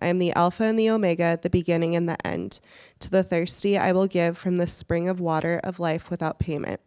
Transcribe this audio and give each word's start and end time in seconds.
I 0.00 0.08
am 0.08 0.18
the 0.18 0.32
Alpha 0.32 0.64
and 0.64 0.78
the 0.78 0.90
Omega, 0.90 1.38
the 1.40 1.50
beginning 1.50 1.94
and 1.94 2.08
the 2.08 2.26
end. 2.26 2.60
To 3.00 3.10
the 3.10 3.22
thirsty 3.22 3.76
I 3.76 3.92
will 3.92 4.06
give 4.06 4.38
from 4.38 4.56
the 4.56 4.66
spring 4.66 5.08
of 5.08 5.20
water 5.20 5.60
of 5.62 5.78
life 5.80 6.10
without 6.10 6.38
payment. 6.38 6.80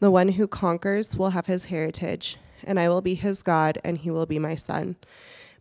The 0.00 0.10
one 0.10 0.30
who 0.30 0.48
conquers 0.48 1.16
will 1.16 1.30
have 1.30 1.46
his 1.46 1.66
heritage, 1.66 2.38
and 2.64 2.80
I 2.80 2.88
will 2.88 3.02
be 3.02 3.14
his 3.14 3.42
God, 3.42 3.78
and 3.84 3.98
he 3.98 4.10
will 4.10 4.26
be 4.26 4.38
my 4.38 4.54
son. 4.54 4.96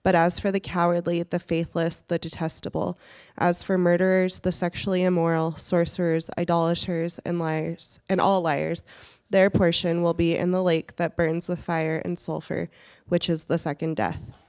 But 0.01 0.15
as 0.15 0.39
for 0.39 0.51
the 0.51 0.61
cowardly, 0.61 1.23
the 1.23 1.39
faithless, 1.39 2.03
the 2.07 2.17
detestable, 2.17 2.97
as 3.37 3.63
for 3.63 3.77
murderers, 3.77 4.39
the 4.39 4.51
sexually 4.51 5.03
immoral, 5.03 5.57
sorcerers, 5.57 6.29
idolaters, 6.37 7.19
and 7.25 7.37
liars, 7.37 7.99
and 8.07 8.21
all 8.21 8.41
liars, 8.41 8.81
their 9.29 9.49
portion 9.49 10.01
will 10.01 10.13
be 10.13 10.37
in 10.37 10.51
the 10.51 10.63
lake 10.63 10.95
that 10.95 11.17
burns 11.17 11.49
with 11.49 11.61
fire 11.61 12.01
and 12.03 12.17
sulfur, 12.17 12.69
which 13.07 13.29
is 13.29 13.43
the 13.43 13.57
second 13.57 13.95
death. 13.95 14.48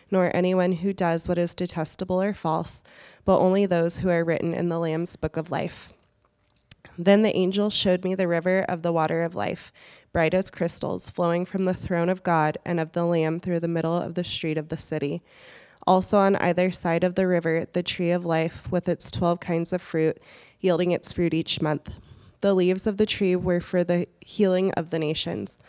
nor 0.11 0.29
anyone 0.35 0.73
who 0.73 0.93
does 0.93 1.27
what 1.27 1.37
is 1.37 1.55
detestable 1.55 2.21
or 2.21 2.33
false, 2.33 2.83
but 3.25 3.39
only 3.39 3.65
those 3.65 3.99
who 3.99 4.09
are 4.09 4.23
written 4.23 4.53
in 4.53 4.69
the 4.69 4.77
Lamb's 4.79 5.15
book 5.15 5.37
of 5.37 5.49
life. 5.49 5.91
Then 6.97 7.23
the 7.23 7.35
angel 7.35 7.69
showed 7.69 8.03
me 8.03 8.13
the 8.13 8.27
river 8.27 8.65
of 8.67 8.81
the 8.81 8.91
water 8.91 9.23
of 9.23 9.33
life, 9.33 9.71
bright 10.11 10.33
as 10.33 10.49
crystals, 10.49 11.09
flowing 11.09 11.45
from 11.45 11.65
the 11.65 11.73
throne 11.73 12.09
of 12.09 12.21
God 12.21 12.57
and 12.65 12.79
of 12.79 12.91
the 12.91 13.05
Lamb 13.05 13.39
through 13.39 13.61
the 13.61 13.67
middle 13.67 13.95
of 13.95 14.15
the 14.15 14.25
street 14.25 14.57
of 14.57 14.69
the 14.69 14.77
city. 14.77 15.21
Also 15.87 16.17
on 16.17 16.35
either 16.35 16.69
side 16.69 17.03
of 17.03 17.15
the 17.15 17.25
river, 17.25 17.65
the 17.71 17.81
tree 17.81 18.11
of 18.11 18.25
life 18.25 18.69
with 18.69 18.89
its 18.89 19.09
twelve 19.09 19.39
kinds 19.39 19.73
of 19.73 19.81
fruit, 19.81 20.21
yielding 20.59 20.91
its 20.91 21.11
fruit 21.11 21.33
each 21.33 21.61
month. 21.61 21.91
The 22.41 22.53
leaves 22.53 22.85
of 22.85 22.97
the 22.97 23.05
tree 23.05 23.35
were 23.35 23.61
for 23.61 23.83
the 23.83 24.07
healing 24.19 24.71
of 24.73 24.89
the 24.89 24.99
nations. 24.99 25.59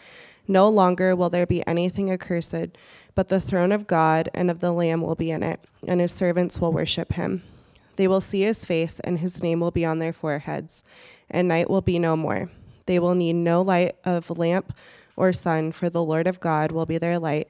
No 0.48 0.69
longer 0.69 1.14
will 1.14 1.30
there 1.30 1.47
be 1.47 1.66
anything 1.66 2.10
accursed, 2.10 2.76
but 3.14 3.28
the 3.28 3.40
throne 3.40 3.72
of 3.72 3.86
God 3.86 4.28
and 4.34 4.50
of 4.50 4.60
the 4.60 4.72
Lamb 4.72 5.02
will 5.02 5.14
be 5.14 5.30
in 5.30 5.42
it, 5.42 5.60
and 5.86 6.00
his 6.00 6.12
servants 6.12 6.60
will 6.60 6.72
worship 6.72 7.12
him. 7.12 7.42
They 7.96 8.08
will 8.08 8.20
see 8.20 8.42
his 8.42 8.64
face, 8.64 9.00
and 9.00 9.18
his 9.18 9.42
name 9.42 9.60
will 9.60 9.70
be 9.70 9.84
on 9.84 9.98
their 9.98 10.12
foreheads, 10.12 10.82
and 11.30 11.48
night 11.48 11.68
will 11.68 11.82
be 11.82 11.98
no 11.98 12.16
more. 12.16 12.50
They 12.86 12.98
will 12.98 13.14
need 13.14 13.34
no 13.34 13.62
light 13.62 13.96
of 14.04 14.30
lamp 14.30 14.76
or 15.16 15.32
sun, 15.32 15.72
for 15.72 15.90
the 15.90 16.02
Lord 16.02 16.26
of 16.26 16.40
God 16.40 16.72
will 16.72 16.86
be 16.86 16.98
their 16.98 17.18
light, 17.18 17.48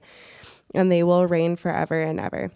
and 0.75 0.91
they 0.91 1.03
will 1.03 1.27
reign 1.27 1.57
forever 1.57 2.03
and 2.03 2.19
ever. 2.19 2.51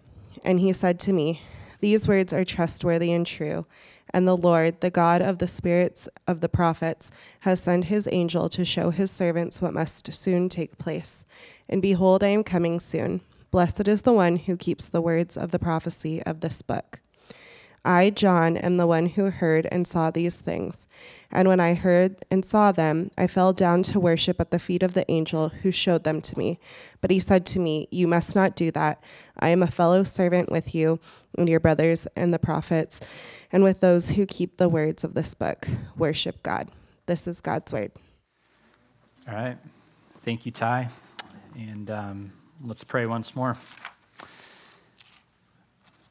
And 0.44 0.60
he 0.60 0.72
said 0.72 1.00
to 1.00 1.12
me, 1.12 1.42
These 1.80 2.08
words 2.08 2.32
are 2.32 2.44
trustworthy 2.44 3.12
and 3.12 3.26
true. 3.26 3.66
And 4.10 4.26
the 4.26 4.36
Lord, 4.36 4.80
the 4.80 4.90
God 4.90 5.20
of 5.20 5.38
the 5.38 5.48
spirits 5.48 6.08
of 6.26 6.40
the 6.40 6.48
prophets, 6.48 7.10
has 7.40 7.60
sent 7.60 7.86
his 7.86 8.08
angel 8.10 8.48
to 8.50 8.64
show 8.64 8.90
his 8.90 9.10
servants 9.10 9.60
what 9.60 9.74
must 9.74 10.12
soon 10.14 10.48
take 10.48 10.78
place. 10.78 11.24
And 11.69 11.82
behold, 11.82 12.22
I 12.22 12.28
am 12.28 12.44
coming 12.44 12.81
soon. 12.81 13.21
Blessed 13.50 13.88
is 13.88 14.03
the 14.03 14.12
one 14.12 14.37
who 14.37 14.56
keeps 14.56 14.88
the 14.88 15.00
words 15.00 15.37
of 15.37 15.50
the 15.50 15.59
prophecy 15.59 16.22
of 16.22 16.41
this 16.41 16.62
book. 16.62 17.00
I, 17.87 18.10
John, 18.10 18.56
am 18.56 18.78
the 18.78 18.87
one 18.87 19.06
who 19.06 19.31
heard 19.31 19.69
and 19.71 19.87
saw 19.87 20.10
these 20.10 20.41
things. 20.41 20.88
And 21.31 21.47
when 21.47 21.60
I 21.60 21.75
heard 21.75 22.16
and 22.32 22.44
saw 22.44 22.72
them, 22.72 23.12
I 23.16 23.28
fell 23.28 23.53
down 23.53 23.84
to 23.84 24.00
worship 24.00 24.41
at 24.41 24.50
the 24.50 24.59
feet 24.59 24.82
of 24.82 24.94
the 24.94 25.09
angel 25.09 25.50
who 25.50 25.71
showed 25.71 26.03
them 26.03 26.21
to 26.22 26.37
me. 26.37 26.59
But 27.00 27.12
he 27.12 27.21
said 27.21 27.47
to 27.47 27.60
me, 27.60 27.87
You 27.93 28.09
must 28.09 28.34
not 28.34 28.56
do 28.56 28.72
that. 28.72 29.03
I 29.38 29.50
am 29.50 29.62
a 29.62 29.69
fellow 29.69 30.03
servant 30.03 30.50
with 30.50 30.75
you 30.75 30.98
and 31.38 31.48
your 31.48 31.60
brothers 31.60 32.09
and 32.16 32.34
the 32.34 32.41
prophets, 32.41 33.00
and 33.53 33.62
with 33.62 33.78
those 33.78 34.10
who 34.10 34.27
keep 34.27 34.56
the 34.56 34.69
words 34.69 35.04
of 35.04 35.15
this 35.15 35.34
book. 35.34 35.69
Worship 35.97 36.43
God. 36.43 36.69
This 37.06 37.28
is 37.28 37.41
God's 37.41 37.72
word. 37.72 37.93
All 39.28 39.34
right. 39.34 39.59
Thank 40.22 40.44
you, 40.44 40.50
Ty. 40.50 40.88
And 41.56 41.90
um, 41.90 42.32
let's 42.62 42.84
pray 42.84 43.06
once 43.06 43.34
more. 43.34 43.56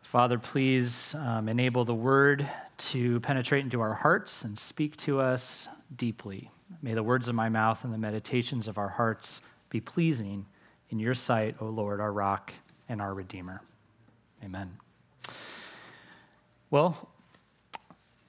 Father, 0.01 0.39
please 0.39 1.13
um, 1.13 1.47
enable 1.47 1.85
the 1.85 1.93
word 1.93 2.49
to 2.77 3.19
penetrate 3.19 3.63
into 3.63 3.79
our 3.79 3.93
hearts 3.93 4.43
and 4.43 4.57
speak 4.57 4.97
to 4.97 5.19
us 5.19 5.67
deeply. 5.95 6.49
May 6.81 6.95
the 6.95 7.03
words 7.03 7.27
of 7.27 7.35
my 7.35 7.49
mouth 7.49 7.83
and 7.83 7.93
the 7.93 7.97
meditations 7.99 8.67
of 8.67 8.79
our 8.79 8.89
hearts 8.89 9.41
be 9.69 9.79
pleasing 9.79 10.47
in 10.89 10.97
your 10.97 11.13
sight, 11.13 11.55
O 11.59 11.65
Lord, 11.65 11.99
our 11.99 12.11
rock 12.11 12.53
and 12.89 12.99
our 12.99 13.13
Redeemer. 13.13 13.61
Amen. 14.43 14.77
Well, 16.71 17.09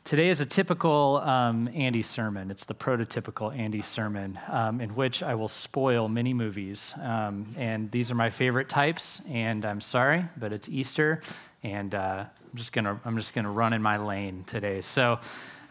Today 0.07 0.29
is 0.29 0.41
a 0.41 0.47
typical 0.47 1.17
um, 1.25 1.69
Andy 1.75 2.01
sermon. 2.01 2.49
It's 2.53 2.65
the 2.65 2.75
prototypical 2.75 3.53
Andy 3.53 3.81
sermon 3.81 4.39
um, 4.47 4.81
in 4.81 4.91
which 4.91 5.21
I 5.21 5.35
will 5.35 5.49
spoil 5.49 6.09
many 6.09 6.33
movies. 6.33 6.95
Um, 7.03 7.53
and 7.59 7.91
these 7.91 8.09
are 8.13 8.15
my 8.15 8.31
favorite 8.31 8.69
types. 8.69 9.21
And 9.29 9.65
I'm 9.65 9.81
sorry, 9.81 10.27
but 10.37 10.53
it's 10.53 10.69
Easter, 10.69 11.23
and 11.65 11.93
uh, 11.93 12.25
I'm 12.25 12.57
just 12.57 12.73
gonna 12.73 13.01
I'm 13.05 13.17
just 13.17 13.35
gonna 13.35 13.51
run 13.51 13.73
in 13.73 13.83
my 13.83 13.97
lane 13.97 14.45
today. 14.45 14.81
So, 14.81 15.19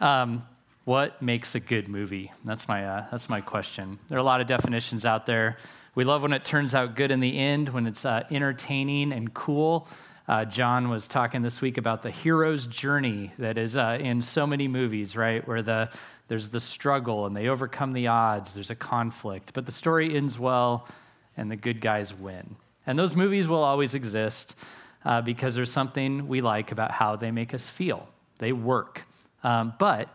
um, 0.02 0.46
what 0.84 1.22
makes 1.22 1.56
a 1.56 1.62
good 1.62 1.88
movie? 1.88 2.34
That's 2.44 2.68
my 2.68 2.86
uh, 2.86 3.06
that's 3.12 3.30
my 3.30 3.40
question. 3.40 4.00
There 4.10 4.18
are 4.18 4.20
a 4.20 4.24
lot 4.24 4.42
of 4.42 4.48
definitions 4.48 5.06
out 5.06 5.26
there. 5.26 5.56
We 5.96 6.04
love 6.04 6.24
when 6.24 6.34
it 6.34 6.44
turns 6.44 6.76
out 6.76 6.98
good 6.98 7.10
in 7.10 7.22
the 7.22 7.40
end, 7.40 7.70
when 7.70 7.88
it's 7.88 8.04
uh, 8.04 8.26
entertaining 8.30 9.14
and 9.14 9.34
cool. 9.34 9.88
Uh, 10.28 10.44
John 10.44 10.90
was 10.90 11.08
talking 11.08 11.44
this 11.44 11.62
week 11.62 11.78
about 11.78 12.02
the 12.02 12.10
hero's 12.10 12.66
journey 12.66 13.32
that 13.38 13.60
is 13.60 13.78
uh, 13.78 14.00
in 14.02 14.24
so 14.24 14.48
many 14.48 14.68
movies, 14.68 15.16
right? 15.16 15.48
Where 15.48 15.62
the 15.62 15.90
there's 16.28 16.50
the 16.50 16.60
struggle 16.60 17.28
and 17.28 17.36
they 17.36 17.48
overcome 17.48 17.94
the 17.94 18.08
odds. 18.08 18.56
There's 18.56 18.72
a 18.72 18.76
conflict, 18.76 19.52
but 19.54 19.68
the 19.68 19.72
story 19.72 20.16
ends 20.16 20.40
well, 20.40 20.88
and 21.38 21.52
the 21.52 21.56
good 21.56 21.80
guys 21.80 22.12
win. 22.16 22.56
And 22.88 22.98
those 22.98 23.16
movies 23.16 23.48
will 23.48 23.64
always 23.64 23.94
exist 23.94 24.58
uh, 25.04 25.22
because 25.22 25.54
there's 25.54 25.72
something 25.72 26.28
we 26.28 26.42
like 26.42 26.72
about 26.72 26.90
how 26.90 27.16
they 27.16 27.30
make 27.30 27.54
us 27.54 27.70
feel. 27.70 28.08
They 28.40 28.52
work, 28.52 29.04
um, 29.44 29.74
but 29.78 30.10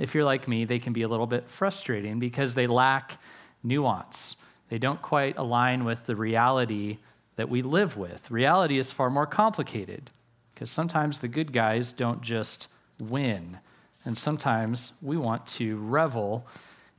if 0.00 0.14
you're 0.16 0.24
like 0.24 0.48
me, 0.48 0.64
they 0.64 0.80
can 0.80 0.92
be 0.92 1.02
a 1.02 1.08
little 1.08 1.28
bit 1.28 1.48
frustrating 1.48 2.18
because 2.18 2.54
they 2.54 2.66
lack 2.66 3.18
nuance. 3.62 4.34
They 4.68 4.78
don't 4.78 5.00
quite 5.00 5.36
align 5.36 5.84
with 5.84 6.06
the 6.06 6.16
reality 6.16 6.98
that 7.36 7.48
we 7.48 7.62
live 7.62 7.96
with. 7.96 8.30
Reality 8.30 8.78
is 8.78 8.90
far 8.90 9.10
more 9.10 9.26
complicated 9.26 10.10
because 10.52 10.70
sometimes 10.70 11.18
the 11.18 11.28
good 11.28 11.52
guys 11.52 11.92
don't 11.92 12.22
just 12.22 12.68
win, 12.98 13.58
and 14.04 14.16
sometimes 14.16 14.92
we 15.02 15.16
want 15.16 15.46
to 15.46 15.76
revel 15.78 16.46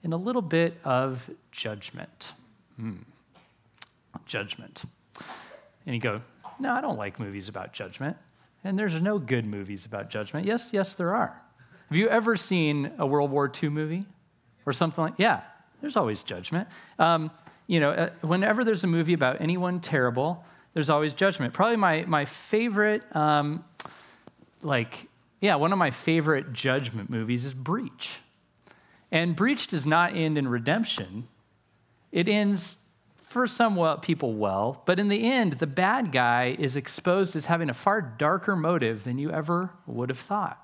in 0.03 0.13
a 0.13 0.17
little 0.17 0.41
bit 0.41 0.77
of 0.83 1.29
judgment. 1.51 2.33
Hmm. 2.77 2.97
Judgment. 4.25 4.83
And 5.85 5.95
you 5.95 6.01
go, 6.01 6.21
No, 6.59 6.71
I 6.73 6.81
don't 6.81 6.97
like 6.97 7.19
movies 7.19 7.47
about 7.47 7.73
judgment. 7.73 8.17
And 8.63 8.79
there's 8.79 8.99
no 8.99 9.19
good 9.19 9.45
movies 9.45 9.85
about 9.85 10.09
judgment. 10.09 10.47
Yes, 10.47 10.71
yes, 10.73 10.95
there 10.95 11.13
are. 11.13 11.41
Have 11.89 11.97
you 11.97 12.07
ever 12.09 12.35
seen 12.35 12.91
a 12.97 13.05
World 13.05 13.29
War 13.29 13.51
II 13.61 13.69
movie 13.69 14.05
or 14.65 14.73
something 14.73 15.03
like? 15.03 15.13
Yeah, 15.17 15.41
There's 15.81 15.95
always 15.95 16.23
judgment. 16.23 16.67
Um, 16.97 17.29
you 17.67 17.79
know, 17.79 17.91
uh, 17.91 18.09
whenever 18.21 18.63
there's 18.63 18.83
a 18.83 18.87
movie 18.87 19.13
about 19.13 19.41
anyone 19.41 19.79
terrible, 19.79 20.43
there's 20.73 20.89
always 20.89 21.13
judgment. 21.13 21.53
Probably 21.53 21.77
my, 21.77 22.03
my 22.07 22.25
favorite, 22.25 23.03
um, 23.15 23.63
like, 24.61 25.07
yeah, 25.41 25.55
one 25.55 25.71
of 25.71 25.77
my 25.77 25.91
favorite 25.91 26.53
judgment 26.53 27.09
movies 27.09 27.45
is 27.45 27.53
Breach. 27.53 28.19
And 29.11 29.35
Breach 29.35 29.67
does 29.67 29.85
not 29.85 30.15
end 30.15 30.37
in 30.37 30.47
redemption, 30.47 31.27
it 32.11 32.27
ends 32.27 32.81
for 33.15 33.47
some 33.47 33.99
people 33.99 34.33
well, 34.33 34.81
but 34.85 34.99
in 34.99 35.09
the 35.09 35.29
end, 35.29 35.53
the 35.53 35.67
bad 35.67 36.13
guy 36.13 36.55
is 36.57 36.77
exposed 36.77 37.35
as 37.35 37.47
having 37.47 37.69
a 37.69 37.73
far 37.73 37.99
darker 37.99 38.55
motive 38.55 39.03
than 39.03 39.17
you 39.17 39.29
ever 39.29 39.71
would 39.85 40.09
have 40.09 40.19
thought. 40.19 40.57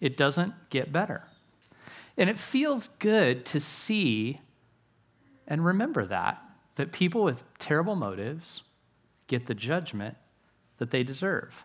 It 0.00 0.16
doesn't 0.16 0.54
get 0.70 0.92
better. 0.92 1.22
And 2.16 2.28
it 2.28 2.38
feels 2.38 2.88
good 2.98 3.46
to 3.46 3.60
see 3.60 4.40
and 5.46 5.64
remember 5.64 6.04
that, 6.06 6.42
that 6.76 6.92
people 6.92 7.22
with 7.22 7.42
terrible 7.58 7.96
motives 7.96 8.62
get 9.26 9.46
the 9.46 9.54
judgment 9.54 10.16
that 10.78 10.90
they 10.90 11.02
deserve. 11.02 11.64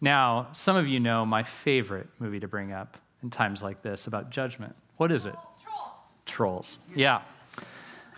Now, 0.00 0.48
some 0.52 0.76
of 0.76 0.86
you 0.86 1.00
know 1.00 1.24
my 1.24 1.42
favorite 1.42 2.08
movie 2.18 2.40
to 2.40 2.48
bring 2.48 2.72
up 2.72 2.98
in 3.22 3.30
times 3.30 3.62
like 3.62 3.82
this 3.82 4.06
about 4.06 4.30
judgment. 4.30 4.76
What 4.96 5.10
is 5.10 5.26
it? 5.26 5.34
Trolls. 5.62 5.90
Trolls. 6.26 6.78
Yeah. 6.94 7.22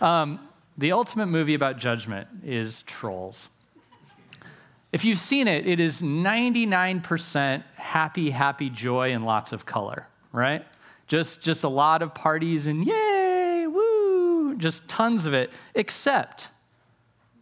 Um, 0.00 0.40
the 0.76 0.92
ultimate 0.92 1.26
movie 1.26 1.54
about 1.54 1.78
judgment 1.78 2.28
is 2.44 2.82
Trolls. 2.82 3.48
If 4.92 5.04
you've 5.04 5.18
seen 5.18 5.48
it, 5.48 5.66
it 5.66 5.80
is 5.80 6.02
99% 6.02 7.62
happy, 7.76 8.30
happy 8.30 8.70
joy 8.70 9.12
and 9.12 9.24
lots 9.24 9.52
of 9.52 9.66
color, 9.66 10.06
right? 10.32 10.64
Just, 11.06 11.42
just 11.42 11.64
a 11.64 11.68
lot 11.68 12.02
of 12.02 12.14
parties 12.14 12.66
and 12.66 12.84
yay, 12.84 12.92
just 14.56 14.88
tons 14.88 15.26
of 15.26 15.34
it, 15.34 15.52
except 15.74 16.48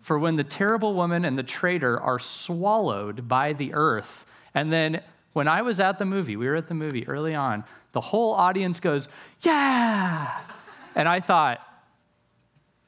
for 0.01 0.19
when 0.19 0.37
the 0.37 0.45
terrible 0.45 0.95
woman 0.95 1.25
and 1.25 1.39
the 1.39 1.43
traitor 1.43 1.99
are 1.99 2.19
swallowed 2.19 3.27
by 3.27 3.53
the 3.53 3.73
earth. 3.73 4.27
And 4.55 4.73
then 4.73 5.01
when 5.33 5.49
I 5.49 5.63
was 5.63 5.81
at 5.81 5.99
the 5.99 6.05
movie, 6.05 6.37
we 6.37 6.47
were 6.47 6.57
at 6.57 6.69
the 6.69 6.75
movie 6.75 7.07
early 7.09 7.35
on, 7.35 7.65
the 7.93 8.01
whole 8.01 8.35
audience 8.35 8.81
goes, 8.81 9.09
yeah. 9.43 10.41
And 10.95 11.09
I 11.09 11.21
thought, 11.21 11.61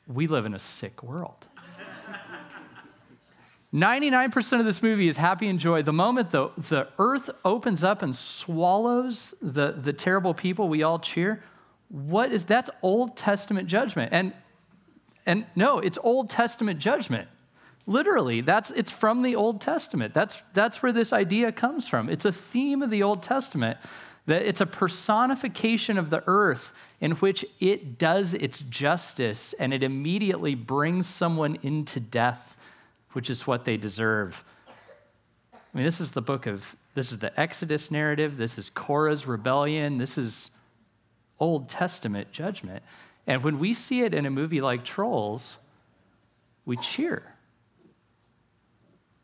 we 0.06 0.26
live 0.26 0.46
in 0.46 0.55
a 0.55 0.58
sick 0.58 1.02
world. 1.02 1.46
99% 3.75 4.61
of 4.61 4.64
this 4.64 4.82
movie 4.82 5.08
is 5.08 5.17
happy 5.17 5.49
and 5.49 5.58
joy. 5.58 5.82
The 5.82 5.93
moment 5.93 6.31
the, 6.31 6.50
the 6.56 6.88
earth 6.99 7.29
opens 7.44 7.82
up 7.82 8.00
and 8.00 8.17
swallows 8.17 9.34
the, 9.43 9.72
the 9.72 9.93
terrible 9.93 10.34
people 10.34 10.69
we 10.69 10.82
all 10.82 10.99
cheer, 10.99 11.43
what 11.88 12.33
is 12.33 12.44
that's 12.44 12.71
Old 12.83 13.17
Testament 13.17 13.69
judgment. 13.69 14.12
And, 14.12 14.33
and 15.25 15.47
no, 15.55 15.79
it's 15.79 15.99
Old 16.03 16.31
Testament 16.31 16.79
judgment. 16.79 17.29
Literally, 17.87 18.41
that's 18.41 18.73
it's 18.73 18.91
from 18.91 19.23
the 19.23 19.37
Old 19.37 19.61
Testament. 19.61 20.12
That's, 20.12 20.43
that's 20.53 20.83
where 20.83 20.93
this 20.93 21.12
idea 21.12 21.53
comes 21.53 21.87
from. 21.87 22.09
It's 22.09 22.25
a 22.25 22.33
theme 22.33 22.83
of 22.83 22.91
the 22.91 23.03
Old 23.03 23.23
Testament 23.23 23.79
that 24.27 24.43
it's 24.43 24.61
a 24.61 24.67
personification 24.67 25.97
of 25.97 26.11
the 26.11 26.23
earth 26.27 26.77
in 27.00 27.12
which 27.12 27.44
it 27.61 27.97
does 27.97 28.35
its 28.35 28.59
justice 28.59 29.53
and 29.55 29.73
it 29.73 29.82
immediately 29.82 30.55
brings 30.55 31.06
someone 31.06 31.56
into 31.62 32.00
death, 32.00 32.56
which 33.12 33.31
is 33.31 33.47
what 33.47 33.65
they 33.65 33.77
deserve. 33.77 34.43
I 35.53 35.79
mean, 35.79 35.85
this 35.85 36.00
is 36.00 36.12
the 36.12 36.23
book 36.23 36.47
of, 36.47 36.75
this 36.94 37.12
is 37.12 37.21
the 37.21 37.39
Exodus 37.39 37.91
narrative, 37.91 38.37
this 38.37 38.59
is 38.59 38.69
Korah's 38.69 39.27
rebellion, 39.27 39.99
this 39.99 40.19
is 40.19 40.56
Old 41.38 41.69
Testament 41.69 42.33
judgment. 42.33 42.83
And 43.27 43.43
when 43.43 43.59
we 43.59 43.75
see 43.75 44.03
it 44.03 44.15
in 44.15 44.27
a 44.27 44.31
movie 44.31 44.61
like 44.61 44.85
Trolls, 44.85 45.59
we 46.65 46.77
cheer. 46.77 47.35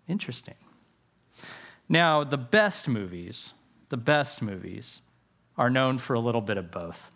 Interesting. 0.09 0.55
Now, 1.89 2.25
the 2.25 2.39
best 2.39 2.89
movies, 2.89 3.53
the 3.89 3.97
best 3.97 4.43
movies 4.43 5.01
are 5.57 5.71
known 5.71 5.99
for 5.99 6.15
a 6.15 6.21
little 6.21 6.41
bit 6.41 6.57
of 6.57 6.71
both. 6.71 7.11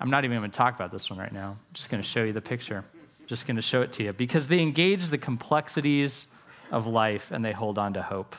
I'm 0.00 0.10
not 0.10 0.24
even 0.24 0.38
going 0.38 0.50
to 0.50 0.56
talk 0.56 0.74
about 0.76 0.92
this 0.92 1.10
one 1.10 1.18
right 1.18 1.32
now. 1.32 1.50
I'm 1.50 1.74
just 1.74 1.90
going 1.90 2.02
to 2.02 2.08
show 2.08 2.22
you 2.22 2.32
the 2.32 2.40
picture. 2.40 2.84
Just 3.26 3.46
going 3.46 3.56
to 3.56 3.62
show 3.62 3.82
it 3.82 3.92
to 3.94 4.04
you 4.04 4.12
because 4.12 4.48
they 4.48 4.60
engage 4.60 5.06
the 5.06 5.18
complexities 5.18 6.32
of 6.70 6.86
life 6.86 7.30
and 7.30 7.44
they 7.44 7.52
hold 7.52 7.78
on 7.78 7.94
to 7.94 8.02
hope. 8.02 8.36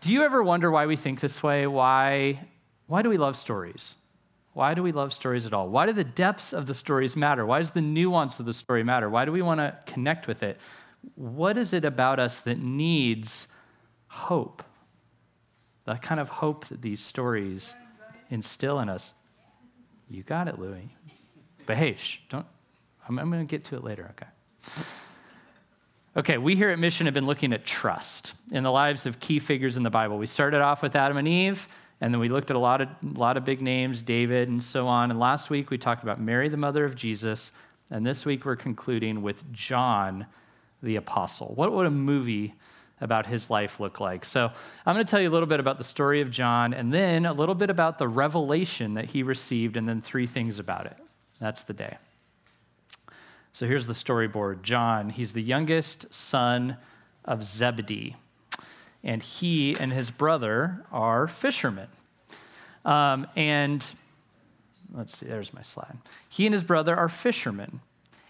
Do 0.00 0.12
you 0.12 0.22
ever 0.22 0.42
wonder 0.42 0.70
why 0.70 0.86
we 0.86 0.96
think 0.96 1.20
this 1.20 1.42
way? 1.42 1.66
Why, 1.66 2.46
why 2.86 3.02
do 3.02 3.08
we 3.08 3.16
love 3.16 3.36
stories? 3.36 3.96
Why 4.56 4.72
do 4.72 4.82
we 4.82 4.90
love 4.90 5.12
stories 5.12 5.44
at 5.44 5.52
all? 5.52 5.68
Why 5.68 5.84
do 5.84 5.92
the 5.92 6.02
depths 6.02 6.54
of 6.54 6.64
the 6.64 6.72
stories 6.72 7.14
matter? 7.14 7.44
Why 7.44 7.58
does 7.58 7.72
the 7.72 7.82
nuance 7.82 8.40
of 8.40 8.46
the 8.46 8.54
story 8.54 8.82
matter? 8.82 9.10
Why 9.10 9.26
do 9.26 9.30
we 9.30 9.42
want 9.42 9.60
to 9.60 9.76
connect 9.84 10.26
with 10.26 10.42
it? 10.42 10.58
What 11.14 11.58
is 11.58 11.74
it 11.74 11.84
about 11.84 12.18
us 12.18 12.40
that 12.40 12.58
needs 12.58 13.54
hope? 14.06 14.62
The 15.84 15.96
kind 15.96 16.18
of 16.18 16.30
hope 16.30 16.68
that 16.68 16.80
these 16.80 17.02
stories 17.02 17.74
and 32.00 32.12
then 32.12 32.20
we 32.20 32.28
looked 32.28 32.50
at 32.50 32.56
a 32.56 32.60
lot 32.60 32.80
of, 32.80 32.88
a 32.88 33.18
lot 33.18 33.36
of 33.36 33.44
big 33.44 33.62
names, 33.62 34.02
David 34.02 34.48
and 34.48 34.62
so 34.62 34.86
on. 34.86 35.10
And 35.10 35.18
last 35.18 35.48
week 35.48 35.70
we 35.70 35.78
talked 35.78 36.02
about 36.02 36.20
Mary, 36.20 36.48
the 36.48 36.56
mother 36.56 36.84
of 36.84 36.94
Jesus. 36.94 37.52
And 37.90 38.06
this 38.06 38.26
week 38.26 38.44
we're 38.44 38.56
concluding 38.56 39.22
with 39.22 39.50
John, 39.52 40.26
the 40.82 40.96
apostle. 40.96 41.52
What 41.54 41.72
would 41.72 41.86
a 41.86 41.90
movie 41.90 42.54
about 43.00 43.26
his 43.26 43.48
life 43.48 43.80
look 43.80 43.98
like? 43.98 44.24
So 44.26 44.50
I'm 44.84 44.94
going 44.94 45.06
to 45.06 45.10
tell 45.10 45.20
you 45.20 45.30
a 45.30 45.32
little 45.32 45.48
bit 45.48 45.60
about 45.60 45.78
the 45.78 45.84
story 45.84 46.20
of 46.20 46.30
John 46.30 46.74
and 46.74 46.92
then 46.92 47.24
a 47.24 47.32
little 47.32 47.54
bit 47.54 47.70
about 47.70 47.98
the 47.98 48.08
revelation 48.08 48.94
that 48.94 49.06
he 49.06 49.22
received 49.22 49.76
and 49.76 49.88
then 49.88 50.02
three 50.02 50.26
things 50.26 50.58
about 50.58 50.86
it. 50.86 50.96
That's 51.40 51.62
the 51.62 51.72
day. 51.72 51.96
So 53.52 53.66
here's 53.66 53.86
the 53.86 53.94
storyboard 53.94 54.60
John, 54.60 55.08
he's 55.08 55.32
the 55.32 55.42
youngest 55.42 56.12
son 56.12 56.76
of 57.24 57.42
Zebedee, 57.42 58.16
and 59.02 59.22
he 59.22 59.76
and 59.78 59.92
his 59.92 60.10
brother 60.10 60.84
are 60.90 61.28
fishermen. 61.28 61.88
Um, 62.84 63.26
and 63.36 63.88
let's 64.94 65.16
see, 65.16 65.26
there's 65.26 65.52
my 65.52 65.62
slide. 65.62 65.98
He 66.28 66.46
and 66.46 66.52
his 66.52 66.64
brother 66.64 66.96
are 66.96 67.08
fishermen, 67.08 67.80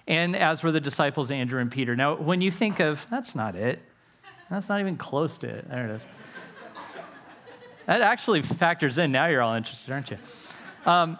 and 0.06 0.34
as 0.36 0.62
were 0.62 0.72
the 0.72 0.80
disciples 0.80 1.30
Andrew 1.30 1.60
and 1.60 1.70
Peter. 1.70 1.96
Now, 1.96 2.14
when 2.16 2.40
you 2.40 2.50
think 2.50 2.80
of, 2.80 3.06
that's 3.10 3.34
not 3.34 3.54
it. 3.54 3.80
That's 4.50 4.68
not 4.68 4.80
even 4.80 4.96
close 4.96 5.38
to 5.38 5.48
it. 5.48 5.68
There 5.68 5.88
it 5.88 5.90
is. 5.96 6.06
that 7.86 8.00
actually 8.00 8.42
factors 8.42 8.98
in. 8.98 9.12
Now 9.12 9.26
you're 9.26 9.42
all 9.42 9.54
interested, 9.54 9.92
aren't 9.92 10.10
you? 10.10 10.18
Um, 10.84 11.18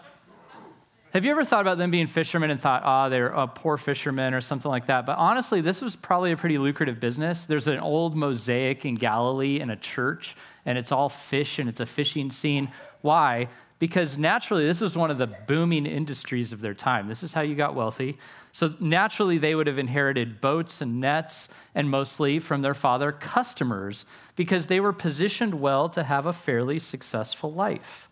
have 1.12 1.24
you 1.24 1.30
ever 1.30 1.44
thought 1.44 1.60
about 1.60 1.78
them 1.78 1.90
being 1.90 2.06
fishermen 2.06 2.50
and 2.50 2.60
thought, 2.60 2.82
oh, 2.84 3.08
they're 3.08 3.28
a 3.28 3.46
poor 3.46 3.76
fisherman 3.76 4.34
or 4.34 4.40
something 4.40 4.70
like 4.70 4.86
that? 4.86 5.06
But 5.06 5.18
honestly, 5.18 5.60
this 5.60 5.80
was 5.80 5.96
probably 5.96 6.32
a 6.32 6.36
pretty 6.36 6.58
lucrative 6.58 7.00
business. 7.00 7.44
There's 7.44 7.68
an 7.68 7.78
old 7.78 8.16
mosaic 8.16 8.84
in 8.84 8.96
Galilee 8.96 9.60
in 9.60 9.70
a 9.70 9.76
church, 9.76 10.36
and 10.66 10.76
it's 10.76 10.92
all 10.92 11.08
fish 11.08 11.58
and 11.58 11.68
it's 11.68 11.80
a 11.80 11.86
fishing 11.86 12.30
scene. 12.30 12.68
Why? 13.00 13.48
Because 13.78 14.16
naturally, 14.18 14.66
this 14.66 14.80
was 14.80 14.96
one 14.96 15.10
of 15.10 15.18
the 15.18 15.26
booming 15.26 15.86
industries 15.86 16.52
of 16.52 16.60
their 16.60 16.74
time. 16.74 17.08
This 17.08 17.22
is 17.22 17.34
how 17.34 17.42
you 17.42 17.54
got 17.54 17.74
wealthy. 17.74 18.18
So 18.52 18.74
naturally, 18.80 19.36
they 19.36 19.54
would 19.54 19.66
have 19.66 19.78
inherited 19.78 20.40
boats 20.40 20.80
and 20.80 20.98
nets, 20.98 21.50
and 21.74 21.90
mostly 21.90 22.38
from 22.38 22.62
their 22.62 22.74
father, 22.74 23.12
customers, 23.12 24.06
because 24.34 24.66
they 24.66 24.80
were 24.80 24.94
positioned 24.94 25.60
well 25.60 25.88
to 25.90 26.04
have 26.04 26.24
a 26.24 26.32
fairly 26.32 26.78
successful 26.78 27.52
life. 27.52 28.08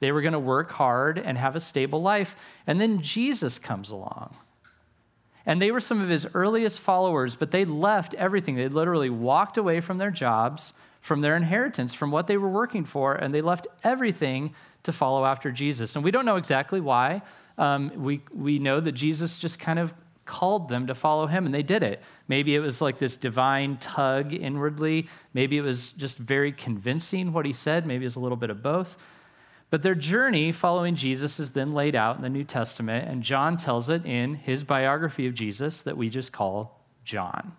They 0.00 0.12
were 0.12 0.22
going 0.22 0.32
to 0.32 0.38
work 0.38 0.72
hard 0.72 1.18
and 1.18 1.36
have 1.38 1.56
a 1.56 1.60
stable 1.60 2.00
life. 2.00 2.36
And 2.66 2.80
then 2.80 3.02
Jesus 3.02 3.58
comes 3.58 3.90
along. 3.90 4.36
And 5.44 5.62
they 5.62 5.70
were 5.70 5.80
some 5.80 6.00
of 6.00 6.08
his 6.08 6.26
earliest 6.34 6.78
followers, 6.78 7.34
but 7.34 7.50
they 7.50 7.64
left 7.64 8.14
everything. 8.14 8.56
They 8.56 8.68
literally 8.68 9.10
walked 9.10 9.56
away 9.56 9.80
from 9.80 9.98
their 9.98 10.10
jobs, 10.10 10.74
from 11.00 11.22
their 11.22 11.36
inheritance, 11.36 11.94
from 11.94 12.10
what 12.10 12.26
they 12.26 12.36
were 12.36 12.50
working 12.50 12.84
for, 12.84 13.14
and 13.14 13.34
they 13.34 13.40
left 13.40 13.66
everything 13.82 14.54
to 14.82 14.92
follow 14.92 15.24
after 15.24 15.50
Jesus. 15.50 15.96
And 15.96 16.04
we 16.04 16.10
don't 16.10 16.26
know 16.26 16.36
exactly 16.36 16.80
why 16.80 17.22
um, 17.56 17.90
we, 17.96 18.20
we 18.32 18.58
know 18.58 18.78
that 18.80 18.92
Jesus 18.92 19.38
just 19.38 19.58
kind 19.58 19.78
of 19.78 19.94
called 20.26 20.68
them 20.68 20.86
to 20.86 20.94
follow 20.94 21.26
him, 21.26 21.46
and 21.46 21.54
they 21.54 21.62
did 21.62 21.82
it. 21.82 22.02
Maybe 22.28 22.54
it 22.54 22.60
was 22.60 22.82
like 22.82 22.98
this 22.98 23.16
divine 23.16 23.78
tug 23.78 24.34
inwardly. 24.34 25.08
Maybe 25.32 25.56
it 25.56 25.62
was 25.62 25.92
just 25.92 26.18
very 26.18 26.52
convincing 26.52 27.32
what 27.32 27.46
he 27.46 27.54
said. 27.54 27.86
Maybe 27.86 28.04
it 28.04 28.06
was 28.06 28.16
a 28.16 28.20
little 28.20 28.36
bit 28.36 28.50
of 28.50 28.62
both. 28.62 29.02
But 29.70 29.82
their 29.82 29.94
journey 29.94 30.50
following 30.52 30.94
Jesus 30.94 31.38
is 31.38 31.52
then 31.52 31.74
laid 31.74 31.94
out 31.94 32.16
in 32.16 32.22
the 32.22 32.30
New 32.30 32.44
Testament, 32.44 33.08
and 33.08 33.22
John 33.22 33.56
tells 33.56 33.90
it 33.90 34.06
in 34.06 34.34
his 34.34 34.64
biography 34.64 35.26
of 35.26 35.34
Jesus 35.34 35.82
that 35.82 35.96
we 35.96 36.08
just 36.08 36.32
call 36.32 36.84
John. 37.04 37.52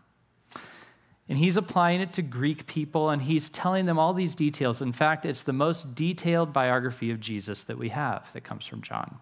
And 1.28 1.38
he's 1.38 1.58
applying 1.58 2.02
it 2.02 2.12
to 2.14 2.24
Greek 2.24 2.66
people, 2.66 3.12
and 3.12 3.22
he's 3.22 3.52
telling 3.52 3.86
them 3.86 4.00
all 4.00 4.14
these 4.14 4.34
details. 4.34 4.82
In 4.82 4.92
fact, 4.92 5.26
it's 5.26 5.44
the 5.44 5.54
most 5.54 5.94
detailed 5.94 6.52
biography 6.52 7.12
of 7.12 7.20
Jesus 7.20 7.64
that 7.66 7.78
we 7.78 7.90
have 7.90 8.34
that 8.34 8.44
comes 8.44 8.66
from 8.66 8.82
John. 8.82 9.20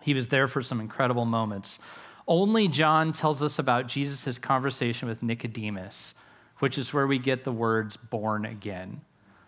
He 0.00 0.14
was 0.14 0.28
there 0.28 0.46
for 0.46 0.62
some 0.62 0.80
incredible 0.80 1.24
moments. 1.24 1.80
Only 2.28 2.68
John 2.68 3.12
tells 3.12 3.42
us 3.42 3.58
about 3.58 3.88
Jesus' 3.88 4.38
conversation 4.38 5.08
with 5.08 5.20
Nicodemus, 5.20 6.14
which 6.60 6.78
is 6.78 6.94
where 6.94 7.08
we 7.08 7.18
get 7.18 7.42
the 7.42 7.52
words 7.52 7.96
born 7.96 8.44
again. 8.44 9.00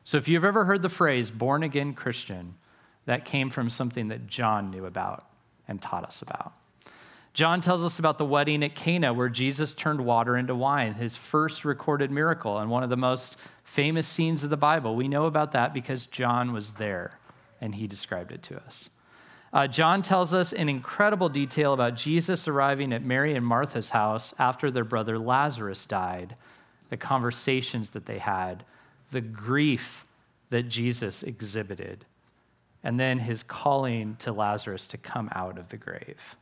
So 0.04 0.16
if 0.16 0.28
you've 0.28 0.44
ever 0.44 0.64
heard 0.64 0.82
the 0.82 0.88
phrase 0.88 1.30
born 1.30 1.62
again 1.62 1.94
Christian, 1.94 2.54
that 3.06 3.24
came 3.24 3.50
from 3.50 3.68
something 3.68 4.08
that 4.08 4.26
John 4.26 4.70
knew 4.70 4.84
about 4.84 5.26
and 5.66 5.80
taught 5.80 6.04
us 6.04 6.22
about. 6.22 6.52
John 7.34 7.62
tells 7.62 7.82
us 7.82 7.98
about 7.98 8.18
the 8.18 8.26
wedding 8.26 8.62
at 8.62 8.74
Cana 8.74 9.14
where 9.14 9.30
Jesus 9.30 9.72
turned 9.72 10.04
water 10.04 10.36
into 10.36 10.54
wine, 10.54 10.94
his 10.94 11.16
first 11.16 11.64
recorded 11.64 12.10
miracle 12.10 12.58
and 12.58 12.70
one 12.70 12.82
of 12.82 12.90
the 12.90 12.96
most 12.96 13.36
famous 13.64 14.06
scenes 14.06 14.44
of 14.44 14.50
the 14.50 14.56
Bible. 14.56 14.94
We 14.94 15.08
know 15.08 15.24
about 15.24 15.52
that 15.52 15.72
because 15.72 16.04
John 16.06 16.52
was 16.52 16.72
there 16.72 17.18
and 17.60 17.74
he 17.76 17.86
described 17.86 18.32
it 18.32 18.42
to 18.44 18.58
us. 18.62 18.90
Uh, 19.50 19.66
John 19.66 20.02
tells 20.02 20.34
us 20.34 20.52
in 20.52 20.68
incredible 20.68 21.28
detail 21.28 21.72
about 21.72 21.94
Jesus 21.94 22.48
arriving 22.48 22.92
at 22.92 23.04
Mary 23.04 23.34
and 23.34 23.44
Martha's 23.44 23.90
house 23.90 24.34
after 24.38 24.70
their 24.70 24.84
brother 24.84 25.18
Lazarus 25.18 25.86
died, 25.86 26.36
the 26.90 26.96
conversations 26.96 27.90
that 27.90 28.06
they 28.06 28.18
had, 28.18 28.64
the 29.12 29.20
grief 29.20 30.04
that 30.50 30.64
Jesus 30.64 31.22
exhibited, 31.22 32.04
and 32.82 32.98
then 32.98 33.20
his 33.20 33.42
calling 33.42 34.16
to 34.16 34.32
Lazarus 34.32 34.86
to 34.88 34.98
come 34.98 35.30
out 35.34 35.56
of 35.56 35.68
the 35.68 35.76
grave. 35.76 36.36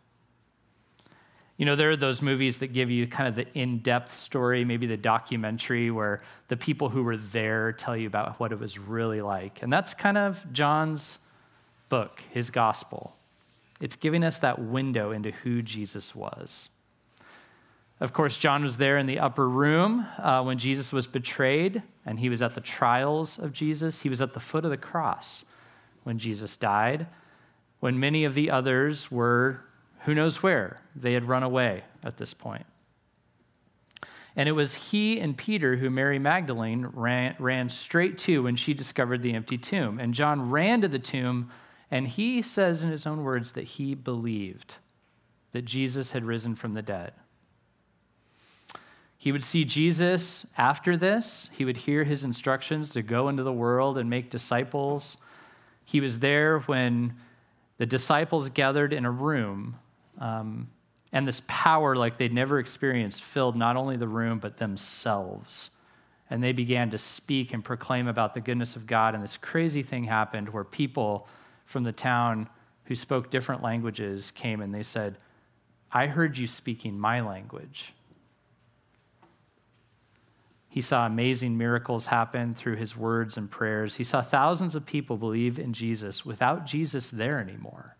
You 1.57 1.67
know, 1.67 1.77
there 1.77 1.91
are 1.91 1.97
those 1.97 2.23
movies 2.23 2.57
that 2.59 2.69
give 2.69 2.91
you 2.91 3.07
kind 3.07 3.29
of 3.29 3.35
the 3.35 3.47
in 3.53 3.81
depth 3.81 4.15
story, 4.15 4.65
maybe 4.65 4.87
the 4.87 4.97
documentary 4.97 5.91
where 5.91 6.23
the 6.49 6.57
people 6.57 6.89
who 6.89 7.03
were 7.03 7.19
there 7.19 7.73
tell 7.73 7.95
you 7.95 8.07
about 8.07 8.41
what 8.41 8.50
it 8.50 8.59
was 8.59 8.79
really 8.79 9.21
like. 9.21 9.62
And 9.62 9.71
that's 9.71 9.93
kind 9.93 10.17
of 10.17 10.50
John's 10.55 11.19
book, 11.91 12.23
his 12.31 12.49
gospel. 12.49 13.15
It's 13.79 13.95
giving 13.95 14.25
us 14.25 14.39
that 14.39 14.59
window 14.59 15.11
into 15.11 15.33
who 15.33 15.61
Jesus 15.61 16.15
was. 16.15 16.71
Of 18.00 18.14
course, 18.14 18.38
John 18.38 18.62
was 18.62 18.78
there 18.78 18.97
in 18.97 19.07
the 19.07 19.19
upper 19.19 19.47
room 19.49 20.07
uh, 20.19 20.42
when 20.42 20.59
Jesus 20.59 20.90
was 20.92 21.07
betrayed, 21.07 21.83
and 22.07 22.19
he 22.19 22.30
was 22.30 22.40
at 22.40 22.54
the 22.54 22.61
trials 22.62 23.38
of 23.38 23.52
Jesus. 23.52 24.00
He 24.00 24.09
was 24.09 24.23
at 24.23 24.33
the 24.33 24.40
foot 24.40 24.64
of 24.64 24.71
the 24.71 24.78
cross 24.78 25.45
when 26.02 26.19
Jesus 26.19 26.57
died, 26.57 27.07
when 27.80 28.00
many 28.00 28.25
of 28.25 28.35
the 28.35 28.50
others 28.50 29.11
were 29.11 29.64
who 30.04 30.14
knows 30.14 30.42
where. 30.42 30.80
They 30.97 31.12
had 31.12 31.28
run 31.28 31.42
away 31.42 31.85
at 32.02 32.16
this 32.16 32.33
point. 32.33 32.64
And 34.35 34.49
it 34.49 34.52
was 34.52 34.90
he 34.90 35.21
and 35.21 35.37
Peter 35.37 35.76
who 35.76 35.90
Mary 35.90 36.19
Magdalene 36.19 36.87
ran, 36.95 37.35
ran 37.38 37.69
straight 37.69 38.16
to 38.19 38.45
when 38.45 38.57
she 38.57 38.73
discovered 38.73 39.23
the 39.23 39.35
empty 39.35 39.59
tomb. 39.59 39.99
And 39.99 40.14
John 40.14 40.50
ran 40.50 40.80
to 40.80 40.88
the 40.88 40.99
tomb, 40.99 41.50
and 41.90 42.09
he 42.09 42.40
says 42.40 42.83
in 42.83 42.90
his 42.90 43.07
own 43.07 43.25
words 43.25 43.52
that 43.52 43.64
he 43.64 43.95
believed 43.95 44.76
that 45.52 45.66
Jesus 45.66 46.12
had 46.12 46.25
risen 46.25 46.54
from 46.54 46.73
the 46.73 46.83
dead. 46.83 47.12
He 49.21 49.33
would 49.33 49.45
see 49.45 49.67
Jesus 49.67 50.47
after 50.57 50.97
this. 50.97 51.50
He 51.53 51.67
would 51.67 51.77
hear 51.77 52.05
his 52.05 52.25
instructions 52.25 52.95
to 52.95 53.03
go 53.03 53.29
into 53.29 53.43
the 53.43 53.53
world 53.53 53.99
and 53.99 54.09
make 54.09 54.31
disciples. 54.31 55.19
He 55.85 56.00
was 56.00 56.21
there 56.21 56.61
when 56.61 57.17
the 57.77 57.85
disciples 57.85 58.49
gathered 58.49 58.95
in 58.95 59.05
a 59.05 59.11
room, 59.11 59.77
um, 60.19 60.71
and 61.12 61.29
this 61.29 61.43
power, 61.49 61.95
like 61.95 62.17
they'd 62.17 62.33
never 62.33 62.59
experienced, 62.59 63.23
filled 63.23 63.59
not 63.59 63.77
only 63.77 63.99
the 63.99 64.09
room, 64.09 64.39
but 64.39 64.57
themselves. 64.57 65.69
And 66.31 66.43
they 66.43 66.53
began 66.53 66.89
to 66.89 66.97
speak 66.97 67.53
and 67.53 67.62
proclaim 67.62 68.09
about 68.09 68.33
the 68.33 68.41
goodness 68.41 68.75
of 68.75 68.87
God. 68.87 69.15
And 69.15 69.23
this 69.23 69.37
crazy 69.37 69.83
thing 69.83 70.05
happened 70.05 70.49
where 70.49 70.65
people 70.65 71.29
from 71.67 71.83
the 71.83 71.93
town 71.93 72.49
who 72.85 72.95
spoke 72.95 73.31
different 73.31 73.62
languages 73.62 74.31
came 74.31 74.62
and 74.62 74.75
they 74.75 74.83
said, 74.83 75.19
I 75.93 76.07
heard 76.07 76.39
you 76.39 76.47
speaking 76.47 76.99
my 76.99 77.21
language. 77.21 77.93
He 80.71 80.81
saw 80.81 81.05
amazing 81.05 81.59
miracles 81.59 82.07
happen 82.07 82.55
through 82.55 82.77
his 82.77 82.97
words 82.97 83.37
and 83.37 83.50
prayers. 83.50 83.97
He 83.97 84.05
saw 84.05 84.23
thousands 84.23 84.77
of 84.77 84.87
people 84.87 85.17
believe 85.17 85.59
in 85.59 85.73
Jesus 85.73 86.25
without 86.25 86.65
Jesus 86.65 87.11
there 87.11 87.41
anymore, 87.41 87.97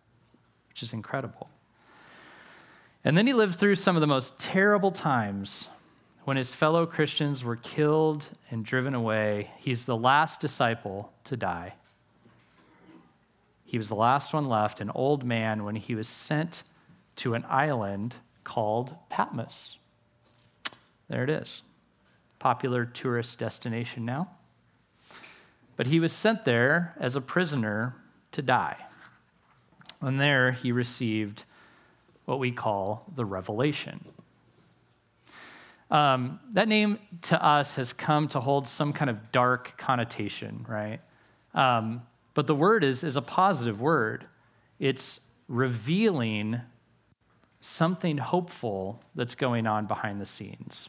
which 0.69 0.81
is 0.81 0.93
incredible. 0.93 1.51
And 3.05 3.19
then 3.19 3.27
he 3.27 3.33
lived 3.33 3.57
through 3.57 3.75
some 3.75 3.97
of 3.97 4.01
the 4.01 4.07
most 4.07 4.39
terrible 4.39 4.93
times 4.93 5.67
when 6.25 6.37
his 6.37 6.55
fellow 6.55 6.87
Christians 6.87 7.43
were 7.43 7.57
killed 7.57 8.29
and 8.53 8.65
driven 8.65 8.95
away. 8.95 9.51
He's 9.59 9.87
the 9.87 9.97
last 9.97 10.41
disciple 10.41 11.13
to 11.25 11.37
die. 11.37 11.75
He 13.65 13.79
was 13.79 13.89
the 13.89 13.97
last 13.97 14.33
one 14.33 14.49
left, 14.49 14.81
an 14.81 14.91
old 14.91 15.25
man, 15.25 15.65
when 15.65 15.75
he 15.75 15.97
was 15.97 16.09
sent 16.09 16.63
to 17.17 17.35
an 17.35 17.45
island 17.49 18.17
called 18.45 18.95
Patmos. 19.09 19.77
There 21.09 21.25
it 21.25 21.31
is 21.31 21.63
popular 22.41 22.85
tourist 22.85 23.39
destination 23.39 24.05
now. 24.05 24.29
But 25.77 25.87
he 25.87 26.01
was 26.01 26.13
sent 26.13 26.45
there 26.45 26.95
as 26.99 27.15
a 27.15 27.21
prisoner 27.21 27.95
to 28.33 28.43
die. 28.43 28.77
And 30.01 30.21
there 30.21 30.51
he 30.51 30.73
received 30.73 31.45
what 32.25 32.41
we 32.41 32.51
call 32.51 33.05
the 33.15 33.25
revelation. 33.25 34.01
Um, 35.91 36.41
that 36.53 36.69
name 36.69 36.99
to 37.23 37.45
us 37.45 37.77
has 37.77 37.93
come 37.93 38.29
to 38.29 38.41
hold 38.41 38.69
some 38.69 38.93
kind 38.93 39.11
of 39.11 39.33
dark 39.33 39.77
connotation, 39.77 40.65
right? 40.69 41.01
Um, 41.55 42.03
but 42.35 42.47
the 42.47 42.55
word 42.55 42.85
is, 42.85 43.03
is 43.03 43.17
a 43.17 43.23
positive 43.23 43.81
word. 43.81 44.25
It's 44.79 45.21
revealing 45.49 46.61
something 47.61 48.19
hopeful 48.19 49.01
that's 49.15 49.35
going 49.35 49.67
on 49.67 49.87
behind 49.87 50.21
the 50.21 50.27
scenes. 50.27 50.89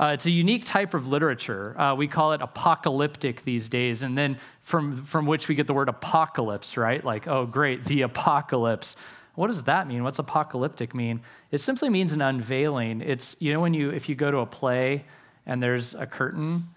Uh, 0.00 0.12
it's 0.14 0.24
a 0.24 0.30
unique 0.30 0.64
type 0.64 0.94
of 0.94 1.06
literature. 1.06 1.78
Uh, 1.78 1.94
we 1.94 2.08
call 2.08 2.32
it 2.32 2.40
apocalyptic 2.40 3.42
these 3.42 3.68
days, 3.68 4.02
and 4.02 4.16
then 4.16 4.38
from, 4.62 5.04
from 5.04 5.26
which 5.26 5.46
we 5.46 5.54
get 5.54 5.66
the 5.66 5.74
word 5.74 5.90
apocalypse, 5.90 6.78
right? 6.78 7.04
Like, 7.04 7.28
oh, 7.28 7.44
great, 7.44 7.84
the 7.84 8.00
apocalypse. 8.00 8.96
What 9.34 9.48
does 9.48 9.64
that 9.64 9.86
mean? 9.86 10.02
What's 10.02 10.18
apocalyptic 10.18 10.94
mean? 10.94 11.20
It 11.50 11.58
simply 11.58 11.90
means 11.90 12.14
an 12.14 12.22
unveiling. 12.22 13.02
It's, 13.02 13.36
you 13.40 13.52
know, 13.52 13.60
when 13.60 13.74
you, 13.74 13.90
if 13.90 14.08
you 14.08 14.14
go 14.14 14.30
to 14.30 14.38
a 14.38 14.46
play 14.46 15.04
and 15.44 15.62
there's 15.62 15.92
a 15.92 16.06
curtain 16.06 16.68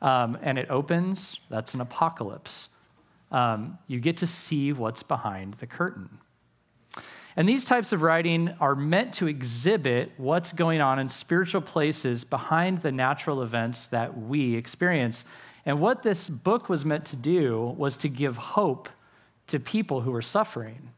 um, 0.00 0.38
and 0.40 0.56
it 0.56 0.70
opens, 0.70 1.40
that's 1.50 1.74
an 1.74 1.80
apocalypse. 1.80 2.68
Um, 3.32 3.78
you 3.88 3.98
get 3.98 4.16
to 4.18 4.26
see 4.28 4.72
what's 4.72 5.02
behind 5.02 5.54
the 5.54 5.66
curtain. 5.66 6.18
And 7.38 7.48
these 7.48 7.64
types 7.64 7.92
of 7.92 8.02
writing 8.02 8.52
are 8.58 8.74
meant 8.74 9.14
to 9.14 9.28
exhibit 9.28 10.10
what's 10.16 10.52
going 10.52 10.80
on 10.80 10.98
in 10.98 11.08
spiritual 11.08 11.60
places 11.60 12.24
behind 12.24 12.78
the 12.78 12.90
natural 12.90 13.44
events 13.44 13.86
that 13.86 14.18
we 14.18 14.56
experience. 14.56 15.24
And 15.64 15.80
what 15.80 16.02
this 16.02 16.28
book 16.28 16.68
was 16.68 16.84
meant 16.84 17.04
to 17.04 17.16
do 17.16 17.76
was 17.78 17.96
to 17.98 18.08
give 18.08 18.38
hope 18.38 18.88
to 19.46 19.60
people 19.60 20.00
who 20.00 20.10
were 20.10 20.20
suffering, 20.20 20.90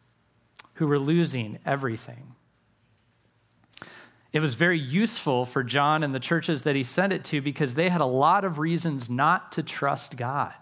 who 0.75 0.87
were 0.87 0.99
losing 0.99 1.59
everything. 1.67 2.35
It 4.33 4.41
was 4.41 4.55
very 4.55 4.79
useful 4.79 5.45
for 5.45 5.63
John 5.63 6.03
and 6.03 6.15
the 6.15 6.19
churches 6.19 6.63
that 6.63 6.75
he 6.75 6.85
sent 6.85 7.13
it 7.13 7.23
to 7.25 7.43
because 7.43 7.75
they 7.75 7.91
had 7.91 8.01
a 8.01 8.07
lot 8.07 8.47
of 8.47 8.59
reasons 8.59 9.11
not 9.11 9.53
to 9.53 9.63
trust 9.63 10.17
God. 10.17 10.55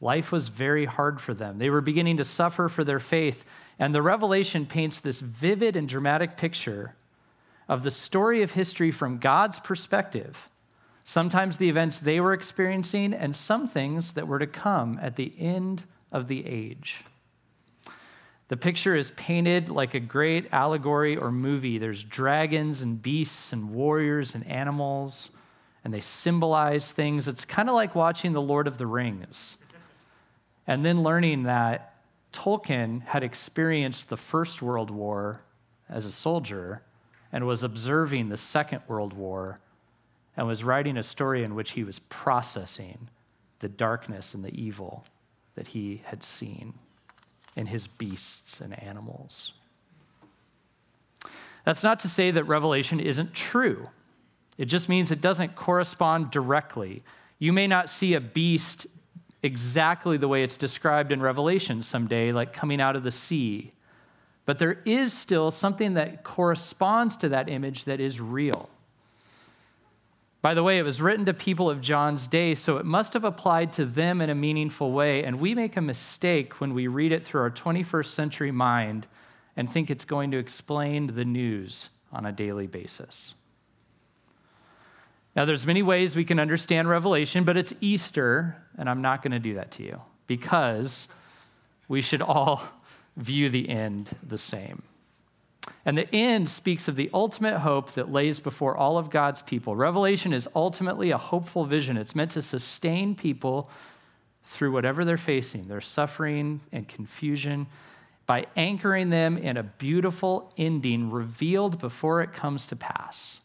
Life 0.00 0.30
was 0.30 0.46
very 0.46 0.84
hard 0.84 1.20
for 1.20 1.34
them. 1.34 1.58
They 1.58 1.68
were 1.68 1.80
beginning 1.80 2.18
to 2.18 2.24
suffer 2.24 2.68
for 2.68 2.84
their 2.84 3.00
faith 3.00 3.44
and 3.78 3.94
the 3.94 4.02
Revelation 4.02 4.66
paints 4.66 5.00
this 5.00 5.20
vivid 5.20 5.76
and 5.76 5.88
dramatic 5.88 6.36
picture 6.36 6.94
of 7.68 7.82
the 7.82 7.90
story 7.90 8.42
of 8.42 8.52
history 8.52 8.90
from 8.90 9.18
God's 9.18 9.60
perspective. 9.60 10.48
Sometimes 11.04 11.56
the 11.56 11.68
events 11.68 12.00
they 12.00 12.20
were 12.20 12.32
experiencing, 12.32 13.14
and 13.14 13.34
some 13.34 13.66
things 13.66 14.12
that 14.12 14.28
were 14.28 14.38
to 14.38 14.46
come 14.46 14.98
at 15.00 15.16
the 15.16 15.32
end 15.38 15.84
of 16.12 16.28
the 16.28 16.46
age. 16.46 17.04
The 18.48 18.56
picture 18.56 18.96
is 18.96 19.10
painted 19.12 19.68
like 19.68 19.94
a 19.94 20.00
great 20.00 20.52
allegory 20.52 21.16
or 21.16 21.30
movie. 21.30 21.78
There's 21.78 22.02
dragons 22.02 22.80
and 22.82 23.00
beasts 23.00 23.52
and 23.52 23.70
warriors 23.70 24.34
and 24.34 24.46
animals, 24.46 25.30
and 25.84 25.92
they 25.92 26.00
symbolize 26.00 26.90
things. 26.90 27.28
It's 27.28 27.44
kind 27.44 27.68
of 27.68 27.74
like 27.74 27.94
watching 27.94 28.32
The 28.32 28.40
Lord 28.40 28.66
of 28.66 28.78
the 28.78 28.86
Rings 28.86 29.56
and 30.66 30.84
then 30.84 31.02
learning 31.02 31.44
that 31.44 31.94
Tolkien 32.32 33.02
had 33.06 33.22
experienced 33.22 34.08
the 34.08 34.16
First 34.16 34.62
World 34.62 34.90
War 34.90 35.42
as 35.88 36.04
a 36.04 36.12
soldier 36.12 36.82
and 37.32 37.46
was 37.46 37.62
observing 37.62 38.28
the 38.28 38.36
Second 38.36 38.82
World 38.88 39.12
War 39.12 39.60
and 40.36 40.46
was 40.46 40.64
writing 40.64 40.96
a 40.96 41.02
story 41.02 41.42
in 41.42 41.54
which 41.54 41.72
he 41.72 41.84
was 41.84 41.98
processing 41.98 43.08
the 43.58 43.68
darkness 43.68 44.34
and 44.34 44.44
the 44.44 44.54
evil 44.54 45.04
that 45.54 45.68
he 45.68 46.02
had 46.06 46.22
seen 46.22 46.74
in 47.56 47.66
his 47.66 47.86
beasts 47.88 48.60
and 48.60 48.80
animals. 48.80 49.54
That's 51.64 51.82
not 51.82 51.98
to 52.00 52.08
say 52.08 52.30
that 52.30 52.44
Revelation 52.44 53.00
isn't 53.00 53.34
true. 53.34 53.88
It 54.56 54.66
just 54.66 54.88
means 54.88 55.10
it 55.10 55.20
doesn't 55.20 55.56
correspond 55.56 56.30
directly. 56.30 57.02
You 57.38 57.52
may 57.52 57.66
not 57.66 57.90
see 57.90 58.14
a 58.14 58.20
beast 58.20 58.86
exactly 59.42 60.16
the 60.16 60.28
way 60.28 60.42
it's 60.42 60.56
described 60.56 61.12
in 61.12 61.20
Revelation 61.20 61.82
someday, 61.82 62.32
like 62.32 62.52
coming 62.52 62.80
out 62.80 62.96
of 62.96 63.04
the 63.04 63.10
sea. 63.10 63.72
but 64.48 64.58
there 64.58 64.78
is 64.86 65.12
still 65.12 65.50
something 65.50 65.92
that 65.92 66.24
corresponds 66.24 67.18
to 67.18 67.28
that 67.28 67.50
image 67.50 67.84
that 67.84 68.00
is 68.00 68.18
real. 68.18 68.70
By 70.40 70.54
the 70.54 70.62
way, 70.62 70.78
it 70.78 70.84
was 70.84 71.02
written 71.02 71.26
to 71.26 71.34
people 71.34 71.68
of 71.68 71.82
John's 71.82 72.26
day, 72.26 72.54
so 72.54 72.78
it 72.78 72.86
must 72.86 73.12
have 73.12 73.24
applied 73.24 73.74
to 73.74 73.84
them 73.84 74.22
in 74.22 74.30
a 74.30 74.34
meaningful 74.34 74.92
way. 74.92 75.22
And 75.22 75.38
we 75.38 75.54
make 75.54 75.76
a 75.76 75.82
mistake 75.82 76.62
when 76.62 76.72
we 76.72 76.86
read 76.86 77.12
it 77.12 77.26
through 77.26 77.42
our 77.42 77.50
21st 77.50 78.06
century 78.06 78.50
mind 78.50 79.06
and 79.54 79.70
think 79.70 79.90
it's 79.90 80.06
going 80.06 80.30
to 80.30 80.38
explain 80.38 81.08
the 81.08 81.26
news 81.26 81.90
on 82.10 82.24
a 82.24 82.32
daily 82.32 82.66
basis. 82.66 83.34
Now, 85.38 85.44
there's 85.44 85.64
many 85.64 85.84
ways 85.84 86.16
we 86.16 86.24
can 86.24 86.40
understand 86.40 86.88
Revelation, 86.88 87.44
but 87.44 87.56
it's 87.56 87.72
Easter, 87.80 88.56
and 88.76 88.90
I'm 88.90 89.00
not 89.00 89.22
going 89.22 89.30
to 89.30 89.38
do 89.38 89.54
that 89.54 89.70
to 89.70 89.84
you 89.84 90.02
because 90.26 91.06
we 91.86 92.02
should 92.02 92.20
all 92.20 92.60
view 93.16 93.48
the 93.48 93.68
end 93.68 94.16
the 94.20 94.36
same. 94.36 94.82
And 95.86 95.96
the 95.96 96.12
end 96.12 96.50
speaks 96.50 96.88
of 96.88 96.96
the 96.96 97.08
ultimate 97.14 97.60
hope 97.60 97.92
that 97.92 98.10
lays 98.10 98.40
before 98.40 98.76
all 98.76 98.98
of 98.98 99.10
God's 99.10 99.40
people. 99.40 99.76
Revelation 99.76 100.32
is 100.32 100.48
ultimately 100.56 101.12
a 101.12 101.18
hopeful 101.18 101.64
vision. 101.64 101.96
It's 101.96 102.16
meant 102.16 102.32
to 102.32 102.42
sustain 102.42 103.14
people 103.14 103.70
through 104.42 104.72
whatever 104.72 105.04
they're 105.04 105.16
facing, 105.16 105.68
their 105.68 105.80
suffering 105.80 106.62
and 106.72 106.88
confusion, 106.88 107.68
by 108.26 108.46
anchoring 108.56 109.10
them 109.10 109.38
in 109.38 109.56
a 109.56 109.62
beautiful 109.62 110.52
ending 110.58 111.12
revealed 111.12 111.78
before 111.78 112.22
it 112.22 112.32
comes 112.32 112.66
to 112.66 112.74
pass. 112.74 113.42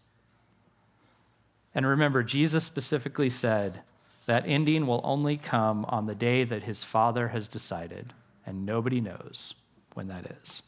And 1.76 1.88
remember, 1.88 2.24
Jesus 2.24 2.64
specifically 2.64 3.30
said 3.30 3.82
that 4.26 4.48
ending 4.48 4.88
will 4.88 5.02
only 5.04 5.38
come 5.38 5.86
on 5.86 6.06
the 6.06 6.16
day 6.16 6.44
that 6.44 6.64
his 6.64 6.84
Father 6.84 7.30
has 7.30 7.48
decided, 7.48 8.14
and 8.46 8.66
nobody 8.66 9.02
knows 9.02 9.56
when 9.94 10.08
that 10.08 10.38
is. 10.42 10.62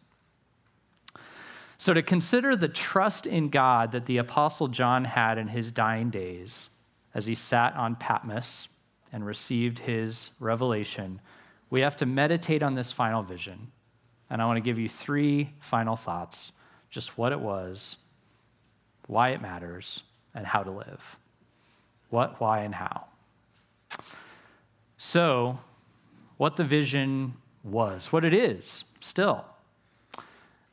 So, 1.77 1.93
to 1.93 2.01
consider 2.01 2.55
the 2.55 2.67
trust 2.67 3.27
in 3.27 3.49
God 3.49 3.91
that 3.91 4.05
the 4.05 4.17
Apostle 4.17 4.67
John 4.67 5.05
had 5.05 5.37
in 5.37 5.49
his 5.49 5.71
dying 5.71 6.09
days 6.09 6.69
as 7.13 7.25
he 7.27 7.35
sat 7.35 7.75
on 7.75 7.95
Patmos 7.95 8.69
and 9.11 9.25
received 9.25 9.79
his 9.79 10.31
revelation, 10.39 11.21
we 11.69 11.81
have 11.81 11.97
to 11.97 12.05
meditate 12.05 12.63
on 12.63 12.75
this 12.75 12.91
final 12.91 13.23
vision. 13.23 13.71
And 14.29 14.41
I 14.41 14.45
want 14.45 14.57
to 14.57 14.61
give 14.61 14.79
you 14.79 14.89
three 14.89 15.51
final 15.59 15.95
thoughts 15.95 16.51
just 16.89 17.17
what 17.17 17.31
it 17.31 17.39
was, 17.39 17.97
why 19.07 19.29
it 19.29 19.41
matters, 19.41 20.03
and 20.35 20.45
how 20.45 20.61
to 20.61 20.69
live. 20.69 21.17
What, 22.09 22.39
why, 22.39 22.59
and 22.59 22.75
how. 22.75 23.05
So, 24.97 25.59
what 26.37 26.57
the 26.57 26.63
vision 26.63 27.35
was, 27.63 28.11
what 28.13 28.23
it 28.23 28.33
is 28.33 28.83
still. 28.99 29.45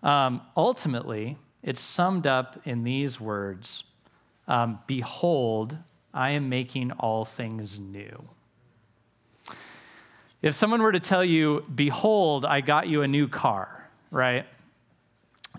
Um, 0.03 0.43
ultimately, 0.57 1.39
it's 1.63 1.81
summed 1.81 2.27
up 2.27 2.61
in 2.67 2.83
these 2.83 3.21
words 3.21 3.85
um, 4.49 4.81
Behold, 4.87 5.79
I 6.13 6.31
am 6.31 6.49
making 6.49 6.91
all 6.93 7.25
things 7.25 7.79
new. 7.79 8.29
If 10.43 10.55
someone 10.55 10.83
were 10.83 10.93
to 10.93 11.01
tell 11.01 11.25
you, 11.25 11.65
Behold, 11.73 12.45
I 12.45 12.61
got 12.61 12.89
you 12.89 13.03
a 13.03 13.09
new 13.09 13.29
car, 13.29 13.89
right? 14.11 14.45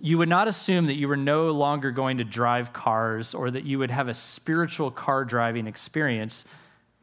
You 0.02 0.18
would 0.18 0.30
not 0.30 0.48
assume 0.48 0.88
that 0.88 0.96
you 0.96 1.08
were 1.08 1.18
no 1.18 1.52
longer 1.52 1.92
going 1.92 2.18
to 2.18 2.24
drive 2.24 2.74
cars 2.74 3.34
or 3.34 3.50
that 3.52 3.64
you 3.64 3.80
would 3.80 3.92
have 3.92 4.08
a 4.08 4.14
spiritual 4.14 4.92
car 4.92 5.24
driving 5.24 5.68
experience. 5.68 6.44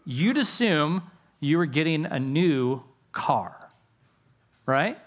You'd 0.05 0.39
assume 0.39 1.03
you 1.39 1.57
were 1.57 1.67
getting 1.67 2.05
a 2.05 2.19
new 2.19 2.83
car, 3.13 3.71
right? 4.67 4.99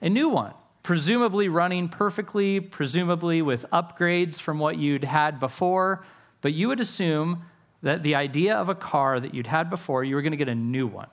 A 0.00 0.08
new 0.08 0.28
one 0.28 0.54
presumably 0.82 1.48
running 1.48 1.88
perfectly, 1.88 2.58
presumably 2.60 3.42
with 3.42 3.64
upgrades 3.70 4.40
from 4.40 4.58
what 4.58 4.78
you'd 4.78 5.04
had 5.04 5.38
before, 5.38 6.04
but 6.40 6.52
you 6.52 6.68
would 6.68 6.80
assume 6.80 7.42
that 7.82 8.02
the 8.02 8.14
idea 8.14 8.54
of 8.56 8.68
a 8.68 8.74
car 8.74 9.20
that 9.20 9.34
you'd 9.34 9.46
had 9.46 9.70
before, 9.70 10.04
you 10.04 10.14
were 10.14 10.22
going 10.22 10.32
to 10.32 10.36
get 10.36 10.48
a 10.48 10.54
new 10.54 10.86
one. 10.86 11.08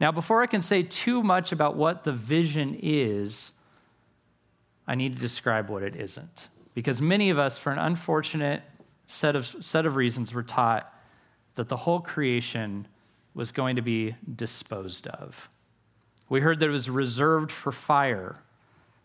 Now, 0.00 0.12
before 0.12 0.42
I 0.42 0.46
can 0.46 0.62
say 0.62 0.82
too 0.82 1.22
much 1.22 1.50
about 1.50 1.76
what 1.76 2.04
the 2.04 2.12
vision 2.12 2.78
is, 2.80 3.52
I 4.88 4.94
need 4.94 5.14
to 5.14 5.20
describe 5.20 5.68
what 5.68 5.82
it 5.82 5.94
isn't. 5.94 6.48
Because 6.74 7.00
many 7.00 7.28
of 7.28 7.38
us, 7.38 7.58
for 7.58 7.70
an 7.70 7.78
unfortunate 7.78 8.62
set 9.06 9.36
of, 9.36 9.46
set 9.46 9.84
of 9.84 9.96
reasons, 9.96 10.32
were 10.32 10.42
taught 10.42 10.92
that 11.56 11.68
the 11.68 11.76
whole 11.76 12.00
creation 12.00 12.88
was 13.34 13.52
going 13.52 13.76
to 13.76 13.82
be 13.82 14.16
disposed 14.34 15.06
of. 15.06 15.50
We 16.28 16.40
heard 16.40 16.58
that 16.60 16.66
it 16.66 16.72
was 16.72 16.88
reserved 16.88 17.52
for 17.52 17.70
fire, 17.70 18.42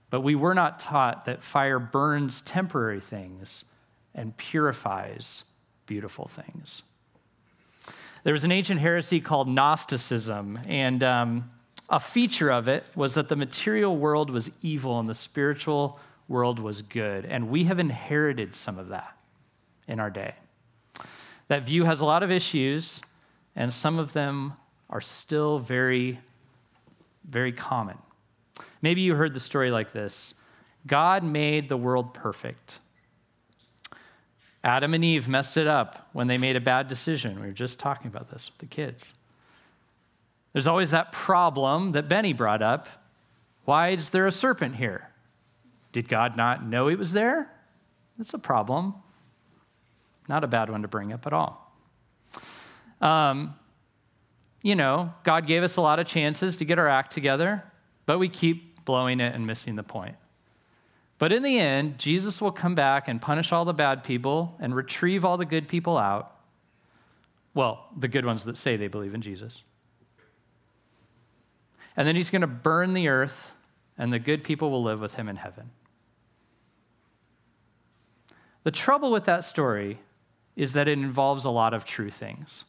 but 0.10 0.22
we 0.22 0.36
were 0.36 0.54
not 0.54 0.80
taught 0.80 1.26
that 1.26 1.44
fire 1.44 1.80
burns 1.80 2.42
temporary 2.42 3.00
things 3.02 3.66
and 4.16 4.38
purifies 4.38 5.44
beautiful 5.86 6.28
things. 6.28 6.84
There 8.24 8.34
was 8.34 8.44
an 8.44 8.52
ancient 8.52 8.80
heresy 8.80 9.20
called 9.20 9.50
Gnosticism, 9.50 10.60
and 10.68 11.04
um, 11.04 11.52
a 11.94 12.00
feature 12.00 12.52
of 12.52 12.68
it 12.68 12.88
was 12.96 13.14
that 13.14 13.30
the 13.30 13.36
material 13.36 13.96
world 13.96 14.32
was 14.32 14.58
evil 14.64 14.98
and 15.00 15.08
the 15.08 15.14
spiritual 15.14 16.00
world 16.28 16.58
was 16.58 16.82
good. 16.82 17.24
And 17.24 17.50
we 17.50 17.66
have 17.66 17.78
inherited 17.78 18.56
some 18.56 18.80
of 18.80 18.90
that 18.90 19.16
in 19.88 20.00
our 20.00 20.10
day. 20.10 20.34
That 21.50 21.62
view 21.62 21.84
has 21.84 22.00
a 22.00 22.06
lot 22.06 22.24
of 22.24 22.32
issues, 22.32 23.00
and 23.56 23.72
some 23.72 24.00
of 24.00 24.14
them 24.14 24.54
are 24.90 25.02
still 25.02 25.60
very 25.60 26.20
very 27.30 27.52
common. 27.54 27.98
Maybe 28.82 29.02
you 29.02 29.16
heard 29.16 29.34
the 29.34 29.40
story 29.40 29.72
like 29.72 29.92
this 29.92 30.34
God 30.88 31.24
made 31.24 31.70
the 31.70 31.78
world 31.78 32.14
perfect. 32.14 32.80
Adam 34.64 34.94
and 34.94 35.06
Eve 35.06 35.28
messed 35.28 35.58
it 35.58 35.68
up 35.68 36.10
when 36.12 36.28
they 36.28 36.38
made 36.38 36.56
a 36.56 36.62
bad 36.62 36.88
decision. 36.88 37.40
We 37.40 37.48
were 37.48 37.54
just 37.54 37.80
talking 37.80 38.08
about 38.08 38.32
this 38.32 38.50
with 38.50 38.58
the 38.58 38.66
kids. 38.66 39.14
There's 40.54 40.68
always 40.68 40.92
that 40.92 41.12
problem 41.12 41.92
that 41.92 42.08
Benny 42.08 42.32
brought 42.32 42.62
up. 42.62 42.88
Why 43.66 43.90
is 43.90 44.12
there 44.12 44.28
a 44.28 44.32
serpent 44.32 44.76
here? 44.76 45.10
Did 45.92 46.08
God 46.08 46.38
not 46.38 46.66
know 46.66 46.88
he 46.88 46.96
was 46.96 47.14
there? 47.14 47.52
That's 48.18 48.34
a 48.34 48.40
problem. 48.40 48.96
Not 50.28 50.44
a 50.44 50.48
bad 50.48 50.70
one 50.70 50.84
to 50.84 50.88
bring 50.88 51.12
up 51.12 51.26
at 51.28 51.34
all. 51.34 51.72
Um, 53.02 53.56
you 54.62 54.76
know, 54.76 55.14
God 55.24 55.46
gave 55.46 55.64
us 55.64 55.76
a 55.76 55.82
lot 55.82 56.00
of 56.00 56.08
chances 56.08 56.56
to 56.58 56.66
get 56.66 56.80
our 56.80 56.88
act 56.88 57.12
together, 57.12 57.64
but 58.06 58.20
we 58.20 58.30
keep 58.30 58.86
blowing 58.86 59.20
it 59.20 59.36
and 59.36 59.46
missing 59.46 59.76
the 59.76 59.84
point. 59.84 60.16
But 61.20 61.32
in 61.32 61.44
the 61.44 61.60
end, 61.60 62.00
Jesus 62.00 62.42
will 62.42 62.52
come 62.52 62.76
back 62.76 63.08
and 63.08 63.22
punish 63.22 63.52
all 63.52 63.66
the 63.66 63.74
bad 63.74 64.04
people 64.04 64.56
and 64.60 64.76
retrieve 64.76 65.24
all 65.24 65.38
the 65.38 65.46
good 65.46 65.68
people 65.68 65.98
out. 65.98 66.36
Well, 67.54 67.88
the 67.96 68.08
good 68.08 68.26
ones 68.26 68.46
that 68.46 68.58
say 68.58 68.78
they 68.78 68.88
believe 68.88 69.14
in 69.14 69.22
Jesus. 69.22 69.64
And 71.96 72.08
then 72.08 72.16
he's 72.16 72.30
going 72.30 72.42
to 72.42 72.48
burn 72.48 72.94
the 72.94 73.08
earth, 73.08 73.54
and 73.98 74.12
the 74.12 74.20
good 74.20 74.44
people 74.44 74.72
will 74.72 74.84
live 74.84 75.00
with 75.00 75.16
him 75.16 75.30
in 75.30 75.36
heaven. 75.38 75.72
The 78.64 78.72
trouble 78.72 79.12
with 79.12 79.26
that 79.26 79.44
story 79.44 80.00
is 80.56 80.74
that 80.74 80.88
it 80.88 80.94
involves 80.94 81.46
a 81.46 81.50
lot 81.50 81.74
of 81.74 81.86
true 81.86 82.10
things 82.10 82.66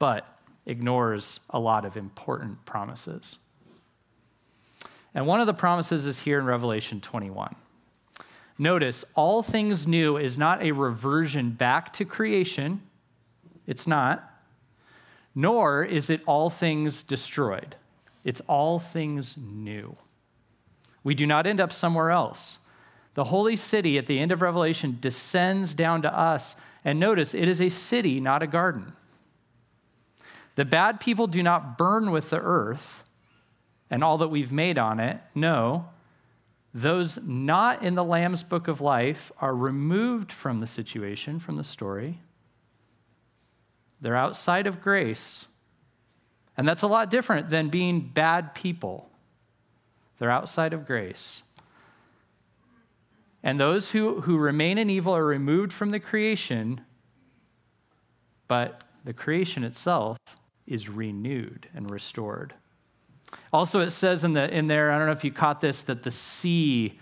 but 0.00 0.38
ignores 0.66 1.40
a 1.50 1.60
lot 1.60 1.84
of 1.84 1.96
important 1.96 2.64
promises. 2.64 3.36
And 5.14 5.26
one 5.26 5.40
of 5.40 5.46
the 5.46 5.54
promises 5.54 6.06
is 6.06 6.20
here 6.20 6.40
in 6.40 6.46
Revelation 6.46 7.00
21. 7.00 7.54
Notice, 8.58 9.04
all 9.14 9.42
things 9.42 9.86
new 9.86 10.16
is 10.16 10.36
not 10.36 10.62
a 10.62 10.72
reversion 10.72 11.50
back 11.50 11.92
to 11.94 12.04
creation. 12.04 12.82
It's 13.66 13.86
not. 13.86 14.29
Nor 15.40 15.82
is 15.82 16.10
it 16.10 16.20
all 16.26 16.50
things 16.50 17.02
destroyed. 17.02 17.76
It's 18.24 18.42
all 18.42 18.78
things 18.78 19.38
new. 19.38 19.96
We 21.02 21.14
do 21.14 21.26
not 21.26 21.46
end 21.46 21.62
up 21.62 21.72
somewhere 21.72 22.10
else. 22.10 22.58
The 23.14 23.24
holy 23.24 23.56
city 23.56 23.96
at 23.96 24.06
the 24.06 24.18
end 24.18 24.32
of 24.32 24.42
Revelation 24.42 24.98
descends 25.00 25.72
down 25.72 26.02
to 26.02 26.14
us. 26.14 26.56
And 26.84 27.00
notice, 27.00 27.32
it 27.32 27.48
is 27.48 27.58
a 27.58 27.70
city, 27.70 28.20
not 28.20 28.42
a 28.42 28.46
garden. 28.46 28.92
The 30.56 30.66
bad 30.66 31.00
people 31.00 31.26
do 31.26 31.42
not 31.42 31.78
burn 31.78 32.10
with 32.10 32.28
the 32.28 32.40
earth 32.40 33.04
and 33.88 34.04
all 34.04 34.18
that 34.18 34.28
we've 34.28 34.52
made 34.52 34.76
on 34.76 35.00
it. 35.00 35.20
No, 35.34 35.86
those 36.74 37.18
not 37.24 37.82
in 37.82 37.94
the 37.94 38.04
Lamb's 38.04 38.42
book 38.42 38.68
of 38.68 38.82
life 38.82 39.32
are 39.40 39.56
removed 39.56 40.32
from 40.32 40.60
the 40.60 40.66
situation, 40.66 41.40
from 41.40 41.56
the 41.56 41.64
story. 41.64 42.20
They're 44.00 44.16
outside 44.16 44.66
of 44.66 44.80
grace. 44.80 45.46
And 46.56 46.68
that's 46.68 46.82
a 46.82 46.86
lot 46.86 47.10
different 47.10 47.50
than 47.50 47.68
being 47.68 48.10
bad 48.12 48.54
people. 48.54 49.10
They're 50.18 50.30
outside 50.30 50.72
of 50.72 50.86
grace. 50.86 51.42
And 53.42 53.58
those 53.58 53.92
who, 53.92 54.22
who 54.22 54.36
remain 54.36 54.76
in 54.76 54.90
evil 54.90 55.16
are 55.16 55.24
removed 55.24 55.72
from 55.72 55.90
the 55.90 56.00
creation, 56.00 56.82
but 58.48 58.84
the 59.04 59.14
creation 59.14 59.64
itself 59.64 60.18
is 60.66 60.88
renewed 60.88 61.68
and 61.74 61.90
restored. 61.90 62.54
Also, 63.52 63.80
it 63.80 63.90
says 63.90 64.24
in, 64.24 64.34
the, 64.34 64.52
in 64.54 64.66
there, 64.66 64.92
I 64.92 64.98
don't 64.98 65.06
know 65.06 65.12
if 65.12 65.24
you 65.24 65.32
caught 65.32 65.60
this, 65.60 65.82
that 65.82 66.02
the 66.02 66.10
sea 66.10 66.98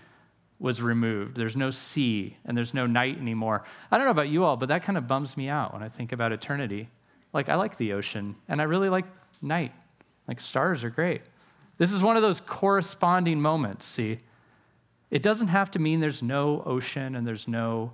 was 0.59 0.81
removed. 0.81 1.35
There's 1.35 1.55
no 1.55 1.69
sea 1.69 2.37
and 2.45 2.57
there's 2.57 2.73
no 2.73 2.85
night 2.85 3.17
anymore. 3.17 3.63
I 3.91 3.97
don't 3.97 4.05
know 4.05 4.11
about 4.11 4.29
you 4.29 4.43
all, 4.43 4.57
but 4.57 4.69
that 4.69 4.83
kind 4.83 4.97
of 4.97 5.07
bums 5.07 5.37
me 5.37 5.47
out 5.47 5.73
when 5.73 5.81
I 5.81 5.87
think 5.89 6.11
about 6.11 6.31
eternity. 6.31 6.89
Like, 7.31 7.47
I 7.47 7.55
like 7.55 7.77
the 7.77 7.93
ocean 7.93 8.35
and 8.47 8.61
I 8.61 8.65
really 8.65 8.89
like 8.89 9.05
night. 9.41 9.71
Like, 10.27 10.41
stars 10.41 10.83
are 10.83 10.89
great. 10.89 11.21
This 11.77 11.93
is 11.93 12.03
one 12.03 12.17
of 12.17 12.21
those 12.21 12.41
corresponding 12.41 13.41
moments, 13.41 13.85
see? 13.85 14.19
It 15.09 15.23
doesn't 15.23 15.47
have 15.47 15.71
to 15.71 15.79
mean 15.79 16.01
there's 16.01 16.21
no 16.21 16.61
ocean 16.65 17.15
and 17.15 17.25
there's 17.25 17.47
no 17.47 17.93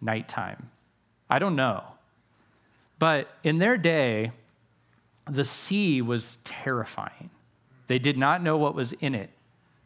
nighttime. 0.00 0.70
I 1.28 1.38
don't 1.38 1.56
know. 1.56 1.82
But 2.98 3.28
in 3.42 3.58
their 3.58 3.76
day, 3.76 4.32
the 5.28 5.44
sea 5.44 6.00
was 6.00 6.36
terrifying. 6.44 7.30
They 7.86 7.98
did 7.98 8.16
not 8.16 8.42
know 8.42 8.56
what 8.56 8.74
was 8.74 8.92
in 8.94 9.14
it. 9.14 9.30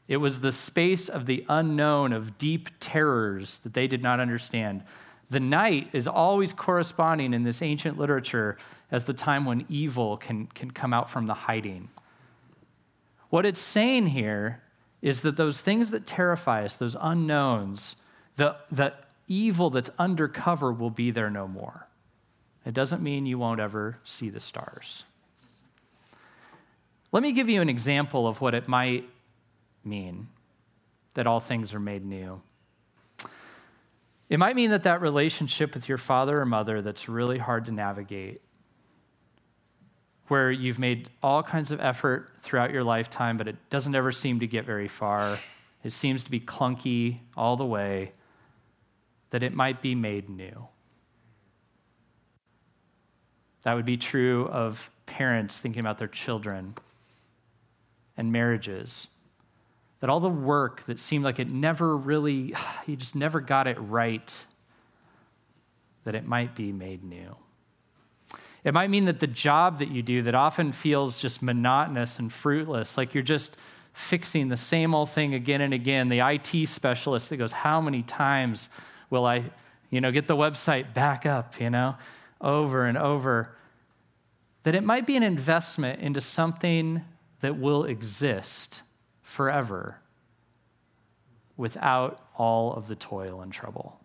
It 0.08 0.16
was 0.16 0.40
the 0.40 0.52
space 0.52 1.08
of 1.08 1.26
the 1.26 1.44
unknown, 1.48 2.14
of 2.14 2.38
deep 2.38 2.70
terrors 2.80 3.58
that 3.60 3.74
they 3.74 3.86
did 3.86 4.02
not 4.02 4.20
understand. 4.20 4.82
The 5.30 5.38
night 5.38 5.90
is 5.92 6.08
always 6.08 6.54
corresponding 6.54 7.34
in 7.34 7.44
this 7.44 7.60
ancient 7.60 7.98
literature 7.98 8.56
as 8.90 9.04
the 9.04 9.12
time 9.12 9.44
when 9.44 9.66
evil 9.68 10.16
can, 10.16 10.46
can 10.46 10.70
come 10.70 10.94
out 10.94 11.10
from 11.10 11.26
the 11.26 11.34
hiding. 11.34 11.90
What 13.28 13.44
it's 13.44 13.60
saying 13.60 14.08
here 14.08 14.62
is 15.02 15.20
that 15.20 15.36
those 15.36 15.60
things 15.60 15.90
that 15.90 16.06
terrify 16.06 16.64
us, 16.64 16.74
those 16.74 16.96
unknowns, 16.98 17.96
the, 18.36 18.56
the 18.70 18.94
evil 19.26 19.68
that's 19.68 19.90
undercover 19.98 20.72
will 20.72 20.90
be 20.90 21.10
there 21.10 21.28
no 21.28 21.46
more. 21.46 21.86
It 22.64 22.72
doesn't 22.72 23.02
mean 23.02 23.26
you 23.26 23.38
won't 23.38 23.60
ever 23.60 23.98
see 24.04 24.30
the 24.30 24.40
stars. 24.40 25.04
Let 27.12 27.22
me 27.22 27.32
give 27.32 27.48
you 27.48 27.60
an 27.60 27.68
example 27.68 28.26
of 28.26 28.40
what 28.40 28.54
it 28.54 28.68
might 28.68 29.08
mean 29.84 30.28
that 31.14 31.26
all 31.26 31.40
things 31.40 31.74
are 31.74 31.80
made 31.80 32.04
new. 32.04 32.40
It 34.28 34.38
might 34.38 34.56
mean 34.56 34.70
that 34.70 34.82
that 34.82 35.00
relationship 35.00 35.74
with 35.74 35.88
your 35.88 35.98
father 35.98 36.40
or 36.40 36.46
mother 36.46 36.82
that's 36.82 37.08
really 37.08 37.38
hard 37.38 37.64
to 37.64 37.72
navigate, 37.72 38.42
where 40.26 40.50
you've 40.50 40.78
made 40.78 41.08
all 41.22 41.42
kinds 41.42 41.72
of 41.72 41.80
effort 41.80 42.30
throughout 42.40 42.70
your 42.70 42.84
lifetime, 42.84 43.38
but 43.38 43.48
it 43.48 43.56
doesn't 43.70 43.94
ever 43.94 44.12
seem 44.12 44.38
to 44.40 44.46
get 44.46 44.66
very 44.66 44.88
far. 44.88 45.38
It 45.82 45.92
seems 45.92 46.24
to 46.24 46.30
be 46.30 46.40
clunky 46.40 47.20
all 47.36 47.56
the 47.56 47.64
way, 47.64 48.12
that 49.30 49.42
it 49.42 49.54
might 49.54 49.80
be 49.80 49.94
made 49.94 50.28
new. 50.28 50.68
That 53.62 53.74
would 53.74 53.86
be 53.86 53.96
true 53.96 54.46
of 54.48 54.90
parents 55.06 55.58
thinking 55.58 55.80
about 55.80 55.98
their 55.98 56.08
children 56.08 56.74
and 58.16 58.30
marriages. 58.30 59.08
That 60.00 60.10
all 60.10 60.20
the 60.20 60.28
work 60.28 60.84
that 60.84 61.00
seemed 61.00 61.24
like 61.24 61.38
it 61.38 61.48
never 61.48 61.96
really, 61.96 62.54
you 62.86 62.96
just 62.96 63.14
never 63.14 63.40
got 63.40 63.66
it 63.66 63.76
right, 63.80 64.44
that 66.04 66.14
it 66.14 66.26
might 66.26 66.54
be 66.54 66.72
made 66.72 67.04
new. 67.04 67.36
It 68.64 68.74
might 68.74 68.90
mean 68.90 69.04
that 69.06 69.20
the 69.20 69.26
job 69.26 69.78
that 69.78 69.88
you 69.88 70.02
do 70.02 70.22
that 70.22 70.34
often 70.34 70.72
feels 70.72 71.18
just 71.18 71.42
monotonous 71.42 72.18
and 72.18 72.32
fruitless, 72.32 72.96
like 72.96 73.14
you're 73.14 73.22
just 73.22 73.56
fixing 73.92 74.48
the 74.48 74.56
same 74.56 74.94
old 74.94 75.10
thing 75.10 75.34
again 75.34 75.60
and 75.60 75.72
again. 75.72 76.08
The 76.08 76.20
IT 76.20 76.66
specialist 76.66 77.30
that 77.30 77.36
goes, 77.36 77.52
How 77.52 77.80
many 77.80 78.02
times 78.02 78.68
will 79.10 79.26
I, 79.26 79.44
you 79.90 80.00
know, 80.00 80.12
get 80.12 80.28
the 80.28 80.36
website 80.36 80.92
back 80.92 81.24
up, 81.24 81.60
you 81.60 81.70
know, 81.70 81.96
over 82.40 82.84
and 82.84 82.98
over? 82.98 83.56
That 84.64 84.74
it 84.74 84.84
might 84.84 85.06
be 85.06 85.16
an 85.16 85.22
investment 85.22 86.00
into 86.00 86.20
something 86.20 87.02
that 87.40 87.58
will 87.58 87.84
exist 87.84 88.82
forever 89.28 90.00
without 91.58 92.26
all 92.34 92.72
of 92.72 92.88
the 92.88 92.96
toil 92.96 93.42
and 93.42 93.52
trouble. 93.52 94.00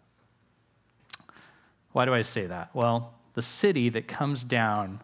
Why 1.93 2.03
do 2.03 2.13
I 2.13 2.21
say 2.21 2.45
that? 2.45 2.71
Well, 2.73 3.13
the 3.33 3.41
city 3.41 3.87
that 3.87 4.05
comes 4.05 4.43
down 4.43 4.99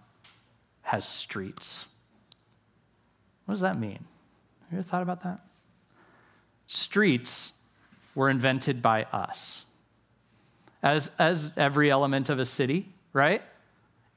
has 0.81 1.07
streets. 1.07 1.87
What 3.45 3.53
does 3.53 3.61
that 3.61 3.79
mean? 3.79 4.03
Have 4.63 4.71
you 4.71 4.79
ever 4.79 4.83
thought 4.83 5.03
about 5.03 5.23
that? 5.23 5.39
Streets 6.67 7.53
were 8.13 8.29
invented 8.29 8.81
by 8.81 9.03
us. 9.13 9.63
As, 10.83 11.15
as 11.17 11.51
every 11.55 11.89
element 11.89 12.29
of 12.29 12.39
a 12.39 12.45
city, 12.45 12.89
right? 13.13 13.41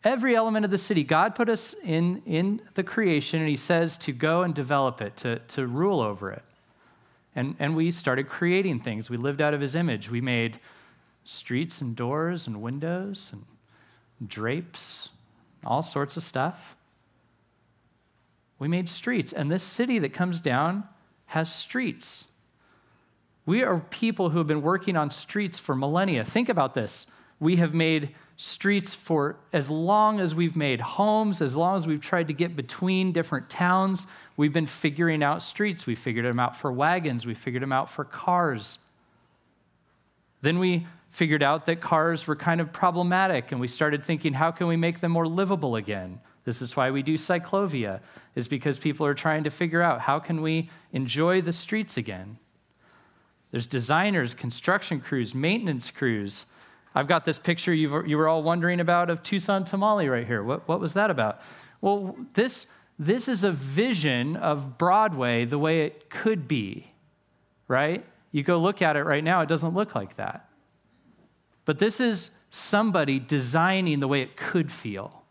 Every 0.04 0.34
element 0.34 0.64
of 0.64 0.70
the 0.70 0.78
city. 0.78 1.04
God 1.04 1.34
put 1.34 1.48
us 1.48 1.74
in, 1.84 2.22
in 2.26 2.60
the 2.74 2.82
creation, 2.82 3.40
and 3.40 3.48
He 3.48 3.56
says 3.56 3.96
to 3.98 4.12
go 4.12 4.42
and 4.42 4.54
develop 4.54 5.00
it, 5.00 5.16
to, 5.18 5.38
to 5.38 5.66
rule 5.66 6.00
over 6.00 6.30
it. 6.30 6.42
And, 7.34 7.56
and 7.58 7.74
we 7.74 7.90
started 7.90 8.28
creating 8.28 8.80
things. 8.80 9.08
We 9.08 9.16
lived 9.16 9.40
out 9.40 9.54
of 9.54 9.60
His 9.60 9.74
image. 9.74 10.10
We 10.10 10.20
made 10.20 10.58
streets 11.24 11.80
and 11.80 11.94
doors 11.94 12.46
and 12.46 12.60
windows 12.60 13.32
and 13.32 13.44
drapes, 14.28 15.10
all 15.64 15.82
sorts 15.82 16.16
of 16.16 16.22
stuff. 16.22 16.76
We 18.58 18.68
made 18.68 18.88
streets. 18.88 19.32
And 19.32 19.50
this 19.50 19.62
city 19.62 19.98
that 19.98 20.12
comes 20.12 20.40
down 20.40 20.84
has 21.26 21.52
streets. 21.52 22.26
We 23.44 23.62
are 23.64 23.80
people 23.80 24.30
who 24.30 24.38
have 24.38 24.46
been 24.46 24.62
working 24.62 24.96
on 24.96 25.10
streets 25.10 25.58
for 25.58 25.74
millennia. 25.74 26.24
Think 26.24 26.48
about 26.48 26.74
this. 26.74 27.06
We 27.40 27.56
have 27.56 27.74
made 27.74 28.14
streets 28.42 28.92
for 28.92 29.36
as 29.52 29.70
long 29.70 30.18
as 30.18 30.34
we've 30.34 30.56
made 30.56 30.80
homes, 30.80 31.40
as 31.40 31.54
long 31.54 31.76
as 31.76 31.86
we've 31.86 32.00
tried 32.00 32.26
to 32.26 32.34
get 32.34 32.56
between 32.56 33.12
different 33.12 33.48
towns. 33.48 34.08
We've 34.36 34.52
been 34.52 34.66
figuring 34.66 35.22
out 35.22 35.42
streets. 35.42 35.86
We 35.86 35.94
figured 35.94 36.24
them 36.24 36.40
out 36.40 36.56
for 36.56 36.72
wagons, 36.72 37.24
we 37.24 37.34
figured 37.34 37.62
them 37.62 37.72
out 37.72 37.88
for 37.88 38.04
cars. 38.04 38.78
Then 40.40 40.58
we 40.58 40.88
figured 41.08 41.42
out 41.42 41.66
that 41.66 41.80
cars 41.80 42.26
were 42.26 42.34
kind 42.34 42.60
of 42.60 42.72
problematic, 42.72 43.52
and 43.52 43.60
we 43.60 43.68
started 43.68 44.04
thinking, 44.04 44.32
how 44.32 44.50
can 44.50 44.66
we 44.66 44.76
make 44.76 44.98
them 44.98 45.12
more 45.12 45.28
livable 45.28 45.76
again? 45.76 46.18
This 46.44 46.60
is 46.60 46.76
why 46.76 46.90
we 46.90 47.02
do 47.02 47.14
cyclovia, 47.14 48.00
is 48.34 48.48
because 48.48 48.80
people 48.80 49.06
are 49.06 49.14
trying 49.14 49.44
to 49.44 49.50
figure 49.50 49.82
out 49.82 50.00
how 50.00 50.18
can 50.18 50.42
we 50.42 50.68
enjoy 50.92 51.40
the 51.42 51.52
streets 51.52 51.96
again. 51.96 52.38
There's 53.52 53.68
designers, 53.68 54.34
construction 54.34 55.00
crews, 55.00 55.32
maintenance 55.32 55.92
crews, 55.92 56.46
I've 56.94 57.06
got 57.06 57.24
this 57.24 57.38
picture 57.38 57.72
you 57.72 57.88
were 57.90 58.28
all 58.28 58.42
wondering 58.42 58.80
about 58.80 59.08
of 59.10 59.22
Tucson 59.22 59.64
Tamale 59.64 60.08
right 60.08 60.26
here. 60.26 60.42
What, 60.42 60.68
what 60.68 60.80
was 60.80 60.94
that 60.94 61.10
about? 61.10 61.40
Well, 61.80 62.16
this, 62.34 62.66
this 62.98 63.28
is 63.28 63.44
a 63.44 63.52
vision 63.52 64.36
of 64.36 64.78
Broadway 64.78 65.44
the 65.44 65.58
way 65.58 65.82
it 65.82 66.10
could 66.10 66.46
be, 66.46 66.92
right? 67.66 68.04
You 68.30 68.42
go 68.42 68.58
look 68.58 68.82
at 68.82 68.96
it 68.96 69.04
right 69.04 69.24
now, 69.24 69.40
it 69.40 69.48
doesn't 69.48 69.74
look 69.74 69.94
like 69.94 70.16
that. 70.16 70.48
But 71.64 71.78
this 71.78 72.00
is 72.00 72.30
somebody 72.50 73.18
designing 73.18 74.00
the 74.00 74.08
way 74.08 74.22
it 74.22 74.36
could 74.36 74.70
feel. 74.70 75.22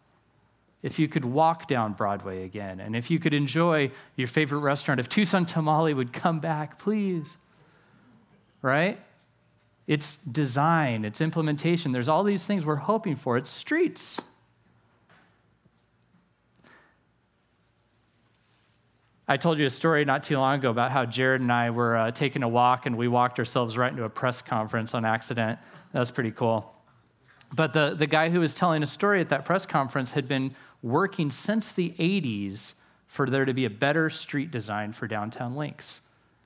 If 0.81 0.97
you 0.97 1.07
could 1.07 1.25
walk 1.25 1.67
down 1.67 1.93
Broadway 1.93 2.43
again, 2.43 2.79
and 2.79 2.95
if 2.95 3.11
you 3.11 3.19
could 3.19 3.35
enjoy 3.35 3.91
your 4.15 4.27
favorite 4.27 4.59
restaurant, 4.59 4.99
if 4.99 5.07
Tucson 5.07 5.45
Tamale 5.45 5.93
would 5.93 6.11
come 6.11 6.39
back, 6.39 6.79
please. 6.79 7.37
Right? 8.63 8.99
It's 9.91 10.15
design, 10.15 11.03
it's 11.03 11.19
implementation. 11.19 11.91
There's 11.91 12.07
all 12.07 12.23
these 12.23 12.47
things 12.47 12.65
we're 12.65 12.77
hoping 12.77 13.17
for. 13.17 13.35
It's 13.35 13.49
streets. 13.49 14.21
I 19.27 19.35
told 19.35 19.59
you 19.59 19.65
a 19.65 19.69
story 19.69 20.05
not 20.05 20.23
too 20.23 20.37
long 20.37 20.59
ago 20.59 20.69
about 20.69 20.91
how 20.91 21.03
Jared 21.03 21.41
and 21.41 21.51
I 21.51 21.71
were 21.71 21.97
uh, 21.97 22.11
taking 22.11 22.41
a 22.41 22.47
walk 22.47 22.85
and 22.85 22.97
we 22.97 23.09
walked 23.09 23.37
ourselves 23.37 23.77
right 23.77 23.91
into 23.91 24.05
a 24.05 24.09
press 24.09 24.41
conference 24.41 24.93
on 24.93 25.03
accident. 25.03 25.59
That 25.91 25.99
was 25.99 26.09
pretty 26.09 26.31
cool. 26.31 26.73
But 27.51 27.73
the, 27.73 27.93
the 27.93 28.07
guy 28.07 28.29
who 28.29 28.39
was 28.39 28.53
telling 28.53 28.83
a 28.83 28.87
story 28.87 29.19
at 29.19 29.27
that 29.27 29.43
press 29.43 29.65
conference 29.65 30.13
had 30.13 30.25
been 30.25 30.55
working 30.81 31.31
since 31.31 31.73
the 31.73 31.89
80s 31.99 32.75
for 33.07 33.29
there 33.29 33.43
to 33.43 33.53
be 33.53 33.65
a 33.65 33.69
better 33.69 34.09
street 34.09 34.51
design 34.51 34.93
for 34.93 35.05
downtown 35.05 35.57
links. 35.57 35.99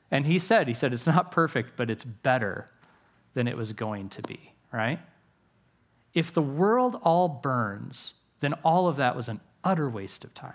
And 0.09 0.25
he 0.25 0.39
said, 0.39 0.67
he 0.67 0.73
said, 0.73 0.93
it's 0.93 1.05
not 1.05 1.31
perfect, 1.31 1.75
but 1.75 1.91
it's 1.91 2.03
better 2.03 2.71
than 3.35 3.47
it 3.47 3.55
was 3.55 3.73
going 3.73 4.09
to 4.09 4.23
be, 4.23 4.53
right? 4.71 4.99
If 6.15 6.33
the 6.33 6.41
world 6.41 6.99
all 7.03 7.27
burns, 7.27 8.13
then 8.39 8.53
all 8.63 8.87
of 8.87 8.95
that 8.95 9.15
was 9.15 9.29
an 9.29 9.41
utter 9.63 9.87
waste 9.87 10.23
of 10.23 10.33
time. 10.33 10.53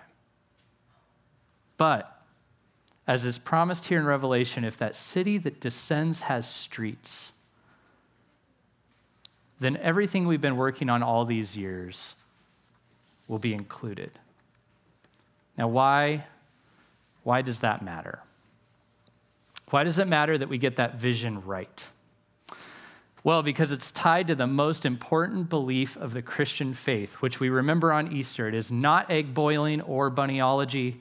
But, 1.76 2.22
as 3.06 3.24
is 3.24 3.38
promised 3.38 3.86
here 3.86 4.00
in 4.00 4.06
Revelation, 4.06 4.64
if 4.64 4.76
that 4.78 4.96
city 4.96 5.38
that 5.38 5.60
descends 5.60 6.22
has 6.22 6.48
streets, 6.48 7.32
then 9.60 9.76
everything 9.76 10.26
we've 10.26 10.40
been 10.40 10.56
working 10.56 10.88
on 10.88 11.02
all 11.02 11.24
these 11.24 11.56
years 11.56 12.14
will 13.28 13.38
be 13.38 13.52
included. 13.52 14.10
Now, 15.56 15.68
why, 15.68 16.24
why 17.22 17.42
does 17.42 17.60
that 17.60 17.82
matter? 17.82 18.20
Why 19.68 19.84
does 19.84 19.98
it 19.98 20.08
matter 20.08 20.36
that 20.38 20.48
we 20.48 20.58
get 20.58 20.76
that 20.76 20.96
vision 20.96 21.44
right? 21.44 21.88
Well, 23.22 23.42
because 23.42 23.70
it's 23.70 23.92
tied 23.92 24.28
to 24.28 24.34
the 24.34 24.46
most 24.46 24.86
important 24.86 25.50
belief 25.50 25.96
of 25.96 26.14
the 26.14 26.22
Christian 26.22 26.72
faith, 26.72 27.14
which 27.16 27.38
we 27.38 27.50
remember 27.50 27.92
on 27.92 28.12
Easter. 28.12 28.48
It 28.48 28.54
is 28.54 28.72
not 28.72 29.10
egg 29.10 29.34
boiling 29.34 29.82
or 29.82 30.10
bunnyology. 30.10 31.00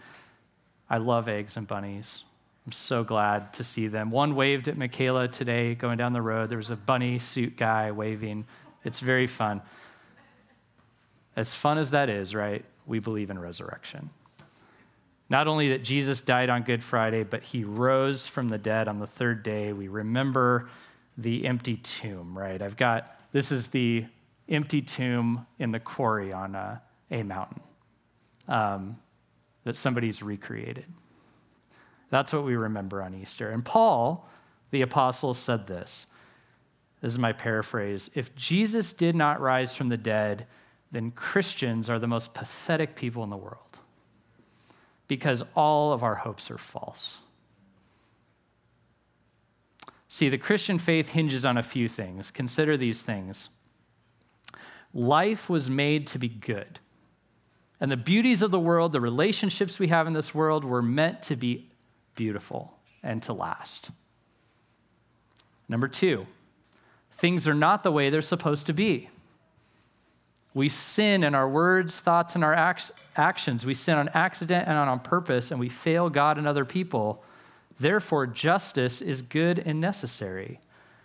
I 0.89 0.97
love 0.97 1.29
eggs 1.29 1.55
and 1.55 1.65
bunnies. 1.65 2.23
I'm 2.65 2.73
so 2.73 3.05
glad 3.05 3.53
to 3.53 3.63
see 3.63 3.87
them. 3.87 4.11
One 4.11 4.35
waved 4.35 4.67
at 4.67 4.77
Michaela 4.77 5.29
today 5.29 5.75
going 5.75 5.97
down 5.97 6.11
the 6.11 6.21
road. 6.21 6.49
There 6.49 6.57
was 6.57 6.71
a 6.71 6.75
bunny 6.75 7.19
suit 7.19 7.55
guy 7.55 7.91
waving. 7.91 8.45
It's 8.83 8.99
very 8.99 9.27
fun. 9.27 9.61
As 11.37 11.53
fun 11.53 11.77
as 11.77 11.91
that 11.91 12.09
is, 12.09 12.35
right? 12.35 12.65
We 12.85 12.99
believe 12.99 13.29
in 13.29 13.39
resurrection. 13.39 14.09
Not 15.29 15.47
only 15.47 15.69
that 15.69 15.83
Jesus 15.83 16.21
died 16.21 16.49
on 16.49 16.63
Good 16.63 16.83
Friday, 16.83 17.23
but 17.23 17.43
he 17.43 17.63
rose 17.63 18.27
from 18.27 18.49
the 18.49 18.57
dead 18.57 18.87
on 18.89 18.99
the 18.99 19.07
third 19.07 19.41
day. 19.41 19.71
We 19.71 19.87
remember 19.87 20.67
the 21.19 21.45
empty 21.45 21.75
tomb, 21.75 22.37
right? 22.37 22.61
I've 22.61 22.77
got 22.77 23.19
this 23.31 23.51
is 23.51 23.67
the 23.67 24.05
empty 24.47 24.81
tomb 24.81 25.45
in 25.59 25.71
the 25.71 25.79
quarry 25.79 26.33
on 26.33 26.55
a, 26.55 26.81
a 27.11 27.23
mountain 27.23 27.61
um, 28.47 28.97
that 29.63 29.75
somebody's 29.75 30.23
recreated. 30.23 30.85
That's 32.09 32.33
what 32.33 32.43
we 32.43 32.55
remember 32.55 33.03
on 33.03 33.13
Easter. 33.13 33.51
And 33.51 33.63
Paul, 33.63 34.27
the 34.71 34.81
apostle, 34.81 35.33
said 35.33 35.67
this. 35.67 36.07
This 37.01 37.13
is 37.13 37.19
my 37.19 37.33
paraphrase. 37.33 38.09
If 38.15 38.35
Jesus 38.35 38.93
did 38.93 39.15
not 39.15 39.39
rise 39.39 39.75
from 39.75 39.89
the 39.89 39.97
dead, 39.97 40.47
then 40.91 41.11
Christians 41.11 41.89
are 41.89 41.99
the 41.99 42.07
most 42.07 42.33
pathetic 42.33 42.95
people 42.95 43.23
in 43.23 43.29
the 43.29 43.37
world 43.37 43.79
because 45.07 45.43
all 45.55 45.91
of 45.93 46.01
our 46.01 46.15
hopes 46.15 46.49
are 46.49 46.57
false. 46.57 47.19
See, 50.11 50.27
the 50.27 50.39
Christian 50.39 50.79
faith 50.79 51.09
hinges 51.09 51.45
on 51.45 51.55
a 51.55 51.63
few 51.63 51.87
things. 51.87 52.31
Consider 52.31 52.75
these 52.75 53.03
things. 53.03 53.49
Life 54.91 55.49
was 55.49 55.69
made 55.69 56.07
to 56.07 56.17
be 56.17 56.27
good. 56.27 56.79
And 57.79 57.91
the 57.91 57.97
beauties 57.97 58.41
of 58.41 58.49
the 58.49 58.59
world, 58.59 58.91
the 58.91 58.99
relationships 58.99 59.77
we 59.77 59.87
have 59.89 60.07
in 60.07 60.13
this 60.13 60.33
world, 60.33 60.65
were 60.65 60.81
meant 60.81 61.21
to 61.23 61.35
be 61.35 61.69
beautiful 62.15 62.73
and 63.03 63.21
to 63.23 63.33
last. 63.33 63.91
Number 65.69 65.87
two, 65.87 66.25
things 67.11 67.47
are 67.47 67.53
not 67.53 67.83
the 67.83 67.91
way 67.91 68.09
they're 68.09 68.21
supposed 68.23 68.65
to 68.65 68.73
be. 68.73 69.09
We 70.55 70.67
sin 70.67 71.23
in 71.23 71.35
our 71.35 71.47
words, 71.47 71.99
thoughts, 71.99 72.33
and 72.33 72.43
our 72.43 72.55
actions. 73.15 73.65
We 73.65 73.75
sin 73.75 73.95
on 73.95 74.09
accident 74.09 74.67
and 74.67 74.75
on 74.75 74.99
purpose, 75.01 75.51
and 75.51 75.59
we 75.59 75.69
fail 75.69 76.09
God 76.09 76.39
and 76.39 76.47
other 76.47 76.65
people. 76.65 77.23
Therefore, 77.79 78.27
justice 78.27 79.01
is 79.01 79.21
good 79.21 79.59
and 79.59 79.79
necessary. 79.79 80.59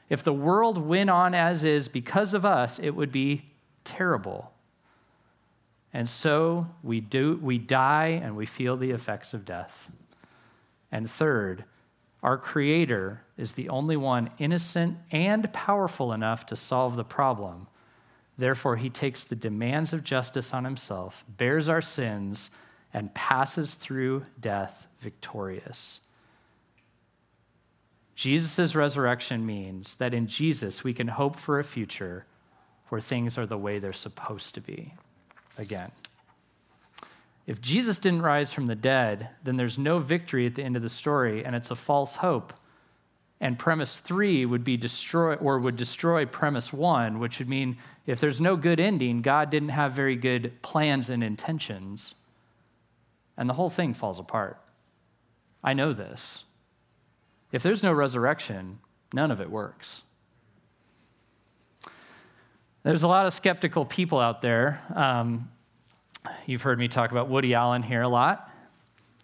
If 0.09 0.23
the 0.23 0.33
world 0.33 0.79
went 0.79 1.09
on 1.11 1.35
as 1.35 1.65
is 1.65 1.89
because 1.89 2.35
of 2.35 2.45
us, 2.45 2.79
it 2.79 2.91
would 2.91 3.13
be 3.13 3.51
terrible. 3.85 4.53
And 5.93 6.09
so 6.09 6.67
we, 6.83 7.01
do, 7.01 7.39
we 7.41 7.59
die 7.59 8.21
and 8.23 8.37
we 8.37 8.47
feel 8.47 8.77
the 8.77 8.91
effects 8.91 9.33
of 9.33 9.45
death. 9.45 9.91
And 10.91 11.09
third, 11.09 11.65
our 12.23 12.37
Creator 12.37 13.23
is 13.37 13.53
the 13.53 13.69
only 13.69 13.97
one 13.97 14.31
innocent 14.39 14.99
and 15.11 15.53
powerful 15.53 16.13
enough 16.13 16.45
to 16.47 16.57
solve 16.57 16.97
the 16.97 17.05
problem. 17.05 17.69
Therefore, 18.37 18.77
he 18.77 18.91
takes 18.91 19.23
the 19.23 19.37
demands 19.37 19.93
of 19.93 20.03
justice 20.03 20.53
on 20.53 20.65
himself, 20.65 21.25
bears 21.29 21.69
our 21.69 21.83
sins, 21.83 22.51
and 22.93 23.15
passes 23.15 23.75
through 23.75 24.27
death 24.41 24.89
victorious. 25.01 26.01
Jesus' 28.15 28.75
resurrection 28.75 29.45
means 29.45 29.97
that 29.97 30.15
in 30.15 30.27
Jesus 30.27 30.85
we 30.85 30.95
can 30.95 31.09
hope 31.09 31.37
for 31.37 31.59
a 31.59 31.65
future 31.65 32.27
where 32.89 33.01
things 33.01 33.37
are 33.37 33.47
the 33.47 33.59
way 33.59 33.79
they're 33.79 33.93
supposed 33.93 34.55
to 34.55 34.61
be 34.61 34.95
again. 35.59 35.91
If 37.47 37.61
Jesus 37.61 37.99
didn't 37.99 38.23
rise 38.23 38.53
from 38.53 38.69
the 38.69 38.75
dead, 38.75 39.29
then 39.43 39.57
there's 39.57 39.79
no 39.79 39.99
victory 39.99 40.47
at 40.47 40.55
the 40.55 40.63
end 40.63 40.77
of 40.77 40.83
the 40.83 40.89
story, 40.89 41.45
and 41.45 41.55
it's 41.55 41.71
a 41.71 41.77
false 41.77 42.17
hope. 42.17 42.55
And 43.41 43.59
premise 43.59 44.01
three 44.01 44.47
would 44.47 44.65
be 44.65 44.77
destroy 44.77 45.35
or 45.35 45.59
would 45.59 45.77
destroy 45.77 46.25
premise 46.25 46.73
one, 46.73 47.19
which 47.19 47.39
would 47.39 47.49
mean 47.49 47.77
if 48.07 48.21
there's 48.21 48.41
no 48.41 48.57
good 48.57 48.81
ending, 48.81 49.21
God 49.21 49.51
didn't 49.51 49.71
have 49.71 49.93
very 49.93 50.17
good 50.17 50.63
plans 50.63 51.11
and 51.11 51.23
intentions. 51.23 52.15
And 53.37 53.49
the 53.51 53.55
whole 53.55 53.71
thing 53.71 53.93
falls 53.93 54.19
apart. 54.19 54.59
I 55.63 55.75
know 55.75 55.93
this. 55.93 56.44
If 57.55 57.63
there's 57.63 57.83
no 57.83 57.93
resurrection, 57.93 58.81
none 59.13 59.31
of 59.31 59.41
it 59.41 59.49
works. 59.49 60.03
There's 62.83 63.05
a 63.05 63.09
lot 63.09 63.27
of 63.27 63.33
skeptical 63.33 63.85
people 63.85 64.19
out 64.19 64.43
there. 64.43 64.83
Um, 64.95 65.49
You've 66.47 66.63
heard 66.63 66.79
me 66.79 66.89
talk 66.89 67.11
about 67.11 67.29
Woody 67.29 67.55
Allen 67.55 67.83
here 67.83 68.03
a 68.03 68.09
lot. 68.09 68.51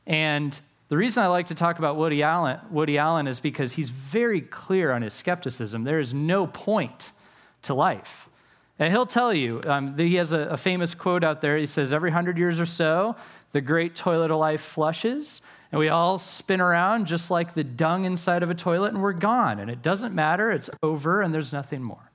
And 0.06 0.58
the 0.88 0.96
reason 0.96 1.22
I 1.22 1.28
like 1.28 1.46
to 1.46 1.54
talk 1.54 1.78
about 1.78 1.96
Woody 1.96 2.22
Allen, 2.22 2.58
Woody 2.70 2.98
Allen 2.98 3.26
is 3.26 3.40
because 3.40 3.74
he's 3.74 3.90
very 3.90 4.40
clear 4.40 4.92
on 4.92 5.02
his 5.02 5.14
skepticism. 5.14 5.84
There 5.84 6.00
is 6.00 6.12
no 6.12 6.46
point 6.46 7.12
to 7.62 7.74
life. 7.74 8.28
And 8.78 8.92
he'll 8.92 9.06
tell 9.06 9.34
you, 9.34 9.60
um, 9.66 9.96
he 9.96 10.14
has 10.16 10.32
a, 10.32 10.40
a 10.40 10.56
famous 10.56 10.94
quote 10.94 11.22
out 11.22 11.40
there. 11.40 11.56
He 11.56 11.66
says, 11.66 11.92
Every 11.92 12.10
hundred 12.10 12.38
years 12.38 12.58
or 12.58 12.66
so, 12.66 13.16
the 13.52 13.60
great 13.60 13.94
toilet 13.94 14.30
of 14.30 14.38
life 14.38 14.60
flushes, 14.62 15.42
and 15.72 15.78
we 15.78 15.88
all 15.88 16.18
spin 16.18 16.60
around 16.60 17.06
just 17.06 17.30
like 17.30 17.54
the 17.54 17.62
dung 17.62 18.04
inside 18.04 18.42
of 18.42 18.50
a 18.50 18.54
toilet, 18.54 18.92
and 18.92 19.02
we're 19.02 19.12
gone. 19.12 19.60
And 19.60 19.70
it 19.70 19.82
doesn't 19.82 20.14
matter, 20.14 20.50
it's 20.50 20.70
over, 20.82 21.22
and 21.22 21.32
there's 21.32 21.52
nothing 21.52 21.82
more. 21.82 22.10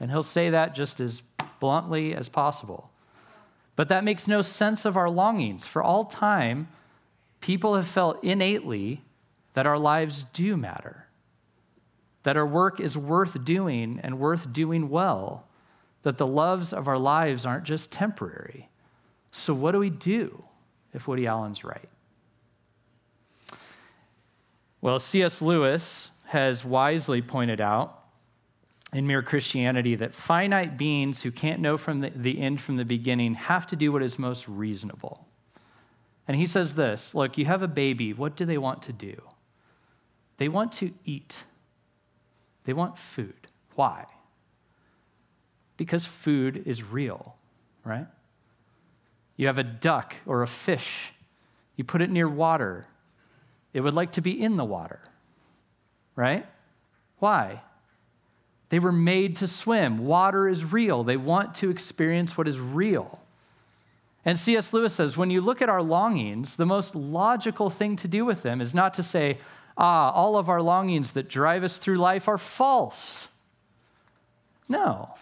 And 0.00 0.10
he'll 0.10 0.22
say 0.22 0.50
that 0.50 0.74
just 0.74 0.98
as 0.98 1.22
bluntly 1.60 2.14
as 2.14 2.28
possible. 2.28 2.90
But 3.76 3.88
that 3.88 4.04
makes 4.04 4.26
no 4.26 4.42
sense 4.42 4.84
of 4.84 4.96
our 4.96 5.08
longings. 5.08 5.66
For 5.66 5.82
all 5.82 6.04
time, 6.04 6.68
people 7.40 7.76
have 7.76 7.86
felt 7.86 8.22
innately 8.24 9.02
that 9.52 9.66
our 9.66 9.78
lives 9.78 10.24
do 10.24 10.56
matter, 10.56 11.06
that 12.24 12.36
our 12.36 12.46
work 12.46 12.80
is 12.80 12.96
worth 12.96 13.44
doing 13.44 14.00
and 14.02 14.18
worth 14.18 14.52
doing 14.52 14.88
well, 14.88 15.46
that 16.02 16.18
the 16.18 16.26
loves 16.26 16.72
of 16.72 16.88
our 16.88 16.98
lives 16.98 17.46
aren't 17.46 17.64
just 17.64 17.92
temporary. 17.92 18.68
So, 19.30 19.54
what 19.54 19.72
do 19.72 19.78
we 19.78 19.90
do 19.90 20.44
if 20.92 21.06
Woody 21.06 21.26
Allen's 21.26 21.62
right? 21.62 21.88
Well, 24.82 24.98
C.S. 24.98 25.42
Lewis 25.42 26.10
has 26.26 26.64
wisely 26.64 27.20
pointed 27.20 27.60
out 27.60 28.04
in 28.92 29.06
Mere 29.06 29.22
Christianity 29.22 29.94
that 29.94 30.14
finite 30.14 30.78
beings 30.78 31.22
who 31.22 31.30
can't 31.30 31.60
know 31.60 31.76
from 31.76 32.00
the, 32.00 32.10
the 32.10 32.40
end 32.40 32.60
from 32.60 32.76
the 32.76 32.84
beginning 32.84 33.34
have 33.34 33.66
to 33.68 33.76
do 33.76 33.92
what 33.92 34.02
is 34.02 34.18
most 34.18 34.48
reasonable. 34.48 35.26
And 36.26 36.36
he 36.36 36.46
says 36.46 36.74
this 36.74 37.14
look, 37.14 37.36
you 37.36 37.44
have 37.44 37.62
a 37.62 37.68
baby, 37.68 38.12
what 38.12 38.36
do 38.36 38.44
they 38.44 38.58
want 38.58 38.82
to 38.84 38.92
do? 38.92 39.20
They 40.38 40.48
want 40.48 40.72
to 40.74 40.92
eat, 41.04 41.44
they 42.64 42.72
want 42.72 42.98
food. 42.98 43.48
Why? 43.74 44.06
Because 45.76 46.06
food 46.06 46.62
is 46.66 46.82
real, 46.82 47.36
right? 47.84 48.06
You 49.36 49.46
have 49.46 49.58
a 49.58 49.64
duck 49.64 50.16
or 50.26 50.42
a 50.42 50.46
fish, 50.46 51.12
you 51.76 51.84
put 51.84 52.02
it 52.02 52.10
near 52.10 52.28
water, 52.28 52.86
it 53.72 53.80
would 53.80 53.94
like 53.94 54.12
to 54.12 54.20
be 54.20 54.40
in 54.40 54.56
the 54.56 54.64
water, 54.64 55.00
right? 56.16 56.46
Why? 57.18 57.62
They 58.70 58.78
were 58.78 58.92
made 58.92 59.36
to 59.36 59.48
swim. 59.48 59.98
Water 60.06 60.48
is 60.48 60.72
real. 60.72 61.02
They 61.04 61.16
want 61.16 61.54
to 61.56 61.70
experience 61.70 62.38
what 62.38 62.48
is 62.48 62.58
real. 62.58 63.20
And 64.24 64.38
C.S. 64.38 64.72
Lewis 64.72 64.94
says 64.94 65.16
when 65.16 65.30
you 65.30 65.40
look 65.40 65.62
at 65.62 65.68
our 65.68 65.82
longings, 65.82 66.56
the 66.56 66.66
most 66.66 66.94
logical 66.94 67.70
thing 67.70 67.96
to 67.96 68.08
do 68.08 68.24
with 68.24 68.42
them 68.42 68.60
is 68.60 68.74
not 68.74 68.94
to 68.94 69.02
say, 69.02 69.38
ah, 69.76 70.10
all 70.12 70.36
of 70.36 70.48
our 70.48 70.62
longings 70.62 71.12
that 71.12 71.28
drive 71.28 71.64
us 71.64 71.78
through 71.78 71.96
life 71.96 72.28
are 72.28 72.38
false. 72.38 73.28
No. 74.68 75.14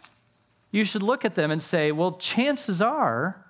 You 0.71 0.85
should 0.85 1.03
look 1.03 1.25
at 1.25 1.35
them 1.35 1.51
and 1.51 1.63
say, 1.63 1.93
well, 1.93 2.13
chances 2.13 2.83
are 2.83 3.45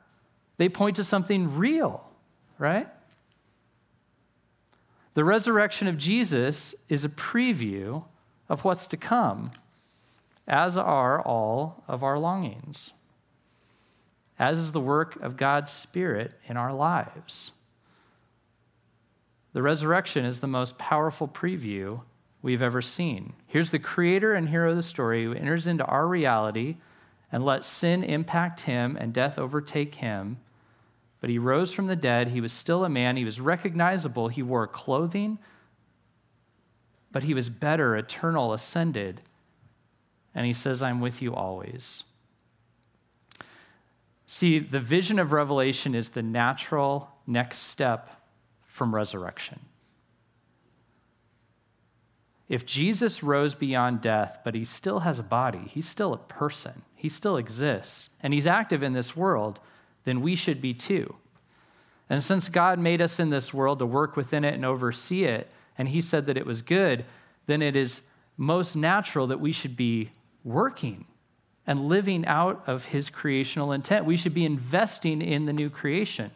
they 0.58 0.68
point 0.68 0.96
to 0.96 1.04
something 1.04 1.56
real, 1.56 2.04
right? 2.58 2.88
The 5.18 5.24
resurrection 5.24 5.88
of 5.88 5.98
Jesus 5.98 6.76
is 6.88 7.04
a 7.04 7.08
preview 7.08 8.04
of 8.48 8.64
what's 8.64 8.86
to 8.86 8.96
come 8.96 9.50
as 10.46 10.76
are 10.76 11.20
all 11.20 11.82
of 11.88 12.04
our 12.04 12.20
longings, 12.20 12.92
as 14.38 14.60
is 14.60 14.70
the 14.70 14.78
work 14.78 15.20
of 15.20 15.36
God's 15.36 15.72
Spirit 15.72 16.34
in 16.46 16.56
our 16.56 16.72
lives. 16.72 17.50
The 19.54 19.60
resurrection 19.60 20.24
is 20.24 20.38
the 20.38 20.46
most 20.46 20.78
powerful 20.78 21.26
preview 21.26 22.02
we've 22.40 22.62
ever 22.62 22.80
seen. 22.80 23.32
Here's 23.48 23.72
the 23.72 23.80
creator 23.80 24.34
and 24.34 24.50
hero 24.50 24.70
of 24.70 24.76
the 24.76 24.84
story 24.84 25.24
who 25.24 25.32
enters 25.32 25.66
into 25.66 25.84
our 25.86 26.06
reality 26.06 26.76
and 27.32 27.44
lets 27.44 27.66
sin 27.66 28.04
impact 28.04 28.60
him 28.60 28.96
and 28.96 29.12
death 29.12 29.36
overtake 29.36 29.96
him. 29.96 30.38
But 31.20 31.30
he 31.30 31.38
rose 31.38 31.72
from 31.72 31.88
the 31.88 31.96
dead. 31.96 32.28
He 32.28 32.40
was 32.40 32.52
still 32.52 32.84
a 32.84 32.88
man. 32.88 33.16
He 33.16 33.24
was 33.24 33.40
recognizable. 33.40 34.28
He 34.28 34.42
wore 34.42 34.66
clothing, 34.66 35.38
but 37.10 37.24
he 37.24 37.34
was 37.34 37.48
better, 37.48 37.96
eternal, 37.96 38.52
ascended 38.52 39.22
and 40.38 40.46
he 40.46 40.52
says, 40.52 40.84
I'm 40.84 41.00
with 41.00 41.20
you 41.20 41.34
always. 41.34 42.04
See, 44.28 44.60
the 44.60 44.78
vision 44.78 45.18
of 45.18 45.32
Revelation 45.32 45.96
is 45.96 46.10
the 46.10 46.22
natural 46.22 47.10
next 47.26 47.58
step 47.58 48.22
from 48.64 48.94
resurrection. 48.94 49.58
If 52.48 52.64
Jesus 52.64 53.22
rose 53.22 53.56
beyond 53.56 54.00
death, 54.00 54.38
but 54.44 54.54
he 54.54 54.64
still 54.64 55.00
has 55.00 55.18
a 55.18 55.24
body, 55.24 55.62
he's 55.66 55.88
still 55.88 56.12
a 56.12 56.18
person, 56.18 56.82
he 56.94 57.08
still 57.08 57.36
exists, 57.36 58.10
and 58.22 58.32
he's 58.32 58.46
active 58.46 58.84
in 58.84 58.92
this 58.92 59.16
world, 59.16 59.58
then 60.08 60.22
we 60.22 60.34
should 60.34 60.60
be 60.60 60.74
too. 60.74 61.14
And 62.10 62.22
since 62.22 62.48
God 62.48 62.78
made 62.78 63.00
us 63.02 63.20
in 63.20 63.30
this 63.30 63.52
world 63.52 63.78
to 63.80 63.86
work 63.86 64.16
within 64.16 64.44
it 64.44 64.54
and 64.54 64.64
oversee 64.64 65.24
it, 65.24 65.50
and 65.76 65.88
he 65.90 66.00
said 66.00 66.26
that 66.26 66.36
it 66.36 66.46
was 66.46 66.62
good, 66.62 67.04
then 67.46 67.62
it 67.62 67.76
is 67.76 68.02
most 68.36 68.74
natural 68.74 69.26
that 69.26 69.40
we 69.40 69.52
should 69.52 69.76
be 69.76 70.10
working 70.42 71.04
and 71.66 71.86
living 71.86 72.24
out 72.26 72.62
of 72.66 72.86
his 72.86 73.10
creational 73.10 73.72
intent. 73.72 74.06
We 74.06 74.16
should 74.16 74.32
be 74.32 74.46
investing 74.46 75.20
in 75.20 75.44
the 75.44 75.52
new 75.52 75.68
creation. 75.68 76.30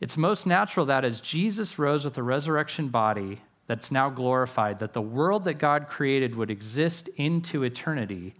It's 0.00 0.16
most 0.16 0.46
natural 0.46 0.86
that 0.86 1.04
as 1.04 1.20
Jesus 1.20 1.78
rose 1.78 2.04
with 2.04 2.16
a 2.18 2.22
resurrection 2.22 2.88
body 2.88 3.42
that's 3.66 3.92
now 3.92 4.10
glorified, 4.10 4.80
that 4.80 4.94
the 4.94 5.02
world 5.02 5.44
that 5.44 5.54
God 5.54 5.86
created 5.86 6.34
would 6.34 6.50
exist 6.50 7.08
into 7.16 7.62
eternity, 7.62 8.34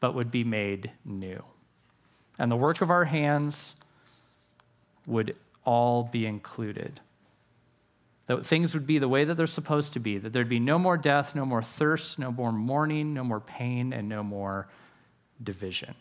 but 0.00 0.14
would 0.14 0.30
be 0.30 0.44
made 0.44 0.90
new. 1.04 1.42
And 2.38 2.50
the 2.50 2.56
work 2.56 2.80
of 2.80 2.90
our 2.90 3.04
hands 3.04 3.74
would 5.06 5.36
all 5.64 6.04
be 6.04 6.26
included. 6.26 7.00
That 8.26 8.44
things 8.44 8.74
would 8.74 8.86
be 8.86 8.98
the 8.98 9.08
way 9.08 9.24
that 9.24 9.36
they're 9.36 9.46
supposed 9.46 9.92
to 9.92 10.00
be, 10.00 10.18
that 10.18 10.32
there'd 10.32 10.48
be 10.48 10.60
no 10.60 10.78
more 10.78 10.96
death, 10.96 11.34
no 11.34 11.46
more 11.46 11.62
thirst, 11.62 12.18
no 12.18 12.32
more 12.32 12.52
mourning, 12.52 13.14
no 13.14 13.22
more 13.22 13.40
pain, 13.40 13.92
and 13.92 14.08
no 14.08 14.22
more 14.22 14.68
division. 15.42 15.94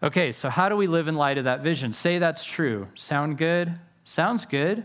Okay, 0.00 0.30
so 0.30 0.48
how 0.48 0.68
do 0.68 0.76
we 0.76 0.86
live 0.86 1.08
in 1.08 1.16
light 1.16 1.38
of 1.38 1.44
that 1.44 1.60
vision? 1.60 1.92
Say 1.92 2.18
that's 2.18 2.44
true. 2.44 2.86
Sound 2.94 3.36
good? 3.36 3.74
Sounds 4.04 4.44
good. 4.44 4.84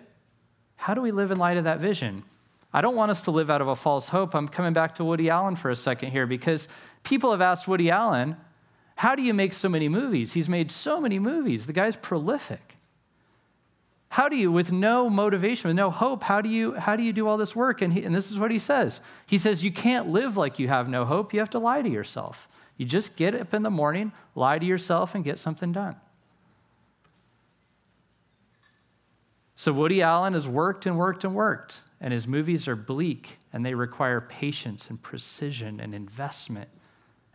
How 0.76 0.96
do 0.96 1.02
we 1.02 1.12
live 1.12 1.30
in 1.30 1.38
light 1.38 1.58
of 1.58 1.64
that 1.66 1.80
vision? 1.80 2.24
I 2.74 2.82
don't 2.82 2.96
want 2.96 3.12
us 3.12 3.22
to 3.22 3.32
live 3.32 3.52
out 3.52 3.62
of 3.62 3.68
a 3.68 3.76
false 3.76 4.10
hope. 4.10 4.34
I'm 4.34 4.48
coming 4.48 4.74
back 4.74 4.96
to 4.96 5.06
Woody 5.06 5.30
Allen 5.30 5.56
for 5.56 5.70
a 5.70 5.76
second 5.76 6.10
here 6.10 6.26
because 6.26 6.68
people 7.04 7.32
have 7.32 7.42
asked 7.42 7.68
Woody 7.68 7.90
Allen, 7.90 8.38
how 8.98 9.16
do 9.16 9.22
you 9.22 9.34
make 9.34 9.54
so 9.54 9.70
many 9.70 9.90
movies? 9.90 10.34
He's 10.34 10.50
made 10.50 10.72
so 10.72 11.00
many 11.00 11.20
movies. 11.20 11.66
The 11.66 11.74
guy's 11.74 11.96
prolific. 11.96 12.78
How 14.10 14.30
do 14.30 14.36
you, 14.36 14.52
with 14.52 14.72
no 14.72 15.10
motivation, 15.10 15.70
with 15.70 15.76
no 15.76 15.90
hope, 15.90 16.24
how 16.24 16.40
do 16.40 16.48
you, 16.48 16.74
how 16.76 16.96
do, 16.96 17.02
you 17.02 17.12
do 17.12 17.28
all 17.28 17.36
this 17.36 17.56
work? 17.56 17.82
And, 17.82 17.94
he, 17.94 18.04
and 18.04 18.14
this 18.14 18.30
is 18.30 18.38
what 18.38 18.52
he 18.52 18.60
says. 18.60 19.02
He 19.26 19.40
says, 19.40 19.64
You 19.64 19.72
can't 19.72 20.10
live 20.10 20.38
like 20.38 20.60
you 20.60 20.68
have 20.68 20.88
no 20.88 21.04
hope. 21.04 21.34
You 21.34 21.40
have 21.40 21.50
to 21.52 21.60
lie 21.60 21.82
to 21.82 21.90
yourself. 21.90 22.48
You 22.78 22.86
just 22.86 23.18
get 23.18 23.34
up 23.34 23.54
in 23.54 23.64
the 23.64 23.72
morning, 23.72 24.12
lie 24.36 24.60
to 24.60 24.66
yourself, 24.66 25.16
and 25.16 25.24
get 25.24 25.40
something 25.40 25.72
done. 25.72 25.96
So 29.56 29.72
Woody 29.72 30.02
Allen 30.02 30.34
has 30.34 30.48
worked 30.48 30.86
and 30.86 30.98
worked 30.98 31.24
and 31.24 31.34
worked, 31.34 31.82
and 32.02 32.14
his 32.14 32.28
movies 32.28 32.68
are 32.68 32.76
bleak 32.76 33.40
and 33.52 33.66
they 33.66 33.76
require 33.76 34.20
patience 34.20 34.90
and 34.90 35.02
precision 35.02 35.80
and 35.80 35.94
investment. 35.94 36.70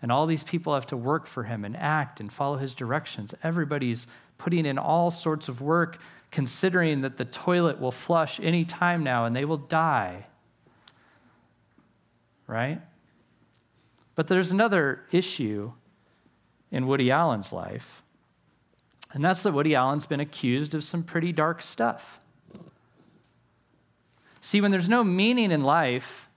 And 0.00 0.12
all 0.12 0.26
these 0.26 0.44
people 0.44 0.74
have 0.74 0.86
to 0.88 0.96
work 0.96 1.26
for 1.26 1.44
him 1.44 1.64
and 1.64 1.76
act 1.76 2.20
and 2.20 2.32
follow 2.32 2.56
his 2.56 2.74
directions. 2.74 3.34
Everybody's 3.42 4.06
putting 4.36 4.64
in 4.64 4.78
all 4.78 5.10
sorts 5.10 5.48
of 5.48 5.60
work, 5.60 6.00
considering 6.30 7.00
that 7.00 7.16
the 7.16 7.24
toilet 7.24 7.80
will 7.80 7.90
flush 7.90 8.38
any 8.40 8.64
time 8.64 9.02
now 9.02 9.24
and 9.24 9.34
they 9.34 9.44
will 9.44 9.56
die. 9.56 10.26
Right? 12.46 12.80
But 14.14 14.28
there's 14.28 14.50
another 14.50 15.04
issue 15.10 15.72
in 16.70 16.86
Woody 16.86 17.10
Allen's 17.10 17.52
life, 17.52 18.02
and 19.12 19.24
that's 19.24 19.42
that 19.42 19.52
Woody 19.52 19.74
Allen's 19.74 20.06
been 20.06 20.20
accused 20.20 20.74
of 20.74 20.84
some 20.84 21.02
pretty 21.02 21.32
dark 21.32 21.62
stuff. 21.62 22.20
See, 24.40 24.60
when 24.60 24.70
there's 24.70 24.88
no 24.88 25.02
meaning 25.02 25.50
in 25.50 25.62
life, 25.62 26.28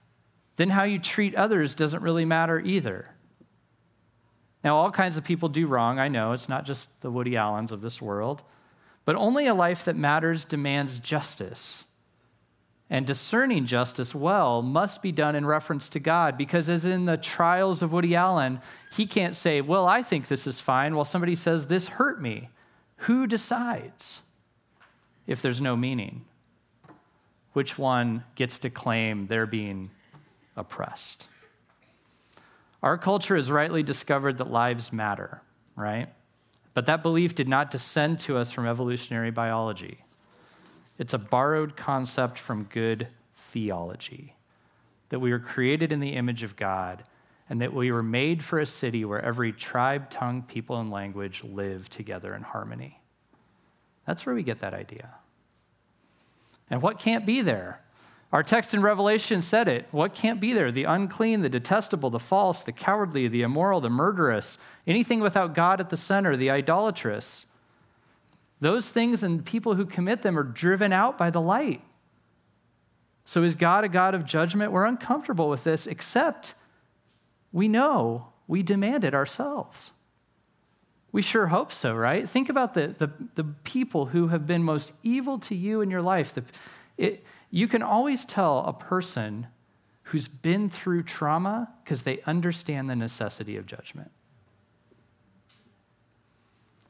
then 0.56 0.70
how 0.70 0.82
you 0.82 0.98
treat 0.98 1.34
others 1.34 1.74
doesn't 1.74 2.02
really 2.02 2.24
matter 2.24 2.60
either. 2.60 3.11
Now, 4.64 4.76
all 4.76 4.90
kinds 4.90 5.16
of 5.16 5.24
people 5.24 5.48
do 5.48 5.66
wrong, 5.66 5.98
I 5.98 6.08
know. 6.08 6.32
It's 6.32 6.48
not 6.48 6.64
just 6.64 7.02
the 7.02 7.10
Woody 7.10 7.36
Allens 7.36 7.72
of 7.72 7.80
this 7.80 8.00
world. 8.00 8.42
But 9.04 9.16
only 9.16 9.46
a 9.46 9.54
life 9.54 9.84
that 9.84 9.96
matters 9.96 10.44
demands 10.44 10.98
justice. 10.98 11.84
And 12.88 13.06
discerning 13.06 13.66
justice 13.66 14.14
well 14.14 14.62
must 14.62 15.02
be 15.02 15.12
done 15.12 15.34
in 15.34 15.46
reference 15.46 15.88
to 15.88 15.98
God 15.98 16.36
because, 16.36 16.68
as 16.68 16.84
in 16.84 17.06
the 17.06 17.16
trials 17.16 17.80
of 17.82 17.92
Woody 17.92 18.14
Allen, 18.14 18.60
he 18.94 19.06
can't 19.06 19.34
say, 19.34 19.60
Well, 19.60 19.86
I 19.86 20.02
think 20.02 20.28
this 20.28 20.46
is 20.46 20.60
fine, 20.60 20.94
while 20.94 21.06
somebody 21.06 21.34
says, 21.34 21.66
This 21.66 21.88
hurt 21.88 22.20
me. 22.20 22.50
Who 22.98 23.26
decides 23.26 24.20
if 25.26 25.40
there's 25.40 25.60
no 25.60 25.74
meaning? 25.74 26.26
Which 27.54 27.78
one 27.78 28.24
gets 28.34 28.58
to 28.60 28.70
claim 28.70 29.26
they're 29.26 29.46
being 29.46 29.90
oppressed? 30.54 31.26
Our 32.82 32.98
culture 32.98 33.36
has 33.36 33.50
rightly 33.50 33.82
discovered 33.82 34.38
that 34.38 34.50
lives 34.50 34.92
matter, 34.92 35.42
right? 35.76 36.08
But 36.74 36.86
that 36.86 37.02
belief 37.02 37.34
did 37.34 37.48
not 37.48 37.70
descend 37.70 38.18
to 38.20 38.36
us 38.36 38.50
from 38.50 38.66
evolutionary 38.66 39.30
biology. 39.30 39.98
It's 40.98 41.14
a 41.14 41.18
borrowed 41.18 41.76
concept 41.76 42.38
from 42.38 42.64
good 42.64 43.08
theology 43.34 44.34
that 45.10 45.20
we 45.20 45.30
were 45.30 45.38
created 45.38 45.92
in 45.92 46.00
the 46.00 46.14
image 46.14 46.42
of 46.42 46.56
God 46.56 47.04
and 47.48 47.60
that 47.60 47.74
we 47.74 47.92
were 47.92 48.02
made 48.02 48.42
for 48.42 48.58
a 48.58 48.66
city 48.66 49.04
where 49.04 49.22
every 49.22 49.52
tribe, 49.52 50.08
tongue, 50.08 50.42
people, 50.42 50.80
and 50.80 50.90
language 50.90 51.44
live 51.44 51.88
together 51.90 52.34
in 52.34 52.42
harmony. 52.42 53.00
That's 54.06 54.24
where 54.24 54.34
we 54.34 54.42
get 54.42 54.60
that 54.60 54.72
idea. 54.74 55.10
And 56.70 56.80
what 56.80 56.98
can't 56.98 57.26
be 57.26 57.42
there? 57.42 57.82
Our 58.32 58.42
text 58.42 58.72
in 58.72 58.80
Revelation 58.80 59.42
said 59.42 59.68
it. 59.68 59.86
What 59.90 60.14
can't 60.14 60.40
be 60.40 60.54
there? 60.54 60.72
The 60.72 60.84
unclean, 60.84 61.42
the 61.42 61.50
detestable, 61.50 62.08
the 62.08 62.18
false, 62.18 62.62
the 62.62 62.72
cowardly, 62.72 63.28
the 63.28 63.42
immoral, 63.42 63.82
the 63.82 63.90
murderous, 63.90 64.56
anything 64.86 65.20
without 65.20 65.54
God 65.54 65.80
at 65.80 65.90
the 65.90 65.98
center, 65.98 66.34
the 66.34 66.50
idolatrous. 66.50 67.44
Those 68.60 68.88
things 68.88 69.22
and 69.22 69.44
people 69.44 69.74
who 69.74 69.84
commit 69.84 70.22
them 70.22 70.38
are 70.38 70.44
driven 70.44 70.92
out 70.92 71.18
by 71.18 71.28
the 71.28 71.40
light. 71.42 71.82
So, 73.24 73.42
is 73.42 73.54
God 73.54 73.84
a 73.84 73.88
God 73.88 74.14
of 74.14 74.24
judgment? 74.24 74.72
We're 74.72 74.84
uncomfortable 74.84 75.48
with 75.48 75.64
this, 75.64 75.86
except 75.86 76.54
we 77.52 77.68
know 77.68 78.32
we 78.48 78.62
demand 78.62 79.04
it 79.04 79.14
ourselves. 79.14 79.92
We 81.12 81.22
sure 81.22 81.48
hope 81.48 81.70
so, 81.70 81.94
right? 81.94 82.28
Think 82.28 82.48
about 82.48 82.72
the, 82.72 82.88
the, 82.88 83.10
the 83.34 83.44
people 83.44 84.06
who 84.06 84.28
have 84.28 84.46
been 84.46 84.64
most 84.64 84.94
evil 85.02 85.38
to 85.40 85.54
you 85.54 85.82
in 85.82 85.90
your 85.90 86.02
life. 86.02 86.34
The, 86.34 86.44
it, 86.96 87.24
you 87.54 87.68
can 87.68 87.82
always 87.82 88.24
tell 88.24 88.60
a 88.60 88.72
person 88.72 89.46
who's 90.04 90.26
been 90.26 90.70
through 90.70 91.02
trauma 91.02 91.68
because 91.84 92.02
they 92.02 92.22
understand 92.22 92.88
the 92.88 92.96
necessity 92.96 93.58
of 93.58 93.66
judgment. 93.66 94.10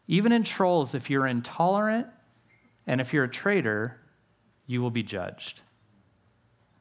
Even 0.07 0.31
in 0.31 0.45
trolls, 0.45 0.95
if 0.95 1.11
you're 1.11 1.27
intolerant 1.27 2.07
and 2.87 3.01
if 3.01 3.13
you're 3.13 3.25
a 3.25 3.29
traitor, 3.29 3.99
you 4.67 4.81
will 4.81 4.91
be 4.91 5.03
judged. 5.03 5.63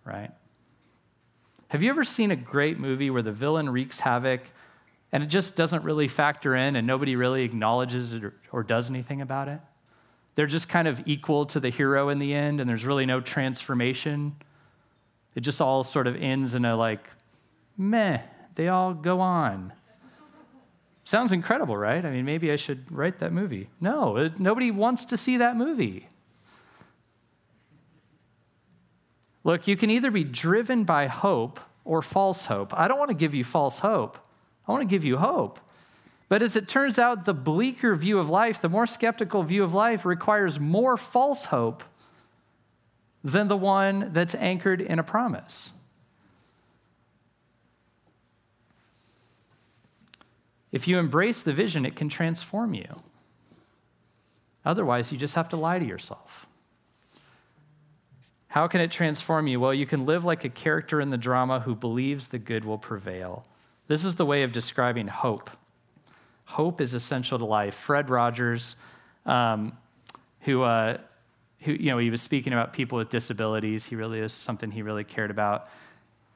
Right? 0.05 0.29
Have 1.69 1.81
you 1.81 1.89
ever 1.89 2.03
seen 2.03 2.29
a 2.29 2.35
great 2.35 2.77
movie 2.77 3.09
where 3.09 3.23
the 3.23 3.31
villain 3.31 3.67
wreaks 3.67 4.01
havoc 4.01 4.51
and 5.11 5.23
it 5.23 5.27
just 5.27 5.57
doesn't 5.57 5.83
really 5.83 6.07
factor 6.07 6.55
in 6.55 6.75
and 6.75 6.85
nobody 6.85 7.15
really 7.15 7.43
acknowledges 7.43 8.13
it 8.13 8.23
or, 8.23 8.35
or 8.51 8.61
does 8.61 8.91
anything 8.91 9.21
about 9.21 9.47
it? 9.47 9.59
They're 10.35 10.47
just 10.47 10.69
kind 10.69 10.87
of 10.87 11.01
equal 11.05 11.45
to 11.45 11.59
the 11.59 11.69
hero 11.69 12.09
in 12.09 12.19
the 12.19 12.33
end 12.33 12.61
and 12.61 12.69
there's 12.69 12.85
really 12.85 13.05
no 13.05 13.21
transformation. 13.21 14.35
It 15.35 15.41
just 15.41 15.61
all 15.61 15.83
sort 15.83 16.07
of 16.07 16.21
ends 16.21 16.55
in 16.55 16.65
a 16.65 16.75
like, 16.75 17.09
meh, 17.77 18.21
they 18.55 18.67
all 18.67 18.93
go 18.93 19.19
on. 19.19 19.73
Sounds 21.03 21.31
incredible, 21.31 21.75
right? 21.75 22.05
I 22.05 22.11
mean, 22.11 22.25
maybe 22.25 22.51
I 22.51 22.55
should 22.55 22.89
write 22.91 23.17
that 23.19 23.33
movie. 23.33 23.69
No, 23.79 24.17
it, 24.17 24.39
nobody 24.39 24.71
wants 24.71 25.03
to 25.05 25.17
see 25.17 25.37
that 25.37 25.57
movie. 25.57 26.07
Look, 29.43 29.67
you 29.67 29.75
can 29.75 29.89
either 29.89 30.11
be 30.11 30.23
driven 30.23 30.83
by 30.83 31.07
hope 31.07 31.59
or 31.83 32.01
false 32.01 32.45
hope. 32.45 32.77
I 32.77 32.87
don't 32.87 32.99
want 32.99 33.09
to 33.09 33.15
give 33.15 33.33
you 33.33 33.43
false 33.43 33.79
hope, 33.79 34.17
I 34.67 34.71
want 34.71 34.81
to 34.83 34.87
give 34.87 35.03
you 35.03 35.17
hope. 35.17 35.59
But 36.31 36.41
as 36.41 36.55
it 36.55 36.69
turns 36.69 36.97
out, 36.97 37.25
the 37.25 37.33
bleaker 37.33 37.93
view 37.93 38.17
of 38.17 38.29
life, 38.29 38.61
the 38.61 38.69
more 38.69 38.87
skeptical 38.87 39.43
view 39.43 39.65
of 39.65 39.73
life, 39.73 40.05
requires 40.05 40.61
more 40.61 40.95
false 40.95 41.43
hope 41.47 41.83
than 43.21 43.49
the 43.49 43.57
one 43.57 44.11
that's 44.13 44.33
anchored 44.35 44.79
in 44.79 44.97
a 44.97 45.03
promise. 45.03 45.71
If 50.71 50.87
you 50.87 50.99
embrace 50.99 51.41
the 51.41 51.51
vision, 51.51 51.85
it 51.85 51.97
can 51.97 52.07
transform 52.07 52.75
you. 52.75 53.01
Otherwise, 54.63 55.11
you 55.11 55.17
just 55.17 55.35
have 55.35 55.49
to 55.49 55.57
lie 55.57 55.79
to 55.79 55.85
yourself. 55.85 56.47
How 58.47 58.69
can 58.69 58.79
it 58.79 58.89
transform 58.89 59.47
you? 59.47 59.59
Well, 59.59 59.73
you 59.73 59.85
can 59.85 60.05
live 60.05 60.23
like 60.23 60.45
a 60.45 60.49
character 60.49 61.01
in 61.01 61.09
the 61.09 61.17
drama 61.17 61.59
who 61.59 61.75
believes 61.75 62.29
the 62.29 62.39
good 62.39 62.63
will 62.63 62.77
prevail. 62.77 63.43
This 63.87 64.05
is 64.05 64.15
the 64.15 64.25
way 64.25 64.43
of 64.43 64.53
describing 64.53 65.09
hope. 65.09 65.49
Hope 66.51 66.81
is 66.81 66.93
essential 66.93 67.39
to 67.39 67.45
life. 67.45 67.73
Fred 67.73 68.09
Rogers, 68.09 68.75
um, 69.25 69.77
who, 70.41 70.63
uh, 70.63 70.97
who, 71.61 71.71
you 71.71 71.91
know, 71.91 71.97
he 71.97 72.09
was 72.09 72.21
speaking 72.21 72.51
about 72.51 72.73
people 72.73 72.97
with 72.97 73.09
disabilities. 73.09 73.85
He 73.85 73.95
really 73.95 74.19
is 74.19 74.33
something 74.33 74.71
he 74.71 74.81
really 74.81 75.05
cared 75.05 75.31
about. 75.31 75.69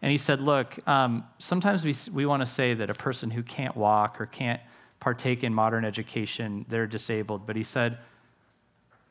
And 0.02 0.12
he 0.12 0.18
said, 0.18 0.40
Look, 0.40 0.80
um, 0.88 1.26
sometimes 1.40 1.84
we, 1.84 1.94
we 2.14 2.26
want 2.26 2.42
to 2.42 2.46
say 2.46 2.74
that 2.74 2.90
a 2.90 2.94
person 2.94 3.32
who 3.32 3.44
can't 3.44 3.76
walk 3.76 4.22
or 4.22 4.26
can't 4.26 4.62
partake 5.02 5.44
in 5.44 5.54
modern 5.54 5.84
education, 5.84 6.66
they're 6.70 6.88
disabled. 6.88 7.46
But 7.46 7.58
he 7.58 7.64
said, 7.64 7.98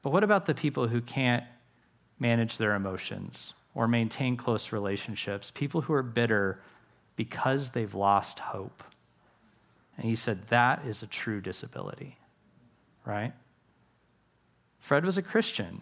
But 0.02 0.10
what 0.10 0.24
about 0.24 0.46
the 0.46 0.54
people 0.54 0.88
who 0.88 1.02
can't 1.02 1.44
manage 2.18 2.56
their 2.56 2.74
emotions 2.74 3.52
or 3.74 3.86
maintain 3.86 4.38
close 4.38 4.72
relationships? 4.72 5.50
People 5.50 5.82
who 5.82 5.92
are 5.92 6.02
bitter 6.02 6.60
because 7.14 7.70
they've 7.70 7.94
lost 7.94 8.38
hope. 8.38 8.82
And 9.96 10.06
he 10.06 10.16
said, 10.16 10.48
That 10.48 10.84
is 10.86 11.02
a 11.02 11.06
true 11.06 11.40
disability, 11.40 12.18
right? 13.04 13.32
Fred 14.78 15.04
was 15.04 15.16
a 15.16 15.22
Christian. 15.22 15.80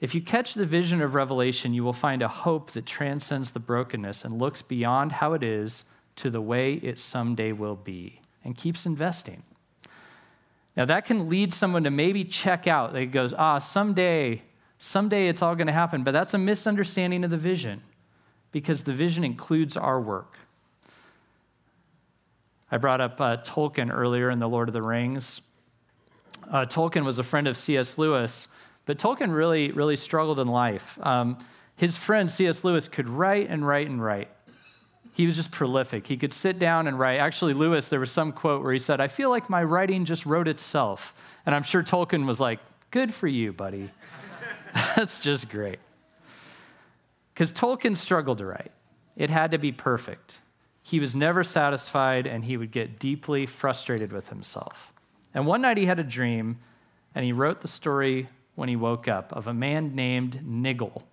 If 0.00 0.14
you 0.16 0.20
catch 0.20 0.54
the 0.54 0.66
vision 0.66 1.00
of 1.00 1.14
Revelation, 1.14 1.74
you 1.74 1.84
will 1.84 1.92
find 1.92 2.22
a 2.22 2.28
hope 2.28 2.72
that 2.72 2.86
transcends 2.86 3.52
the 3.52 3.60
brokenness 3.60 4.24
and 4.24 4.38
looks 4.38 4.60
beyond 4.60 5.12
how 5.12 5.32
it 5.32 5.44
is 5.44 5.84
to 6.16 6.28
the 6.28 6.40
way 6.40 6.74
it 6.74 6.98
someday 6.98 7.52
will 7.52 7.76
be 7.76 8.20
and 8.44 8.56
keeps 8.56 8.84
investing. 8.84 9.44
Now, 10.76 10.84
that 10.86 11.04
can 11.04 11.28
lead 11.28 11.52
someone 11.52 11.84
to 11.84 11.90
maybe 11.90 12.24
check 12.24 12.66
out. 12.66 12.92
They 12.92 13.06
goes, 13.06 13.32
ah, 13.34 13.58
someday, 13.58 14.42
someday 14.78 15.28
it's 15.28 15.42
all 15.42 15.54
going 15.54 15.66
to 15.66 15.72
happen. 15.72 16.02
But 16.02 16.12
that's 16.12 16.34
a 16.34 16.38
misunderstanding 16.38 17.24
of 17.24 17.30
the 17.30 17.36
vision 17.36 17.82
because 18.50 18.82
the 18.82 18.92
vision 18.92 19.22
includes 19.22 19.76
our 19.76 20.00
work. 20.00 20.38
I 22.72 22.78
brought 22.78 23.02
up 23.02 23.20
uh, 23.20 23.36
Tolkien 23.36 23.92
earlier 23.92 24.30
in 24.30 24.38
The 24.38 24.48
Lord 24.48 24.70
of 24.70 24.72
the 24.72 24.80
Rings. 24.80 25.42
Uh, 26.50 26.64
Tolkien 26.64 27.04
was 27.04 27.18
a 27.18 27.22
friend 27.22 27.46
of 27.46 27.58
C.S. 27.58 27.98
Lewis, 27.98 28.48
but 28.86 28.98
Tolkien 28.98 29.34
really, 29.34 29.70
really 29.70 29.94
struggled 29.94 30.38
in 30.38 30.48
life. 30.48 30.98
Um, 31.02 31.36
his 31.76 31.98
friend 31.98 32.30
C.S. 32.30 32.64
Lewis 32.64 32.88
could 32.88 33.10
write 33.10 33.50
and 33.50 33.66
write 33.66 33.90
and 33.90 34.02
write. 34.02 34.30
He 35.12 35.26
was 35.26 35.36
just 35.36 35.52
prolific. 35.52 36.06
He 36.06 36.16
could 36.16 36.32
sit 36.32 36.58
down 36.58 36.86
and 36.86 36.98
write. 36.98 37.18
Actually, 37.18 37.52
Lewis, 37.52 37.88
there 37.88 38.00
was 38.00 38.10
some 38.10 38.32
quote 38.32 38.62
where 38.62 38.72
he 38.72 38.78
said, 38.78 39.02
I 39.02 39.08
feel 39.08 39.28
like 39.28 39.50
my 39.50 39.62
writing 39.62 40.06
just 40.06 40.24
wrote 40.24 40.48
itself. 40.48 41.38
And 41.44 41.54
I'm 41.54 41.64
sure 41.64 41.82
Tolkien 41.82 42.26
was 42.26 42.40
like, 42.40 42.58
Good 42.90 43.12
for 43.12 43.26
you, 43.26 43.52
buddy. 43.52 43.90
That's 44.96 45.18
just 45.18 45.50
great. 45.50 45.78
Because 47.34 47.52
Tolkien 47.52 47.96
struggled 47.96 48.38
to 48.38 48.46
write, 48.46 48.72
it 49.16 49.28
had 49.28 49.50
to 49.50 49.58
be 49.58 49.72
perfect. 49.72 50.38
He 50.82 51.00
was 51.00 51.14
never 51.14 51.44
satisfied 51.44 52.26
and 52.26 52.44
he 52.44 52.56
would 52.56 52.70
get 52.70 52.98
deeply 52.98 53.46
frustrated 53.46 54.12
with 54.12 54.28
himself. 54.28 54.92
And 55.32 55.46
one 55.46 55.62
night 55.62 55.78
he 55.78 55.86
had 55.86 55.98
a 55.98 56.04
dream 56.04 56.58
and 57.14 57.24
he 57.24 57.32
wrote 57.32 57.60
the 57.60 57.68
story 57.68 58.28
when 58.54 58.68
he 58.68 58.76
woke 58.76 59.08
up 59.08 59.32
of 59.32 59.46
a 59.46 59.54
man 59.54 59.94
named 59.94 60.40
Niggle. 60.44 61.04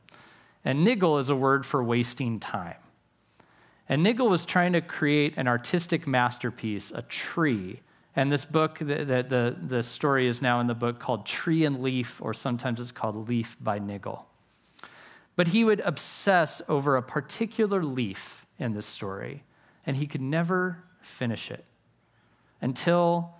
And 0.66 0.84
niggle 0.84 1.18
is 1.18 1.30
a 1.30 1.36
word 1.36 1.66
for 1.66 1.84
wasting 1.84 2.40
time. 2.40 2.76
And 3.90 4.04
Niggle 4.04 4.30
was 4.30 4.46
trying 4.46 4.74
to 4.74 4.82
create 4.82 5.34
an 5.36 5.48
artistic 5.48 6.06
masterpiece, 6.06 6.92
a 6.92 7.02
tree. 7.02 7.80
And 8.16 8.32
this 8.32 8.46
book, 8.46 8.78
the, 8.78 9.04
the, 9.04 9.56
the, 9.60 9.82
story 9.82 10.28
is 10.28 10.44
now 10.44 10.60
in 10.60 10.68
the 10.68 10.76
book 10.76 11.00
called 11.00 11.26
Tree 11.26 11.66
and 11.66 11.82
Leaf, 11.82 12.22
or 12.22 12.34
sometimes 12.36 12.80
it's 12.80 12.92
called 12.92 13.28
Leaf 13.28 13.58
by 13.60 13.80
Niggle. 13.80 14.28
But 15.36 15.50
he 15.50 15.64
would 15.64 15.80
obsess 15.80 16.62
over 16.70 16.96
a 16.96 17.02
particular 17.02 17.84
leaf 17.84 18.46
in 18.60 18.74
this 18.74 18.86
story, 18.86 19.44
and 19.90 19.98
he 19.98 20.06
could 20.06 20.22
never 20.22 20.84
finish 21.02 21.50
it 21.50 21.66
until 22.62 23.34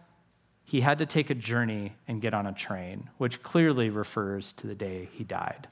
he 0.64 0.82
had 0.82 0.98
to 0.98 1.06
take 1.06 1.30
a 1.30 1.36
journey 1.36 1.94
and 2.08 2.24
get 2.24 2.34
on 2.34 2.48
a 2.48 2.52
train, 2.52 3.08
which 3.20 3.44
clearly 3.44 3.92
refers 3.92 4.52
to 4.54 4.66
the 4.66 4.74
day 4.74 5.10
he 5.12 5.24
died. 5.24 5.68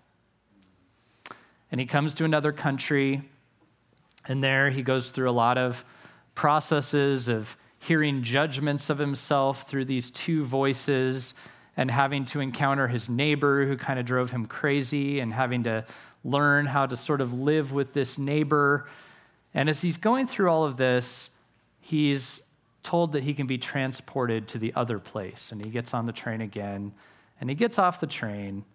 And 1.72 1.82
he 1.82 1.88
comes 1.88 2.14
to 2.14 2.26
another 2.26 2.52
country, 2.52 3.24
and 4.28 4.44
there 4.44 4.70
he 4.70 4.84
goes 4.84 5.10
through 5.10 5.28
a 5.28 5.32
lot 5.32 5.58
of 5.58 5.84
processes 6.36 7.28
of 7.28 7.58
hearing 7.80 8.22
judgments 8.22 8.92
of 8.92 9.00
himself 9.00 9.68
through 9.68 9.86
these 9.86 10.12
two 10.12 10.44
voices 10.44 11.34
and 11.76 11.90
having 11.90 12.24
to 12.26 12.40
encounter 12.40 12.88
his 12.88 13.10
neighbor 13.10 13.66
who 13.66 13.78
kind 13.78 13.98
of 13.98 14.06
drove 14.06 14.30
him 14.30 14.46
crazy 14.46 15.20
and 15.22 15.34
having 15.34 15.64
to 15.64 15.84
learn 16.24 16.68
how 16.68 16.86
to 16.86 16.96
sort 16.96 17.20
of 17.20 17.34
live 17.34 17.74
with 17.74 17.96
this 17.96 18.20
neighbor. 18.20 18.88
And 19.58 19.70
as 19.70 19.82
he's 19.82 19.98
going 19.98 20.28
through 20.28 20.52
all 20.52 20.66
of 20.66 20.78
this, 20.78 21.32
he's 21.80 22.48
told 22.84 23.12
that 23.14 23.24
he 23.24 23.34
can 23.34 23.48
be 23.48 23.58
transported 23.58 24.48
to 24.50 24.60
the 24.60 24.72
other 24.76 25.00
place. 25.00 25.52
And 25.52 25.66
he 25.66 25.72
gets 25.72 25.96
on 25.96 26.06
the 26.06 26.12
train 26.12 26.42
again, 26.42 26.94
and 27.42 27.50
he 27.50 27.56
gets 27.56 27.80
off 27.80 28.00
the 28.00 28.06
train, 28.06 28.66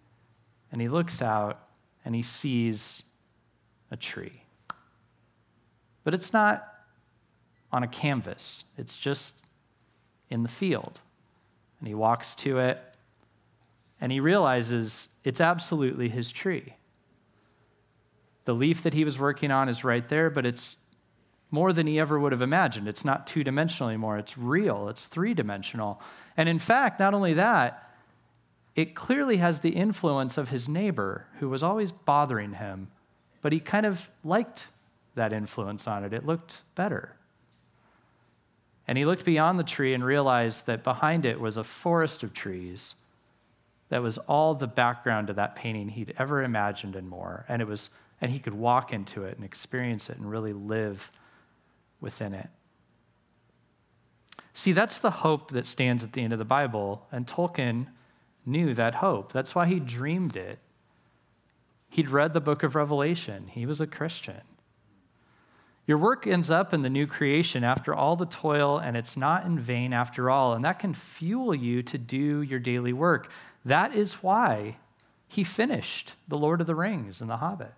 and 0.73 0.81
he 0.81 0.89
looks 0.89 1.21
out, 1.21 1.69
and 2.03 2.13
he 2.13 2.21
sees 2.21 3.03
a 3.91 3.95
tree. 3.95 4.43
But 6.03 6.13
it's 6.13 6.33
not 6.33 6.67
on 7.71 7.81
a 7.81 7.87
canvas, 7.87 8.65
it's 8.77 8.97
just 8.97 9.35
in 10.29 10.43
the 10.43 10.49
field. 10.49 10.99
And 11.79 11.87
he 11.87 11.93
walks 11.93 12.35
to 12.35 12.59
it, 12.59 12.81
and 14.01 14.11
he 14.11 14.19
realizes 14.19 15.15
it's 15.23 15.39
absolutely 15.39 16.09
his 16.09 16.29
tree. 16.29 16.73
The 18.45 18.53
leaf 18.53 18.83
that 18.83 18.93
he 18.93 19.05
was 19.05 19.19
working 19.19 19.51
on 19.51 19.69
is 19.69 19.83
right 19.83 20.07
there, 20.07 20.29
but 20.29 20.45
it's 20.45 20.77
more 21.49 21.71
than 21.71 21.87
he 21.87 21.99
ever 21.99 22.19
would 22.19 22.31
have 22.31 22.41
imagined. 22.41 22.87
It's 22.87 23.05
not 23.05 23.27
two 23.27 23.43
dimensional 23.43 23.89
anymore, 23.89 24.17
it's 24.17 24.37
real, 24.37 24.89
it's 24.89 25.07
three 25.07 25.33
dimensional. 25.33 26.01
And 26.35 26.49
in 26.49 26.59
fact, 26.59 26.99
not 26.99 27.13
only 27.13 27.33
that, 27.33 27.91
it 28.75 28.95
clearly 28.95 29.37
has 29.37 29.59
the 29.59 29.69
influence 29.69 30.37
of 30.37 30.49
his 30.49 30.67
neighbor 30.67 31.27
who 31.39 31.47
was 31.47 31.61
always 31.61 31.91
bothering 31.91 32.53
him, 32.53 32.87
but 33.41 33.51
he 33.51 33.59
kind 33.59 33.85
of 33.85 34.09
liked 34.23 34.67
that 35.15 35.31
influence 35.31 35.87
on 35.87 36.03
it. 36.03 36.11
It 36.11 36.25
looked 36.25 36.63
better. 36.73 37.15
And 38.87 38.97
he 38.97 39.05
looked 39.05 39.23
beyond 39.23 39.59
the 39.59 39.63
tree 39.63 39.93
and 39.93 40.03
realized 40.03 40.65
that 40.65 40.83
behind 40.83 41.23
it 41.23 41.39
was 41.39 41.55
a 41.55 41.63
forest 41.63 42.23
of 42.23 42.33
trees 42.33 42.95
that 43.89 44.01
was 44.01 44.17
all 44.17 44.55
the 44.55 44.67
background 44.67 45.27
to 45.27 45.33
that 45.33 45.55
painting 45.55 45.89
he'd 45.89 46.15
ever 46.17 46.41
imagined 46.41 46.95
and 46.95 47.07
more. 47.07 47.45
And 47.47 47.61
it 47.61 47.67
was 47.67 47.91
and 48.23 48.31
he 48.31 48.39
could 48.39 48.53
walk 48.53 48.93
into 48.93 49.25
it 49.25 49.35
and 49.35 49.43
experience 49.43 50.09
it 50.09 50.15
and 50.15 50.31
really 50.31 50.53
live 50.53 51.11
within 51.99 52.33
it. 52.33 52.47
See, 54.53 54.71
that's 54.71 54.97
the 54.97 55.11
hope 55.11 55.51
that 55.51 55.67
stands 55.67 56.05
at 56.05 56.13
the 56.13 56.21
end 56.21 56.31
of 56.31 56.39
the 56.39 56.45
Bible, 56.45 57.05
and 57.11 57.27
Tolkien 57.27 57.87
knew 58.45 58.73
that 58.75 58.95
hope. 58.95 59.33
That's 59.33 59.53
why 59.53 59.65
he 59.65 59.77
dreamed 59.77 60.37
it. 60.37 60.59
He'd 61.89 62.09
read 62.09 62.31
the 62.31 62.39
book 62.39 62.63
of 62.63 62.75
Revelation, 62.75 63.47
he 63.47 63.65
was 63.65 63.81
a 63.81 63.87
Christian. 63.87 64.41
Your 65.85 65.97
work 65.97 66.25
ends 66.25 66.49
up 66.49 66.73
in 66.73 66.81
the 66.81 66.89
new 66.89 67.05
creation 67.05 67.65
after 67.65 67.93
all 67.93 68.15
the 68.15 68.25
toil, 68.25 68.77
and 68.77 68.95
it's 68.95 69.17
not 69.17 69.43
in 69.43 69.59
vain 69.59 69.91
after 69.91 70.29
all. 70.29 70.53
And 70.53 70.63
that 70.63 70.79
can 70.79 70.93
fuel 70.93 71.53
you 71.53 71.83
to 71.83 71.97
do 71.97 72.41
your 72.41 72.59
daily 72.59 72.93
work. 72.93 73.29
That 73.65 73.93
is 73.93 74.23
why 74.23 74.77
he 75.27 75.43
finished 75.43 76.13
The 76.29 76.37
Lord 76.37 76.61
of 76.61 76.67
the 76.67 76.75
Rings 76.75 77.19
and 77.19 77.29
The 77.29 77.37
Hobbit. 77.37 77.73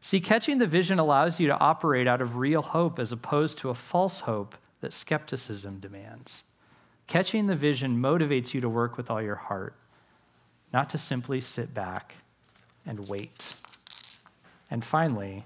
See, 0.00 0.20
catching 0.20 0.58
the 0.58 0.66
vision 0.66 0.98
allows 0.98 1.40
you 1.40 1.46
to 1.48 1.58
operate 1.58 2.06
out 2.06 2.20
of 2.20 2.36
real 2.36 2.62
hope 2.62 2.98
as 2.98 3.12
opposed 3.12 3.58
to 3.58 3.70
a 3.70 3.74
false 3.74 4.20
hope 4.20 4.56
that 4.80 4.92
skepticism 4.92 5.80
demands. 5.80 6.44
Catching 7.06 7.46
the 7.46 7.56
vision 7.56 8.00
motivates 8.00 8.54
you 8.54 8.60
to 8.60 8.68
work 8.68 8.96
with 8.96 9.10
all 9.10 9.20
your 9.20 9.34
heart, 9.34 9.74
not 10.72 10.88
to 10.90 10.98
simply 10.98 11.40
sit 11.40 11.74
back 11.74 12.16
and 12.86 13.08
wait. 13.08 13.54
And 14.70 14.84
finally, 14.84 15.44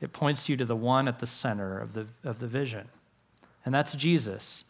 it 0.00 0.12
points 0.12 0.48
you 0.48 0.56
to 0.56 0.64
the 0.64 0.76
one 0.76 1.08
at 1.08 1.20
the 1.20 1.26
center 1.26 1.78
of 1.78 1.94
the, 1.94 2.08
of 2.24 2.40
the 2.40 2.46
vision, 2.46 2.88
and 3.64 3.74
that's 3.74 3.94
Jesus. 3.94 4.64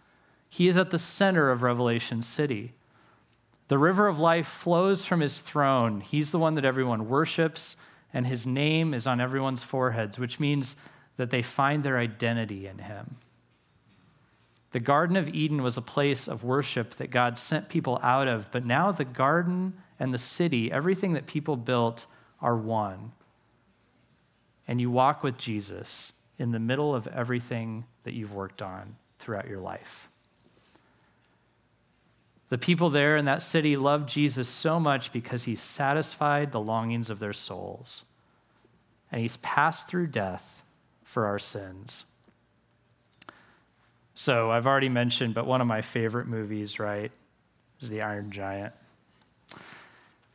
He 0.49 0.69
is 0.69 0.77
at 0.77 0.91
the 0.91 0.99
center 0.99 1.51
of 1.51 1.63
Revelation 1.63 2.23
City. 2.23 2.75
The 3.67 3.79
river 3.79 4.07
of 4.07 4.21
life 4.21 4.47
flows 4.47 5.05
from 5.05 5.21
his 5.21 5.41
throne. 5.41 6.01
He's 6.01 6.31
the 6.31 6.39
one 6.39 6.55
that 6.55 6.65
everyone 6.65 7.09
worships 7.09 7.77
and 8.15 8.29
his 8.29 8.47
name 8.47 8.95
is 8.95 9.07
on 9.07 9.21
everyone's 9.21 9.65
foreheads, 9.65 10.19
which 10.19 10.39
means 10.39 10.77
that 11.17 11.31
they 11.31 11.43
find 11.43 11.83
their 11.83 11.99
identity 11.99 12.67
in 12.67 12.79
him. 12.79 13.17
The 14.71 14.81
Garden 14.81 15.17
of 15.17 15.29
Eden 15.29 15.63
was 15.63 15.77
a 15.77 15.83
place 15.83 16.27
of 16.29 16.45
worship 16.45 16.95
that 16.95 17.11
God 17.11 17.37
sent 17.37 17.69
people 17.69 17.99
out 18.03 18.29
of, 18.29 18.51
but 18.51 18.65
now 18.65 18.91
the 18.93 19.05
garden 19.05 19.75
and 20.01 20.15
the 20.15 20.19
city, 20.19 20.71
everything 20.71 21.13
that 21.13 21.27
people 21.27 21.57
built, 21.57 22.07
are 22.41 22.57
one. 22.57 23.13
And 24.67 24.81
you 24.81 24.91
walk 24.91 25.23
with 25.23 25.37
Jesus 25.37 26.13
in 26.39 26.53
the 26.53 26.59
middle 26.59 26.95
of 26.95 27.07
everything 27.09 27.85
that 28.05 28.15
you've 28.15 28.35
worked 28.35 28.63
on 28.63 28.97
throughout 29.19 29.49
your 29.49 29.61
life. 29.61 30.09
The 32.55 32.59
people 32.59 32.89
there 32.89 33.17
in 33.17 33.25
that 33.25 33.43
city 33.43 33.77
loved 33.77 34.09
Jesus 34.09 34.49
so 34.49 34.79
much 34.79 35.13
because 35.13 35.43
he 35.43 35.57
satisfied 35.57 36.53
the 36.53 36.61
longings 36.61 37.11
of 37.11 37.19
their 37.19 37.33
souls. 37.33 38.05
And 39.11 39.21
he's 39.21 39.39
passed 39.39 39.89
through 39.89 40.07
death 40.07 40.63
for 41.03 41.27
our 41.27 41.41
sins. 41.41 42.05
So 44.15 44.53
I've 44.53 44.69
already 44.69 44.89
mentioned, 44.89 45.35
but 45.35 45.49
one 45.49 45.61
of 45.61 45.67
my 45.67 45.81
favorite 45.81 46.29
movies, 46.29 46.79
right, 46.79 47.11
is 47.81 47.91
The 47.91 48.03
Iron 48.03 48.31
Giant. 48.31 48.73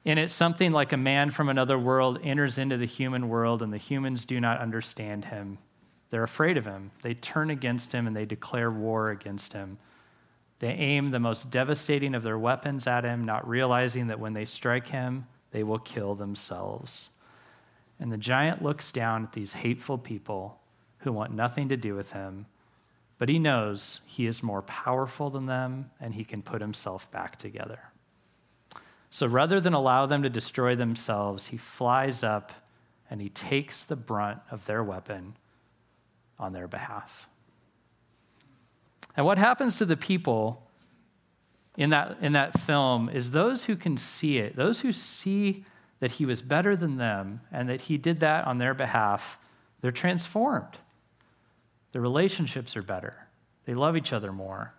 In 0.03 0.17
it, 0.17 0.29
something 0.29 0.73
like 0.73 0.91
a 0.91 0.97
man 0.97 1.31
from 1.31 1.47
another 1.47 1.79
world 1.79 2.19
enters 2.21 2.57
into 2.57 2.75
the 2.75 2.85
human 2.85 3.29
world, 3.29 3.61
and 3.61 3.71
the 3.71 3.77
humans 3.77 4.25
do 4.25 4.41
not 4.41 4.59
understand 4.59 5.23
him. 5.23 5.57
They're 6.09 6.23
afraid 6.23 6.57
of 6.57 6.65
him. 6.65 6.91
They 7.01 7.13
turn 7.13 7.49
against 7.49 7.93
him 7.93 8.05
and 8.05 8.13
they 8.13 8.25
declare 8.25 8.69
war 8.69 9.09
against 9.09 9.53
him. 9.53 9.77
They 10.59 10.73
aim 10.73 11.11
the 11.11 11.19
most 11.19 11.51
devastating 11.51 12.13
of 12.13 12.23
their 12.23 12.37
weapons 12.37 12.85
at 12.85 13.05
him, 13.05 13.25
not 13.25 13.47
realizing 13.47 14.07
that 14.07 14.19
when 14.19 14.33
they 14.33 14.45
strike 14.45 14.87
him, 14.87 15.27
they 15.51 15.63
will 15.63 15.79
kill 15.79 16.15
themselves. 16.15 17.09
And 17.99 18.11
the 18.11 18.17
giant 18.17 18.61
looks 18.61 18.91
down 18.91 19.23
at 19.23 19.33
these 19.33 19.53
hateful 19.53 19.97
people 19.97 20.59
who 20.99 21.13
want 21.13 21.33
nothing 21.33 21.69
to 21.69 21.77
do 21.77 21.95
with 21.95 22.11
him, 22.11 22.45
but 23.17 23.29
he 23.29 23.39
knows 23.39 24.01
he 24.05 24.25
is 24.25 24.43
more 24.43 24.61
powerful 24.61 25.29
than 25.29 25.45
them 25.45 25.91
and 25.99 26.15
he 26.15 26.23
can 26.23 26.41
put 26.41 26.61
himself 26.61 27.09
back 27.11 27.37
together. 27.37 27.79
So 29.09 29.27
rather 29.27 29.59
than 29.59 29.73
allow 29.73 30.05
them 30.05 30.23
to 30.23 30.29
destroy 30.29 30.75
themselves, 30.75 31.47
he 31.47 31.57
flies 31.57 32.23
up 32.23 32.51
and 33.09 33.21
he 33.21 33.29
takes 33.29 33.83
the 33.83 33.95
brunt 33.95 34.39
of 34.51 34.65
their 34.65 34.83
weapon 34.83 35.35
on 36.37 36.53
their 36.53 36.67
behalf. 36.67 37.27
And 39.15 39.25
what 39.25 39.37
happens 39.37 39.77
to 39.77 39.85
the 39.85 39.97
people 39.97 40.67
in 41.77 41.89
that, 41.91 42.17
in 42.21 42.33
that 42.33 42.59
film 42.59 43.09
is 43.09 43.31
those 43.31 43.65
who 43.65 43.75
can 43.75 43.97
see 43.97 44.37
it, 44.37 44.55
those 44.55 44.81
who 44.81 44.91
see 44.91 45.63
that 45.99 46.13
he 46.13 46.25
was 46.25 46.41
better 46.41 46.75
than 46.75 46.97
them 46.97 47.41
and 47.51 47.69
that 47.69 47.81
he 47.81 47.97
did 47.97 48.19
that 48.19 48.45
on 48.45 48.57
their 48.57 48.73
behalf, 48.73 49.37
they're 49.81 49.91
transformed. 49.91 50.79
Their 51.91 52.01
relationships 52.01 52.75
are 52.75 52.81
better, 52.81 53.27
they 53.65 53.73
love 53.73 53.97
each 53.97 54.13
other 54.13 54.31
more. 54.31 54.73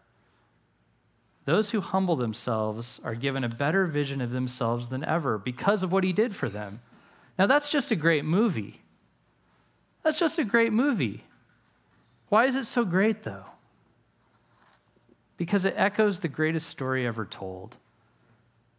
Those 1.46 1.70
who 1.70 1.80
humble 1.80 2.16
themselves 2.16 3.00
are 3.02 3.14
given 3.14 3.44
a 3.44 3.48
better 3.48 3.86
vision 3.86 4.20
of 4.20 4.30
themselves 4.30 4.88
than 4.88 5.02
ever 5.02 5.38
because 5.38 5.82
of 5.82 5.90
what 5.90 6.04
he 6.04 6.12
did 6.12 6.36
for 6.36 6.48
them. 6.48 6.80
Now, 7.38 7.46
that's 7.46 7.70
just 7.70 7.90
a 7.90 7.96
great 7.96 8.24
movie. 8.24 8.82
That's 10.04 10.18
just 10.18 10.38
a 10.38 10.44
great 10.44 10.72
movie. 10.72 11.24
Why 12.28 12.44
is 12.44 12.54
it 12.54 12.66
so 12.66 12.84
great, 12.84 13.22
though? 13.22 13.46
Because 15.40 15.64
it 15.64 15.72
echoes 15.78 16.18
the 16.18 16.28
greatest 16.28 16.68
story 16.68 17.06
ever 17.06 17.24
told. 17.24 17.78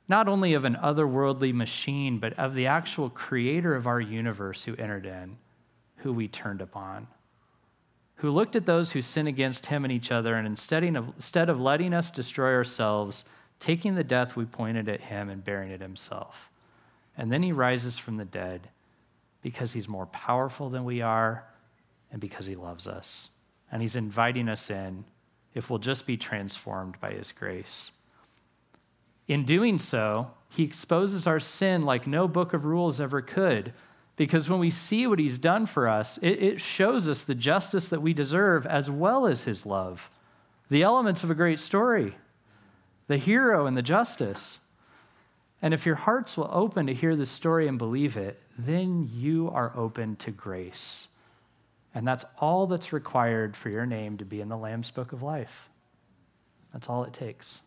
Not 0.07 0.27
only 0.27 0.53
of 0.53 0.63
an 0.63 0.75
otherworldly 0.75 1.51
machine, 1.51 2.19
but 2.19 2.37
of 2.37 2.53
the 2.53 2.67
actual 2.67 3.09
creator 3.09 3.73
of 3.73 3.87
our 3.87 3.99
universe 3.99 4.65
who 4.65 4.75
entered 4.75 5.07
in, 5.07 5.37
who 5.97 6.13
we 6.13 6.27
turned 6.27 6.61
upon, 6.61 7.07
who 8.17 8.29
looked 8.29 8.55
at 8.55 8.67
those 8.67 8.91
who 8.91 9.01
sin 9.01 9.25
against 9.25 9.65
him 9.65 9.83
and 9.83 9.91
each 9.91 10.11
other, 10.11 10.35
and 10.35 10.45
instead 10.45 10.83
of, 10.83 11.07
instead 11.15 11.49
of 11.49 11.59
letting 11.59 11.95
us 11.95 12.11
destroy 12.11 12.53
ourselves, 12.53 13.23
taking 13.59 13.95
the 13.95 14.03
death 14.03 14.35
we 14.35 14.45
pointed 14.45 14.87
at 14.87 15.01
him 15.01 15.29
and 15.29 15.43
bearing 15.43 15.71
it 15.71 15.81
himself. 15.81 16.51
And 17.17 17.31
then 17.31 17.41
he 17.41 17.51
rises 17.51 17.97
from 17.97 18.17
the 18.17 18.25
dead 18.25 18.69
because 19.41 19.73
he's 19.73 19.89
more 19.89 20.05
powerful 20.05 20.69
than 20.69 20.83
we 20.83 21.01
are 21.01 21.45
and 22.11 22.21
because 22.21 22.45
he 22.45 22.55
loves 22.55 22.85
us 22.85 23.29
and 23.71 23.81
He's 23.81 23.95
inviting 23.95 24.49
us 24.49 24.69
in 24.69 25.05
if 25.53 25.69
we'll 25.69 25.79
just 25.79 26.05
be 26.05 26.17
transformed 26.17 26.99
by 26.99 27.11
His 27.11 27.31
grace. 27.31 27.91
In 29.27 29.45
doing 29.45 29.79
so, 29.79 30.31
He 30.49 30.63
exposes 30.63 31.27
our 31.27 31.39
sin 31.39 31.83
like 31.83 32.07
no 32.07 32.27
book 32.27 32.53
of 32.53 32.65
rules 32.65 32.99
ever 32.99 33.21
could. 33.21 33.73
Because 34.17 34.49
when 34.49 34.59
we 34.59 34.69
see 34.69 35.07
what 35.07 35.19
He's 35.19 35.39
done 35.39 35.65
for 35.65 35.87
us, 35.87 36.17
it, 36.17 36.43
it 36.43 36.61
shows 36.61 37.09
us 37.09 37.23
the 37.23 37.33
justice 37.33 37.89
that 37.89 38.01
we 38.01 38.13
deserve 38.13 38.65
as 38.65 38.89
well 38.89 39.25
as 39.25 39.43
His 39.43 39.65
love. 39.65 40.09
The 40.69 40.83
elements 40.83 41.23
of 41.23 41.31
a 41.31 41.35
great 41.35 41.59
story, 41.59 42.15
the 43.07 43.17
hero 43.17 43.65
and 43.65 43.75
the 43.75 43.81
justice. 43.81 44.59
And 45.61 45.73
if 45.73 45.85
your 45.85 45.95
hearts 45.95 46.37
will 46.37 46.49
open 46.51 46.87
to 46.87 46.93
hear 46.93 47.15
this 47.15 47.29
story 47.29 47.67
and 47.67 47.77
believe 47.77 48.15
it, 48.15 48.41
then 48.57 49.09
you 49.11 49.49
are 49.49 49.73
open 49.75 50.15
to 50.17 50.31
grace. 50.31 51.07
And 51.93 52.07
that's 52.07 52.25
all 52.39 52.67
that's 52.67 52.93
required 52.93 53.55
for 53.55 53.69
your 53.69 53.85
name 53.85 54.17
to 54.17 54.25
be 54.25 54.39
in 54.41 54.49
the 54.49 54.57
Lamb's 54.57 54.91
Book 54.91 55.11
of 55.11 55.21
Life. 55.21 55.69
That's 56.71 56.89
all 56.89 57.03
it 57.03 57.13
takes. 57.13 57.59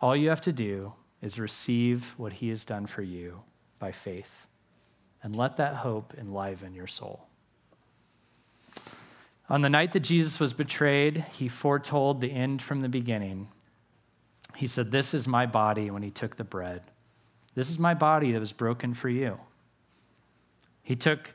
All 0.00 0.14
you 0.14 0.28
have 0.28 0.42
to 0.42 0.52
do 0.52 0.92
is 1.20 1.40
receive 1.40 2.14
what 2.16 2.34
he 2.34 2.50
has 2.50 2.64
done 2.64 2.86
for 2.86 3.02
you 3.02 3.42
by 3.78 3.90
faith 3.90 4.46
and 5.22 5.34
let 5.34 5.56
that 5.56 5.76
hope 5.76 6.14
enliven 6.16 6.74
your 6.74 6.86
soul. 6.86 7.26
On 9.48 9.62
the 9.62 9.70
night 9.70 9.92
that 9.92 10.00
Jesus 10.00 10.40
was 10.40 10.52
betrayed, 10.52 11.24
he 11.32 11.48
foretold 11.48 12.20
the 12.20 12.32
end 12.32 12.62
from 12.62 12.82
the 12.82 12.88
beginning. 12.88 13.48
He 14.56 14.66
said, 14.66 14.90
This 14.90 15.14
is 15.14 15.26
my 15.26 15.46
body 15.46 15.90
when 15.90 16.02
he 16.02 16.10
took 16.10 16.36
the 16.36 16.44
bread. 16.44 16.82
This 17.54 17.70
is 17.70 17.78
my 17.78 17.94
body 17.94 18.32
that 18.32 18.40
was 18.40 18.52
broken 18.52 18.92
for 18.92 19.08
you. 19.08 19.38
He 20.82 20.96
took 20.96 21.34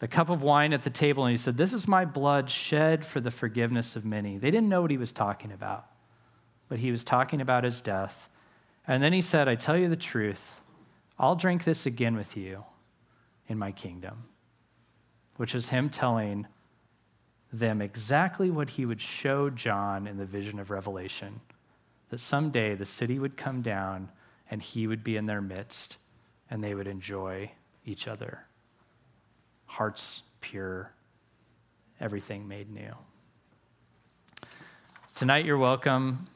the 0.00 0.08
cup 0.08 0.30
of 0.30 0.42
wine 0.42 0.72
at 0.72 0.82
the 0.82 0.90
table 0.90 1.24
and 1.24 1.30
he 1.30 1.36
said, 1.36 1.56
This 1.56 1.72
is 1.72 1.86
my 1.86 2.04
blood 2.04 2.50
shed 2.50 3.04
for 3.04 3.20
the 3.20 3.30
forgiveness 3.30 3.94
of 3.96 4.04
many. 4.04 4.38
They 4.38 4.50
didn't 4.50 4.68
know 4.68 4.82
what 4.82 4.90
he 4.90 4.96
was 4.96 5.12
talking 5.12 5.52
about, 5.52 5.86
but 6.68 6.80
he 6.80 6.90
was 6.90 7.04
talking 7.04 7.40
about 7.40 7.64
his 7.64 7.80
death. 7.80 8.28
And 8.88 9.02
then 9.02 9.12
he 9.12 9.20
said, 9.20 9.46
I 9.46 9.54
tell 9.54 9.76
you 9.76 9.88
the 9.88 9.96
truth, 9.96 10.62
I'll 11.18 11.36
drink 11.36 11.64
this 11.64 11.84
again 11.84 12.16
with 12.16 12.34
you 12.34 12.64
in 13.46 13.58
my 13.58 13.72
kingdom, 13.72 14.24
which 15.36 15.54
is 15.54 15.68
him 15.68 15.90
telling 15.90 16.46
them 17.52 17.82
exactly 17.82 18.50
what 18.50 18.70
he 18.70 18.86
would 18.86 19.02
show 19.02 19.50
John 19.50 20.06
in 20.06 20.16
the 20.16 20.24
vision 20.24 20.58
of 20.58 20.70
Revelation 20.70 21.40
that 22.08 22.20
someday 22.20 22.74
the 22.74 22.86
city 22.86 23.18
would 23.18 23.36
come 23.36 23.60
down 23.60 24.08
and 24.50 24.62
he 24.62 24.86
would 24.86 25.04
be 25.04 25.16
in 25.16 25.26
their 25.26 25.42
midst 25.42 25.98
and 26.48 26.64
they 26.64 26.74
would 26.74 26.86
enjoy 26.86 27.52
each 27.84 28.08
other 28.08 28.46
hearts 29.70 30.22
pure, 30.40 30.90
everything 32.00 32.48
made 32.48 32.68
new. 32.68 32.92
Tonight, 35.14 35.44
you're 35.44 35.56
welcome 35.56 36.26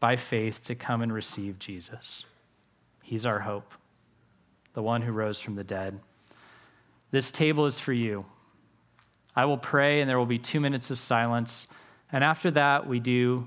by 0.00 0.16
faith 0.16 0.64
to 0.64 0.74
come 0.74 1.00
and 1.00 1.12
receive 1.12 1.60
Jesus. 1.60 2.24
He's 3.00 3.24
our 3.24 3.40
hope, 3.40 3.74
the 4.72 4.82
one 4.82 5.02
who 5.02 5.12
rose 5.12 5.40
from 5.40 5.54
the 5.54 5.62
dead. 5.62 6.00
This 7.12 7.30
table 7.30 7.66
is 7.66 7.78
for 7.78 7.92
you. 7.92 8.24
I 9.36 9.44
will 9.44 9.58
pray, 9.58 10.00
and 10.00 10.10
there 10.10 10.18
will 10.18 10.26
be 10.26 10.38
two 10.38 10.58
minutes 10.58 10.90
of 10.90 10.98
silence. 10.98 11.68
And 12.10 12.24
after 12.24 12.50
that, 12.50 12.88
we 12.88 12.98
do 12.98 13.46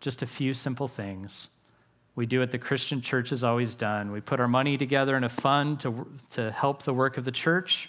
just 0.00 0.20
a 0.20 0.26
few 0.26 0.52
simple 0.52 0.86
things. 0.86 1.48
We 2.14 2.26
do 2.26 2.40
what 2.40 2.50
the 2.50 2.58
Christian 2.58 3.00
church 3.00 3.30
has 3.30 3.42
always 3.42 3.74
done. 3.74 4.12
We 4.12 4.20
put 4.20 4.38
our 4.38 4.48
money 4.48 4.76
together 4.76 5.16
in 5.16 5.24
a 5.24 5.30
fund 5.30 5.80
to, 5.80 6.06
to 6.32 6.50
help 6.50 6.82
the 6.82 6.92
work 6.92 7.16
of 7.16 7.24
the 7.24 7.32
church 7.32 7.88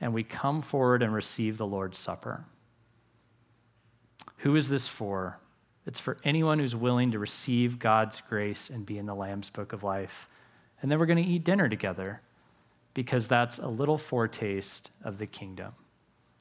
and 0.00 0.12
we 0.12 0.22
come 0.22 0.62
forward 0.62 1.02
and 1.02 1.12
receive 1.14 1.58
the 1.58 1.66
Lord's 1.66 1.98
Supper. 1.98 2.44
Who 4.38 4.56
is 4.56 4.68
this 4.68 4.88
for? 4.88 5.38
It's 5.86 6.00
for 6.00 6.18
anyone 6.24 6.58
who's 6.58 6.74
willing 6.74 7.12
to 7.12 7.18
receive 7.18 7.78
God's 7.78 8.20
grace 8.20 8.68
and 8.68 8.84
be 8.84 8.98
in 8.98 9.06
the 9.06 9.14
Lamb's 9.14 9.50
Book 9.50 9.72
of 9.72 9.82
Life. 9.82 10.28
And 10.82 10.90
then 10.90 10.98
we're 10.98 11.06
going 11.06 11.22
to 11.22 11.30
eat 11.30 11.44
dinner 11.44 11.68
together 11.68 12.20
because 12.92 13.28
that's 13.28 13.58
a 13.58 13.68
little 13.68 13.98
foretaste 13.98 14.90
of 15.04 15.18
the 15.18 15.26
kingdom, 15.26 15.74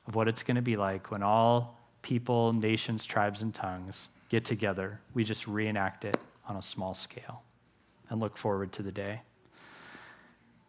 of 0.07 0.15
what 0.15 0.27
it's 0.27 0.43
going 0.43 0.55
to 0.55 0.61
be 0.61 0.75
like 0.75 1.11
when 1.11 1.21
all 1.21 1.79
people, 2.01 2.53
nations, 2.53 3.05
tribes, 3.05 3.41
and 3.41 3.53
tongues 3.53 4.09
get 4.29 4.45
together. 4.45 4.99
We 5.13 5.23
just 5.23 5.47
reenact 5.47 6.05
it 6.05 6.17
on 6.47 6.55
a 6.55 6.61
small 6.61 6.93
scale 6.93 7.43
and 8.09 8.19
look 8.19 8.37
forward 8.37 8.71
to 8.73 8.83
the 8.83 8.91
day. 8.91 9.21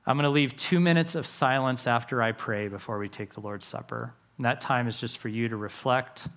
I'm 0.07 0.17
going 0.17 0.25
to 0.25 0.31
leave 0.31 0.55
two 0.55 0.79
minutes 0.79 1.17
of 1.17 1.27
silence 1.27 1.87
after 1.87 2.23
I 2.23 2.31
pray 2.31 2.69
before 2.69 2.99
we 2.99 3.09
take 3.09 3.35
the 3.35 3.41
Lord's 3.41 3.67
Supper. 3.67 4.15
And 4.37 4.45
that 4.45 4.61
time 4.61 4.87
is 4.87 5.01
just 5.01 5.19
for 5.19 5.29
you 5.29 5.49
to 5.49 5.57
reflect 5.57 6.29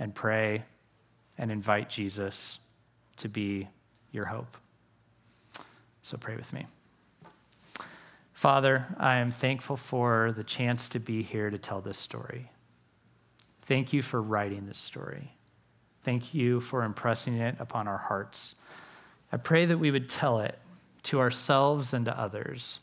and 0.00 0.12
pray 0.12 0.64
and 1.38 1.52
invite 1.52 1.88
Jesus 1.88 2.58
to 3.18 3.28
be 3.28 3.68
your 4.10 4.24
hope. 4.26 4.56
So 6.02 6.16
pray 6.16 6.34
with 6.34 6.52
me. 6.52 6.66
Father, 8.32 8.86
I 8.98 9.16
am 9.16 9.30
thankful 9.30 9.76
for 9.76 10.32
the 10.32 10.44
chance 10.44 10.88
to 10.88 10.98
be 10.98 11.22
here 11.22 11.50
to 11.50 11.58
tell 11.58 11.80
this 11.80 11.98
story. 11.98 12.50
Thank 13.62 13.92
you 13.92 14.02
for 14.02 14.20
writing 14.20 14.66
this 14.66 14.76
story. 14.76 15.36
Thank 16.00 16.34
you 16.34 16.60
for 16.60 16.82
impressing 16.82 17.36
it 17.36 17.56
upon 17.60 17.86
our 17.86 17.96
hearts. 17.96 18.56
I 19.32 19.36
pray 19.36 19.66
that 19.66 19.78
we 19.78 19.92
would 19.92 20.08
tell 20.08 20.40
it 20.40 20.58
to 21.04 21.20
ourselves 21.20 21.94
and 21.94 22.04
to 22.06 22.18
others 22.18 22.80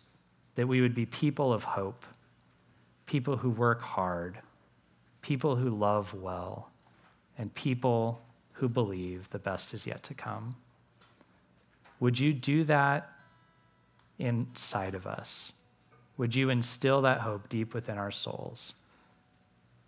that 0.62 0.68
we 0.68 0.80
would 0.80 0.94
be 0.94 1.08
people 1.08 1.52
of 1.52 1.64
hope, 1.64 2.06
people 3.08 3.38
who 3.38 3.50
work 3.50 3.82
hard, 3.82 4.38
people 5.24 5.56
who 5.56 5.72
love 5.72 6.14
well, 6.14 6.70
and 7.36 7.52
people 7.56 8.22
who 8.54 8.70
believe 8.70 9.32
the 9.32 9.40
best 9.40 9.74
is 9.74 9.88
yet 9.88 10.04
to 10.04 10.14
come. 10.14 10.56
Would 12.00 12.20
you 12.20 12.32
do 12.32 12.64
that 12.66 13.10
inside 14.20 14.94
of 14.94 15.08
us? 15.08 15.54
Would 16.16 16.36
you 16.36 16.52
instill 16.52 17.02
that 17.02 17.22
hope 17.22 17.50
deep 17.50 17.74
within 17.74 17.98
our 17.98 18.12
souls? 18.12 18.76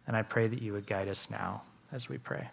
And 0.08 0.18
I 0.18 0.24
pray 0.24 0.48
that 0.48 0.60
you 0.60 0.74
would 0.74 0.88
guide 0.88 1.08
us 1.08 1.30
now 1.30 1.62
as 1.92 2.10
we 2.10 2.18
pray. 2.18 2.50